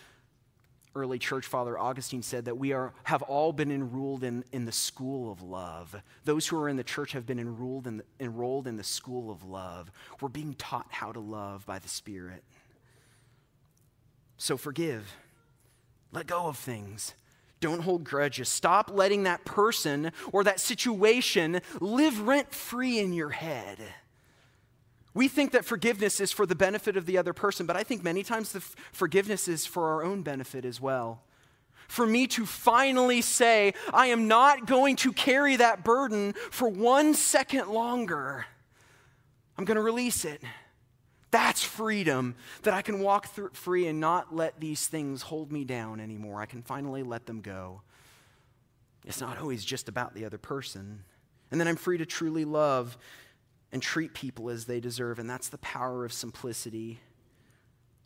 early 0.96 1.20
church 1.20 1.46
father 1.46 1.78
Augustine 1.78 2.22
said 2.22 2.46
that 2.46 2.58
we 2.58 2.74
are, 2.74 2.94
have 3.04 3.22
all 3.24 3.54
been 3.54 3.72
enrolled 3.72 4.24
in, 4.24 4.44
in 4.52 4.66
the 4.66 4.72
school 4.72 5.32
of 5.32 5.42
love. 5.42 5.96
Those 6.26 6.48
who 6.48 6.58
are 6.58 6.70
in 6.70 6.78
the 6.78 6.84
church 6.84 7.12
have 7.12 7.26
been 7.26 7.40
enrolled 7.40 7.88
in, 7.88 8.02
enrolled 8.20 8.68
in 8.68 8.78
the 8.78 8.84
school 8.84 9.32
of 9.32 9.44
love. 9.44 9.92
We're 10.20 10.30
being 10.30 10.56
taught 10.56 10.88
how 10.90 11.12
to 11.12 11.20
love 11.20 11.66
by 11.66 11.80
the 11.80 11.88
Spirit. 11.88 12.44
So 14.38 14.58
forgive, 14.58 15.16
let 16.12 16.28
go 16.28 16.48
of 16.48 16.58
things. 16.58 17.14
Don't 17.60 17.82
hold 17.82 18.06
grudges. 18.06 18.48
Stop 18.48 18.90
letting 18.90 19.24
that 19.24 19.44
person 19.44 20.12
or 20.32 20.46
that 20.46 20.62
situation 20.62 21.62
live 21.82 22.22
rent 22.22 22.54
free 22.54 23.00
in 23.00 23.14
your 23.14 23.32
head. 23.32 23.80
We 25.20 25.28
think 25.28 25.52
that 25.52 25.66
forgiveness 25.66 26.22
is 26.22 26.32
for 26.32 26.46
the 26.46 26.56
benefit 26.56 26.96
of 26.96 27.06
the 27.06 27.18
other 27.18 27.34
person, 27.34 27.66
but 27.66 27.76
I 27.76 27.84
think 27.84 28.06
many 28.06 28.24
times 28.24 28.54
the 28.54 28.60
f- 28.60 28.74
forgiveness 28.94 29.50
is 29.50 29.66
for 29.66 29.90
our 29.90 30.02
own 30.02 30.22
benefit 30.22 30.64
as 30.64 30.80
well. 30.80 31.24
For 31.90 32.08
me 32.08 32.26
to 32.28 32.46
finally 32.46 33.20
say, 33.20 33.74
I 33.92 34.06
am 34.06 34.30
not 34.30 34.66
going 34.66 34.96
to 34.96 35.12
carry 35.12 35.58
that 35.58 35.84
burden 35.84 36.32
for 36.52 36.70
one 36.70 37.14
second 37.14 37.68
longer. 37.68 38.46
I'm 39.58 39.66
going 39.66 39.76
to 39.76 39.82
release 39.82 40.24
it. 40.24 40.42
That's 41.32 41.62
freedom, 41.62 42.36
that 42.64 42.74
I 42.74 42.82
can 42.82 43.02
walk 43.02 43.28
through 43.28 43.50
free 43.52 43.88
and 43.88 44.00
not 44.00 44.34
let 44.34 44.62
these 44.62 44.88
things 44.88 45.24
hold 45.24 45.52
me 45.52 45.66
down 45.66 46.00
anymore. 46.00 46.40
I 46.40 46.46
can 46.46 46.62
finally 46.62 47.04
let 47.04 47.26
them 47.26 47.42
go. 47.42 47.82
It's 49.06 49.20
not 49.20 49.38
always 49.38 49.66
just 49.66 49.90
about 49.90 50.14
the 50.14 50.24
other 50.24 50.38
person. 50.38 51.04
And 51.52 51.60
then 51.60 51.68
I'm 51.68 51.76
free 51.76 51.98
to 51.98 52.06
truly 52.06 52.46
love 52.46 52.98
and 53.72 53.82
treat 53.82 54.14
people 54.14 54.50
as 54.50 54.66
they 54.66 54.80
deserve. 54.80 55.20
And 55.20 55.30
that's 55.30 55.50
the 55.50 55.58
power 55.60 56.06
of 56.06 56.14
simplicity. 56.14 57.00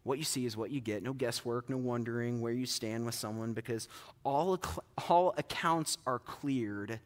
What 0.04 0.18
you 0.18 0.26
see 0.26 0.46
is 0.46 0.58
what 0.58 0.72
you 0.72 0.82
get. 0.82 1.04
No 1.04 1.14
guesswork, 1.14 1.70
no 1.70 1.78
wondering 1.78 2.42
where 2.42 2.52
you 2.52 2.66
stand 2.66 3.06
with 3.06 3.16
someone 3.16 3.54
because 3.54 3.88
all, 4.24 4.60
all 5.08 5.34
accounts 5.38 5.98
are 6.06 6.20
cleared 6.20 7.00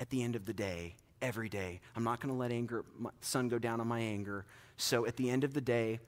at 0.00 0.10
the 0.10 0.22
end 0.22 0.36
of 0.36 0.44
the 0.44 0.52
day, 0.52 0.94
every 1.22 1.48
day. 1.48 1.80
I'm 1.96 2.04
not 2.04 2.20
going 2.20 2.32
to 2.32 2.38
let 2.38 2.52
anger, 2.52 2.84
sun 3.20 3.48
go 3.48 3.58
down 3.58 3.80
on 3.80 3.88
my 3.88 4.00
anger. 4.00 4.44
So 4.76 5.06
at 5.06 5.16
the 5.16 5.30
end 5.30 5.44
of 5.44 5.54
the 5.54 5.60
day, 5.60 6.00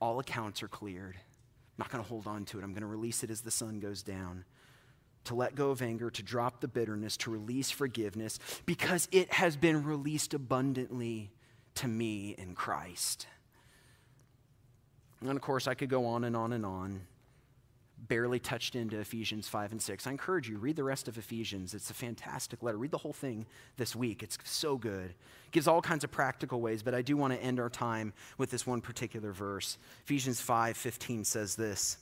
all 0.00 0.20
accounts 0.20 0.62
are 0.62 0.68
cleared. 0.68 1.16
I'm 1.16 1.78
not 1.78 1.90
going 1.90 2.04
to 2.04 2.08
hold 2.08 2.26
on 2.26 2.44
to 2.46 2.58
it. 2.58 2.62
I'm 2.62 2.72
going 2.72 2.82
to 2.82 2.86
release 2.86 3.24
it 3.24 3.30
as 3.30 3.40
the 3.40 3.50
sun 3.50 3.80
goes 3.80 4.02
down. 4.02 4.44
To 5.24 5.34
let 5.34 5.54
go 5.54 5.70
of 5.70 5.82
anger, 5.82 6.10
to 6.10 6.22
drop 6.22 6.60
the 6.60 6.68
bitterness, 6.68 7.16
to 7.18 7.30
release 7.30 7.70
forgiveness, 7.70 8.38
because 8.66 9.08
it 9.12 9.32
has 9.34 9.56
been 9.56 9.84
released 9.84 10.34
abundantly 10.34 11.30
to 11.76 11.88
me 11.88 12.34
in 12.36 12.54
Christ. 12.54 13.26
And 15.20 15.30
of 15.30 15.40
course, 15.40 15.66
I 15.66 15.74
could 15.74 15.88
go 15.88 16.06
on 16.06 16.24
and 16.24 16.36
on 16.36 16.52
and 16.52 16.66
on. 16.66 17.02
Barely 18.08 18.40
touched 18.40 18.74
into 18.74 18.98
Ephesians 18.98 19.46
5 19.46 19.72
and 19.72 19.80
6. 19.80 20.06
I 20.08 20.10
encourage 20.10 20.48
you, 20.48 20.58
read 20.58 20.74
the 20.74 20.82
rest 20.82 21.06
of 21.06 21.18
Ephesians. 21.18 21.72
It's 21.72 21.88
a 21.88 21.94
fantastic 21.94 22.60
letter. 22.60 22.76
Read 22.76 22.90
the 22.90 22.98
whole 22.98 23.12
thing 23.12 23.46
this 23.76 23.94
week. 23.94 24.24
It's 24.24 24.36
so 24.42 24.76
good. 24.76 25.10
It 25.10 25.52
gives 25.52 25.68
all 25.68 25.80
kinds 25.80 26.02
of 26.02 26.10
practical 26.10 26.60
ways, 26.60 26.82
but 26.82 26.94
I 26.94 27.02
do 27.02 27.16
want 27.16 27.32
to 27.32 27.40
end 27.40 27.60
our 27.60 27.70
time 27.70 28.12
with 28.38 28.50
this 28.50 28.66
one 28.66 28.80
particular 28.80 29.32
verse. 29.32 29.78
Ephesians 30.04 30.40
5 30.40 30.76
15 30.76 31.24
says 31.24 31.54
this 31.54 31.98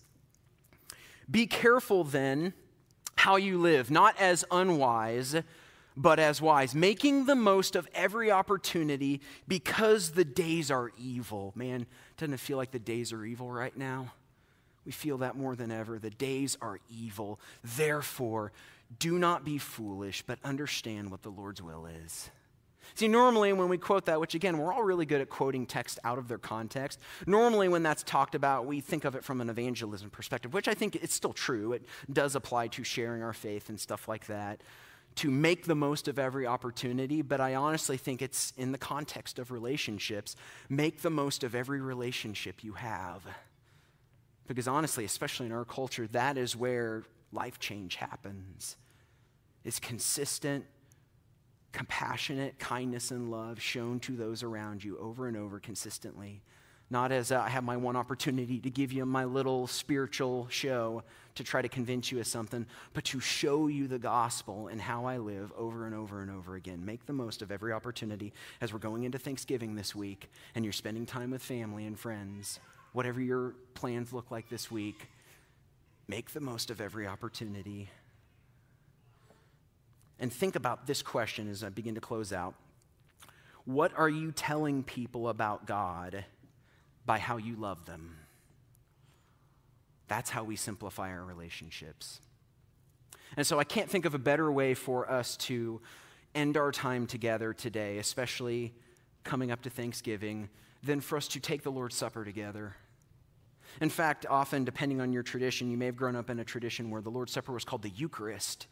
Be 1.31 1.47
careful 1.47 2.03
then 2.03 2.55
how 3.21 3.37
you 3.37 3.59
live, 3.59 3.91
not 3.91 4.14
as 4.18 4.45
unwise 4.51 5.37
but 5.97 6.18
as 6.18 6.41
wise, 6.41 6.75
making 6.75 7.27
the 7.27 7.35
most 7.35 7.77
of 7.77 7.87
every 7.95 8.31
opportunity 8.31 9.21
because 9.47 10.12
the 10.12 10.25
days 10.25 10.71
are 10.71 10.91
evil. 10.99 11.53
Man, 11.55 11.87
doesn't 12.16 12.33
it 12.33 12.41
feel 12.41 12.57
like 12.57 12.71
the 12.71 12.79
days 12.79 13.12
are 13.12 13.25
evil 13.25 13.51
right 13.51 13.77
now? 13.77 14.12
We 14.87 14.93
feel 14.93 15.18
that 15.18 15.37
more 15.37 15.55
than 15.55 15.71
ever. 15.71 15.99
The 15.99 16.11
days 16.11 16.57
are 16.62 16.81
evil. 16.89 17.39
Therefore, 17.62 18.53
do 18.99 19.18
not 19.18 19.45
be 19.45 19.59
foolish, 19.59 20.23
but 20.27 20.39
understand 20.43 21.11
what 21.11 21.23
the 21.23 21.29
Lord's 21.29 21.61
will 21.61 21.87
is. 21.87 22.31
See, 22.95 23.09
normally 23.09 23.53
when 23.53 23.68
we 23.68 23.78
quote 23.78 24.07
that, 24.07 24.20
which 24.20 24.34
again, 24.34 24.59
we're 24.59 24.72
all 24.72 24.82
really 24.82 25.07
good 25.07 25.20
at 25.20 25.28
quoting 25.28 25.66
text 25.66 25.99
out 26.05 26.18
of 26.18 26.28
their 26.28 26.38
context, 26.38 27.01
normally 27.26 27.68
when 27.68 27.82
that's 27.82 28.03
talked 28.03 28.34
about, 28.34 28.66
we 28.66 28.80
think 28.80 29.05
of 29.05 29.14
it 29.14 29.24
from 29.24 29.41
an 29.41 29.49
evangelism 29.49 30.11
perspective, 30.11 30.53
which 30.53 30.68
I 30.68 30.74
think 30.74 30.97
it's 30.97 31.14
still 31.14 31.32
true. 31.32 31.72
It 31.72 31.84
does 32.12 32.34
apply 32.34 32.68
to 32.68 32.84
sharing 32.84 33.22
our 33.22 33.32
faith 33.32 33.68
and 33.68 33.78
stuff 33.78 34.09
like 34.09 34.26
that 34.26 34.62
to 35.16 35.30
make 35.30 35.66
the 35.66 35.74
most 35.74 36.09
of 36.09 36.18
every 36.18 36.47
opportunity, 36.47 37.22
but 37.22 37.41
I 37.41 37.55
honestly 37.55 37.97
think 37.97 38.22
it's 38.22 38.53
in 38.57 38.72
the 38.72 38.78
context 38.78 39.38
of 39.38 39.51
relationships. 39.51 40.36
Make 40.68 41.03
the 41.03 41.11
most 41.11 41.43
of 41.43 41.55
every 41.55 41.80
relationship 41.80 42.62
you 42.62 42.74
have. 42.74 43.22
Because 44.47 44.68
honestly, 44.68 45.05
especially 45.05 45.47
in 45.47 45.53
our 45.53 45.64
culture, 45.64 46.07
that 46.09 46.38
is 46.38 46.57
where 46.57 47.03
life 47.32 47.59
change 47.59 47.97
happens. 47.97 48.76
It's 49.64 49.78
consistent, 49.78 50.64
compassionate 51.73 52.59
kindness 52.59 53.11
and 53.11 53.31
love 53.31 53.61
shown 53.61 54.01
to 54.01 54.12
those 54.12 54.43
around 54.43 54.83
you 54.83 54.99
over 54.99 55.29
and 55.29 55.37
over 55.37 55.61
consistently 55.61 56.43
not 56.91 57.12
as 57.12 57.31
uh, 57.31 57.41
I 57.41 57.49
have 57.49 57.62
my 57.62 57.77
one 57.77 57.95
opportunity 57.95 58.59
to 58.59 58.68
give 58.68 58.93
you 58.93 59.07
my 59.07 59.25
little 59.25 59.68
spiritual 59.68 60.49
show 60.51 61.05
to 61.37 61.45
try 61.45 61.62
to 61.62 61.68
convince 61.68 62.11
you 62.11 62.18
of 62.18 62.27
something, 62.27 62.66
but 62.93 63.05
to 63.05 63.21
show 63.21 63.68
you 63.68 63.87
the 63.87 63.99
gospel 63.99 64.66
and 64.66 64.81
how 64.81 65.07
I 65.07 65.18
live 65.18 65.53
over 65.57 65.87
and 65.87 65.95
over 65.95 66.21
and 66.21 66.31
over 66.31 66.57
again. 66.57 66.85
Make 66.85 67.07
the 67.07 67.12
most 67.12 67.43
of 67.43 67.53
every 67.53 67.73
opportunity 67.73 68.33
as 68.61 68.73
we're 68.73 68.81
going 68.81 69.05
into 69.05 69.18
Thanksgiving 69.18 69.77
this 69.77 69.95
week 69.95 70.29
and 70.57 70.64
you're 70.64 70.73
spending 70.73 71.07
time 71.07 71.31
with 71.31 71.43
family 71.43 71.87
and 71.87 71.99
friends, 71.99 72.59
whatever 72.93 73.21
your 73.21 73.55
plans 73.75 74.12
look 74.12 74.33
like 74.33 74.49
this 74.49 74.71
week. 74.71 75.09
Make 76.09 76.33
the 76.33 76.41
most 76.41 76.71
of 76.71 76.81
every 76.81 77.07
opportunity. 77.07 77.89
And 80.21 80.33
think 80.33 80.55
about 80.55 80.87
this 80.87 81.03
question 81.03 81.51
as 81.51 81.64
I 81.64 81.71
begin 81.71 81.97
to 81.97 82.01
close 82.01 82.33
out. 82.33 82.55
What 83.64 83.93
are 83.97 84.09
you 84.09 84.31
telling 84.31 84.85
people 84.85 85.29
about 85.29 85.66
God? 85.66 86.25
by 87.11 87.18
how 87.18 87.39
you 87.39 87.57
love 87.57 87.87
them. 87.87 88.16
That's 90.09 90.31
how 90.31 90.45
we 90.45 90.55
simplify 90.55 91.11
our 91.11 91.25
relationships. 91.25 92.21
And 93.37 93.45
so 93.47 93.59
I 93.59 93.64
can't 93.64 93.89
think 93.89 94.05
of 94.05 94.14
a 94.14 94.18
better 94.18 94.51
way 94.51 94.75
for 94.75 95.11
us 95.11 95.37
to 95.39 95.81
end 96.35 96.57
our 96.57 96.73
time 96.73 97.07
together 97.07 97.53
today, 97.53 97.99
especially 97.99 98.73
coming 99.25 99.51
up 99.51 99.62
to 99.62 99.71
Thanksgiving, 99.71 100.49
than 100.85 101.01
for 101.01 101.16
us 101.16 101.29
to 101.29 101.41
take 101.41 101.64
the 101.64 101.73
Lord's 101.73 101.97
Supper 101.97 102.25
together. 102.25 102.77
In 103.81 103.91
fact, 103.91 104.27
often, 104.29 104.64
depending 104.64 105.01
on 105.01 105.12
your 105.12 105.23
tradition, 105.23 105.71
you 105.71 105.77
may 105.77 105.87
have 105.87 105.97
grown 105.97 106.16
up 106.16 106.31
in 106.31 106.41
a 106.41 106.45
tradition 106.45 106.91
where 106.91 107.03
the 107.03 107.11
Lord's 107.11 107.33
Supper 107.33 107.53
was 107.53 107.64
called 107.64 107.83
the 107.83 107.91
Eucharist. 107.91 108.66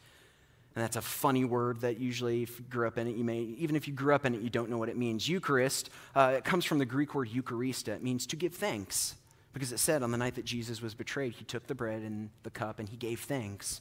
And 0.79 0.85
that's 0.85 0.95
a 0.95 1.03
funny 1.03 1.45
word 1.45 1.81
that 1.81 1.99
usually, 1.99 2.45
if 2.45 2.61
you 2.61 2.65
grew 2.71 2.87
up 2.87 2.99
in 2.99 3.09
it, 3.09 3.17
you 3.17 3.25
may, 3.25 3.41
even 3.41 3.75
if 3.75 3.89
you 3.89 3.93
grew 3.93 4.15
up 4.15 4.25
in 4.25 4.33
it, 4.33 4.43
you 4.43 4.49
don't 4.49 4.71
know 4.71 4.79
what 4.79 4.89
it 4.89 4.97
means. 4.97 5.29
Eucharist, 5.29 5.91
uh, 6.15 6.35
it 6.37 6.45
comes 6.45 6.65
from 6.65 6.79
the 6.79 6.87
Greek 6.87 7.17
word 7.17 7.31
Eucharista. 7.31 7.89
It 7.89 8.05
means 8.05 8.29
to 8.29 8.37
give 8.37 8.55
thanks. 8.55 9.17
Because 9.53 9.73
it 9.73 9.79
said 9.79 10.05
on 10.05 10.13
the 10.13 10.17
night 10.17 10.37
that 10.37 10.45
Jesus 10.45 10.81
was 10.81 10.95
betrayed, 10.95 11.33
he 11.33 11.45
took 11.45 11.67
the 11.67 11.75
bread 11.75 12.03
and 12.03 12.31
the 12.45 12.51
cup 12.51 12.79
and 12.79 12.89
he 12.89 12.97
gave 12.97 13.19
thanks. 13.19 13.81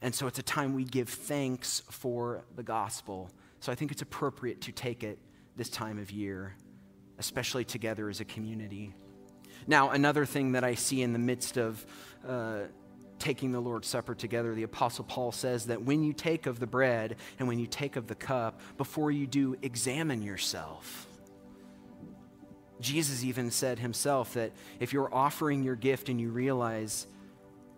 And 0.00 0.14
so 0.14 0.26
it's 0.26 0.38
a 0.38 0.42
time 0.42 0.72
we 0.72 0.84
give 0.84 1.10
thanks 1.10 1.82
for 1.90 2.44
the 2.56 2.62
gospel. 2.62 3.30
So 3.60 3.70
I 3.70 3.74
think 3.74 3.92
it's 3.92 4.00
appropriate 4.00 4.62
to 4.62 4.72
take 4.72 5.04
it 5.04 5.18
this 5.54 5.68
time 5.68 5.98
of 5.98 6.10
year, 6.10 6.54
especially 7.18 7.66
together 7.66 8.08
as 8.08 8.20
a 8.20 8.24
community. 8.24 8.94
Now, 9.66 9.90
another 9.90 10.24
thing 10.24 10.52
that 10.52 10.64
I 10.64 10.76
see 10.76 11.02
in 11.02 11.12
the 11.12 11.18
midst 11.18 11.58
of 11.58 11.84
uh, 12.26 12.60
taking 13.20 13.52
the 13.52 13.60
Lord's 13.60 13.86
Supper 13.86 14.14
together, 14.14 14.54
the 14.54 14.64
Apostle 14.64 15.04
Paul 15.04 15.30
says 15.30 15.66
that 15.66 15.82
when 15.82 16.02
you 16.02 16.12
take 16.12 16.46
of 16.46 16.58
the 16.58 16.66
bread 16.66 17.16
and 17.38 17.46
when 17.46 17.58
you 17.58 17.66
take 17.66 17.96
of 17.96 18.06
the 18.06 18.14
cup, 18.14 18.60
before 18.76 19.10
you 19.10 19.26
do, 19.26 19.56
examine 19.62 20.22
yourself. 20.22 21.06
Jesus 22.80 23.22
even 23.22 23.50
said 23.50 23.78
himself 23.78 24.34
that 24.34 24.52
if 24.80 24.92
you're 24.92 25.14
offering 25.14 25.62
your 25.62 25.76
gift 25.76 26.08
and 26.08 26.20
you 26.20 26.30
realize, 26.30 27.06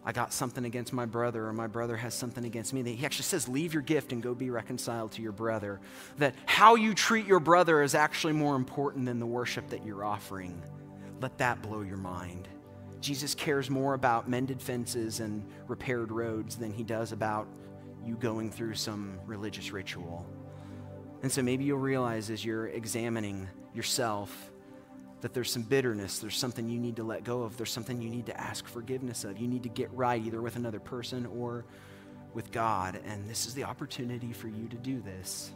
I 0.04 0.12
got 0.12 0.32
something 0.32 0.64
against 0.64 0.92
my 0.92 1.06
brother, 1.06 1.46
or 1.46 1.52
my 1.52 1.66
brother 1.66 1.96
has 1.96 2.14
something 2.14 2.44
against 2.44 2.72
me. 2.72 2.82
That 2.82 2.90
he 2.90 3.04
actually 3.04 3.24
says, 3.24 3.48
Leave 3.48 3.72
your 3.72 3.82
gift 3.82 4.12
and 4.12 4.22
go 4.22 4.34
be 4.34 4.50
reconciled 4.50 5.12
to 5.12 5.22
your 5.22 5.32
brother. 5.32 5.80
That 6.18 6.34
how 6.46 6.76
you 6.76 6.94
treat 6.94 7.26
your 7.26 7.40
brother 7.40 7.82
is 7.82 7.94
actually 7.94 8.32
more 8.32 8.56
important 8.56 9.06
than 9.06 9.18
the 9.18 9.26
worship 9.26 9.68
that 9.70 9.84
you're 9.84 10.04
offering. 10.04 10.60
Let 11.20 11.38
that 11.38 11.62
blow 11.62 11.82
your 11.82 11.98
mind. 11.98 12.48
Jesus 13.02 13.34
cares 13.34 13.68
more 13.68 13.94
about 13.94 14.28
mended 14.28 14.62
fences 14.62 15.18
and 15.18 15.44
repaired 15.66 16.12
roads 16.12 16.56
than 16.56 16.72
he 16.72 16.84
does 16.84 17.10
about 17.10 17.48
you 18.04 18.14
going 18.14 18.50
through 18.50 18.74
some 18.74 19.18
religious 19.26 19.72
ritual. 19.72 20.24
And 21.22 21.30
so 21.30 21.42
maybe 21.42 21.64
you'll 21.64 21.78
realize 21.78 22.30
as 22.30 22.44
you're 22.44 22.68
examining 22.68 23.48
yourself 23.74 24.50
that 25.20 25.34
there's 25.34 25.50
some 25.50 25.62
bitterness, 25.62 26.20
there's 26.20 26.36
something 26.36 26.68
you 26.68 26.78
need 26.78 26.96
to 26.96 27.04
let 27.04 27.24
go 27.24 27.42
of, 27.42 27.56
there's 27.56 27.70
something 27.70 28.00
you 28.00 28.08
need 28.08 28.26
to 28.26 28.40
ask 28.40 28.66
forgiveness 28.66 29.24
of. 29.24 29.36
You 29.36 29.48
need 29.48 29.64
to 29.64 29.68
get 29.68 29.92
right 29.92 30.22
either 30.24 30.40
with 30.40 30.54
another 30.54 30.80
person 30.80 31.26
or 31.26 31.64
with 32.34 32.52
God. 32.52 33.00
And 33.04 33.28
this 33.28 33.46
is 33.46 33.54
the 33.54 33.64
opportunity 33.64 34.32
for 34.32 34.46
you 34.46 34.68
to 34.68 34.76
do 34.76 35.00
this. 35.00 35.52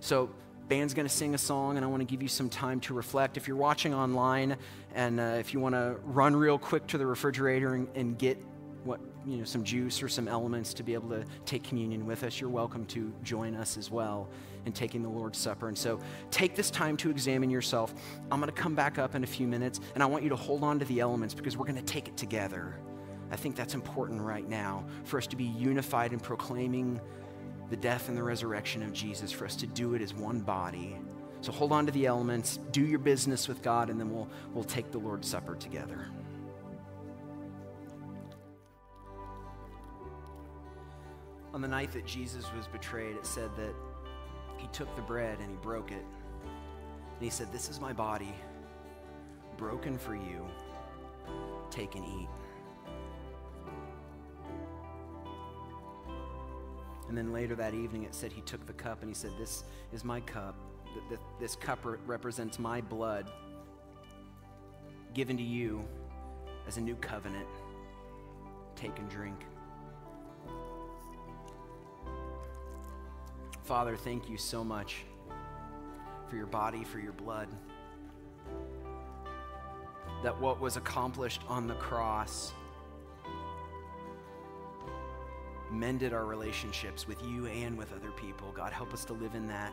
So, 0.00 0.30
band's 0.68 0.94
going 0.94 1.06
to 1.06 1.14
sing 1.14 1.34
a 1.34 1.38
song, 1.38 1.76
and 1.76 1.84
I 1.84 1.88
want 1.88 2.00
to 2.00 2.06
give 2.06 2.22
you 2.22 2.28
some 2.28 2.48
time 2.48 2.80
to 2.80 2.94
reflect. 2.94 3.36
If 3.36 3.46
you're 3.46 3.56
watching 3.56 3.94
online 3.94 4.56
and 4.94 5.20
uh, 5.20 5.36
if 5.38 5.52
you 5.52 5.60
want 5.60 5.74
to 5.74 5.96
run 6.04 6.34
real 6.34 6.58
quick 6.58 6.86
to 6.88 6.98
the 6.98 7.06
refrigerator 7.06 7.74
and, 7.74 7.88
and 7.94 8.18
get 8.18 8.38
what 8.84 9.00
you 9.24 9.36
know 9.36 9.44
some 9.44 9.62
juice 9.62 10.02
or 10.02 10.08
some 10.08 10.26
elements 10.26 10.74
to 10.74 10.82
be 10.82 10.94
able 10.94 11.08
to 11.08 11.24
take 11.44 11.62
communion 11.62 12.04
with 12.04 12.24
us 12.24 12.40
you're 12.40 12.50
welcome 12.50 12.84
to 12.86 13.12
join 13.22 13.54
us 13.54 13.76
as 13.76 13.92
well 13.92 14.28
in 14.66 14.72
taking 14.72 15.02
the 15.02 15.08
lord's 15.08 15.38
supper. 15.38 15.68
And 15.68 15.78
so 15.78 16.00
take 16.30 16.56
this 16.56 16.70
time 16.70 16.96
to 16.98 17.10
examine 17.10 17.48
yourself. 17.50 17.94
I'm 18.30 18.40
going 18.40 18.52
to 18.52 18.60
come 18.60 18.74
back 18.74 18.98
up 18.98 19.14
in 19.14 19.22
a 19.22 19.26
few 19.26 19.46
minutes 19.46 19.80
and 19.94 20.02
i 20.02 20.06
want 20.06 20.24
you 20.24 20.30
to 20.30 20.36
hold 20.36 20.64
on 20.64 20.78
to 20.80 20.84
the 20.86 21.00
elements 21.00 21.34
because 21.34 21.56
we're 21.56 21.66
going 21.66 21.76
to 21.76 21.82
take 21.82 22.08
it 22.08 22.16
together. 22.16 22.76
I 23.30 23.36
think 23.36 23.56
that's 23.56 23.74
important 23.74 24.20
right 24.20 24.46
now 24.46 24.84
for 25.04 25.16
us 25.16 25.26
to 25.28 25.36
be 25.36 25.44
unified 25.44 26.12
in 26.12 26.20
proclaiming 26.20 27.00
the 27.70 27.76
death 27.76 28.08
and 28.08 28.16
the 28.16 28.22
resurrection 28.22 28.82
of 28.82 28.92
Jesus, 28.92 29.32
for 29.32 29.44
us 29.44 29.56
to 29.56 29.66
do 29.66 29.94
it 29.94 30.02
as 30.02 30.14
one 30.14 30.40
body. 30.40 30.96
So 31.40 31.50
hold 31.50 31.72
on 31.72 31.86
to 31.86 31.92
the 31.92 32.06
elements, 32.06 32.58
do 32.70 32.82
your 32.82 32.98
business 32.98 33.48
with 33.48 33.62
God, 33.62 33.90
and 33.90 33.98
then 33.98 34.12
we'll, 34.12 34.28
we'll 34.54 34.64
take 34.64 34.92
the 34.92 34.98
Lord's 34.98 35.28
Supper 35.28 35.56
together. 35.56 36.06
On 41.52 41.60
the 41.60 41.68
night 41.68 41.92
that 41.92 42.06
Jesus 42.06 42.46
was 42.56 42.66
betrayed, 42.68 43.16
it 43.16 43.26
said 43.26 43.50
that 43.56 43.74
he 44.56 44.68
took 44.68 44.94
the 44.96 45.02
bread 45.02 45.38
and 45.40 45.50
he 45.50 45.56
broke 45.56 45.90
it. 45.90 46.04
And 46.44 47.20
he 47.20 47.28
said, 47.28 47.52
This 47.52 47.68
is 47.68 47.80
my 47.80 47.92
body, 47.92 48.32
broken 49.58 49.98
for 49.98 50.14
you. 50.14 50.46
Take 51.70 51.94
and 51.94 52.04
eat. 52.04 52.28
And 57.12 57.18
then 57.18 57.30
later 57.30 57.54
that 57.56 57.74
evening, 57.74 58.04
it 58.04 58.14
said 58.14 58.32
he 58.32 58.40
took 58.40 58.64
the 58.64 58.72
cup 58.72 59.02
and 59.02 59.10
he 59.10 59.14
said, 59.14 59.32
This 59.38 59.64
is 59.92 60.02
my 60.02 60.18
cup 60.22 60.54
this 61.38 61.56
cup 61.56 61.80
represents 62.06 62.58
my 62.58 62.80
blood 62.80 63.30
given 65.12 65.36
to 65.36 65.42
you 65.42 65.84
as 66.66 66.78
a 66.78 66.80
new 66.80 66.94
covenant. 66.96 67.46
Take 68.76 68.98
and 68.98 69.10
drink. 69.10 69.44
Father, 73.62 73.94
thank 73.94 74.30
you 74.30 74.38
so 74.38 74.64
much 74.64 75.04
for 76.30 76.36
your 76.36 76.46
body, 76.46 76.82
for 76.82 76.98
your 76.98 77.12
blood. 77.12 77.48
That 80.22 80.40
what 80.40 80.62
was 80.62 80.78
accomplished 80.78 81.42
on 81.46 81.66
the 81.66 81.74
cross 81.74 82.54
mended 85.72 86.12
our 86.12 86.24
relationships 86.24 87.08
with 87.08 87.22
you 87.24 87.46
and 87.46 87.76
with 87.76 87.92
other 87.92 88.10
people. 88.12 88.52
God, 88.52 88.72
help 88.72 88.92
us 88.92 89.04
to 89.06 89.12
live 89.12 89.34
in 89.34 89.46
that, 89.48 89.72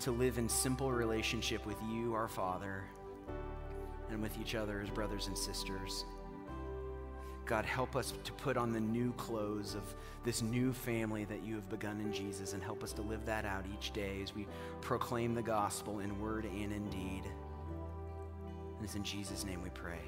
to 0.00 0.10
live 0.10 0.38
in 0.38 0.48
simple 0.48 0.92
relationship 0.92 1.66
with 1.66 1.76
you, 1.90 2.14
our 2.14 2.28
Father, 2.28 2.84
and 4.10 4.22
with 4.22 4.38
each 4.38 4.54
other 4.54 4.80
as 4.80 4.90
brothers 4.90 5.26
and 5.26 5.36
sisters. 5.36 6.04
God, 7.46 7.66
help 7.66 7.94
us 7.94 8.14
to 8.24 8.32
put 8.32 8.56
on 8.56 8.72
the 8.72 8.80
new 8.80 9.12
clothes 9.12 9.74
of 9.74 9.82
this 10.24 10.40
new 10.40 10.72
family 10.72 11.24
that 11.24 11.44
you 11.44 11.54
have 11.56 11.68
begun 11.68 12.00
in 12.00 12.12
Jesus 12.12 12.54
and 12.54 12.62
help 12.62 12.82
us 12.82 12.92
to 12.94 13.02
live 13.02 13.26
that 13.26 13.44
out 13.44 13.66
each 13.74 13.92
day 13.92 14.20
as 14.22 14.34
we 14.34 14.46
proclaim 14.80 15.34
the 15.34 15.42
gospel 15.42 15.98
in 15.98 16.18
word 16.20 16.46
and 16.46 16.72
in 16.72 16.88
deed. 16.88 17.22
And 18.76 18.84
it's 18.84 18.94
in 18.94 19.04
Jesus' 19.04 19.44
name 19.44 19.62
we 19.62 19.70
pray. 19.70 20.00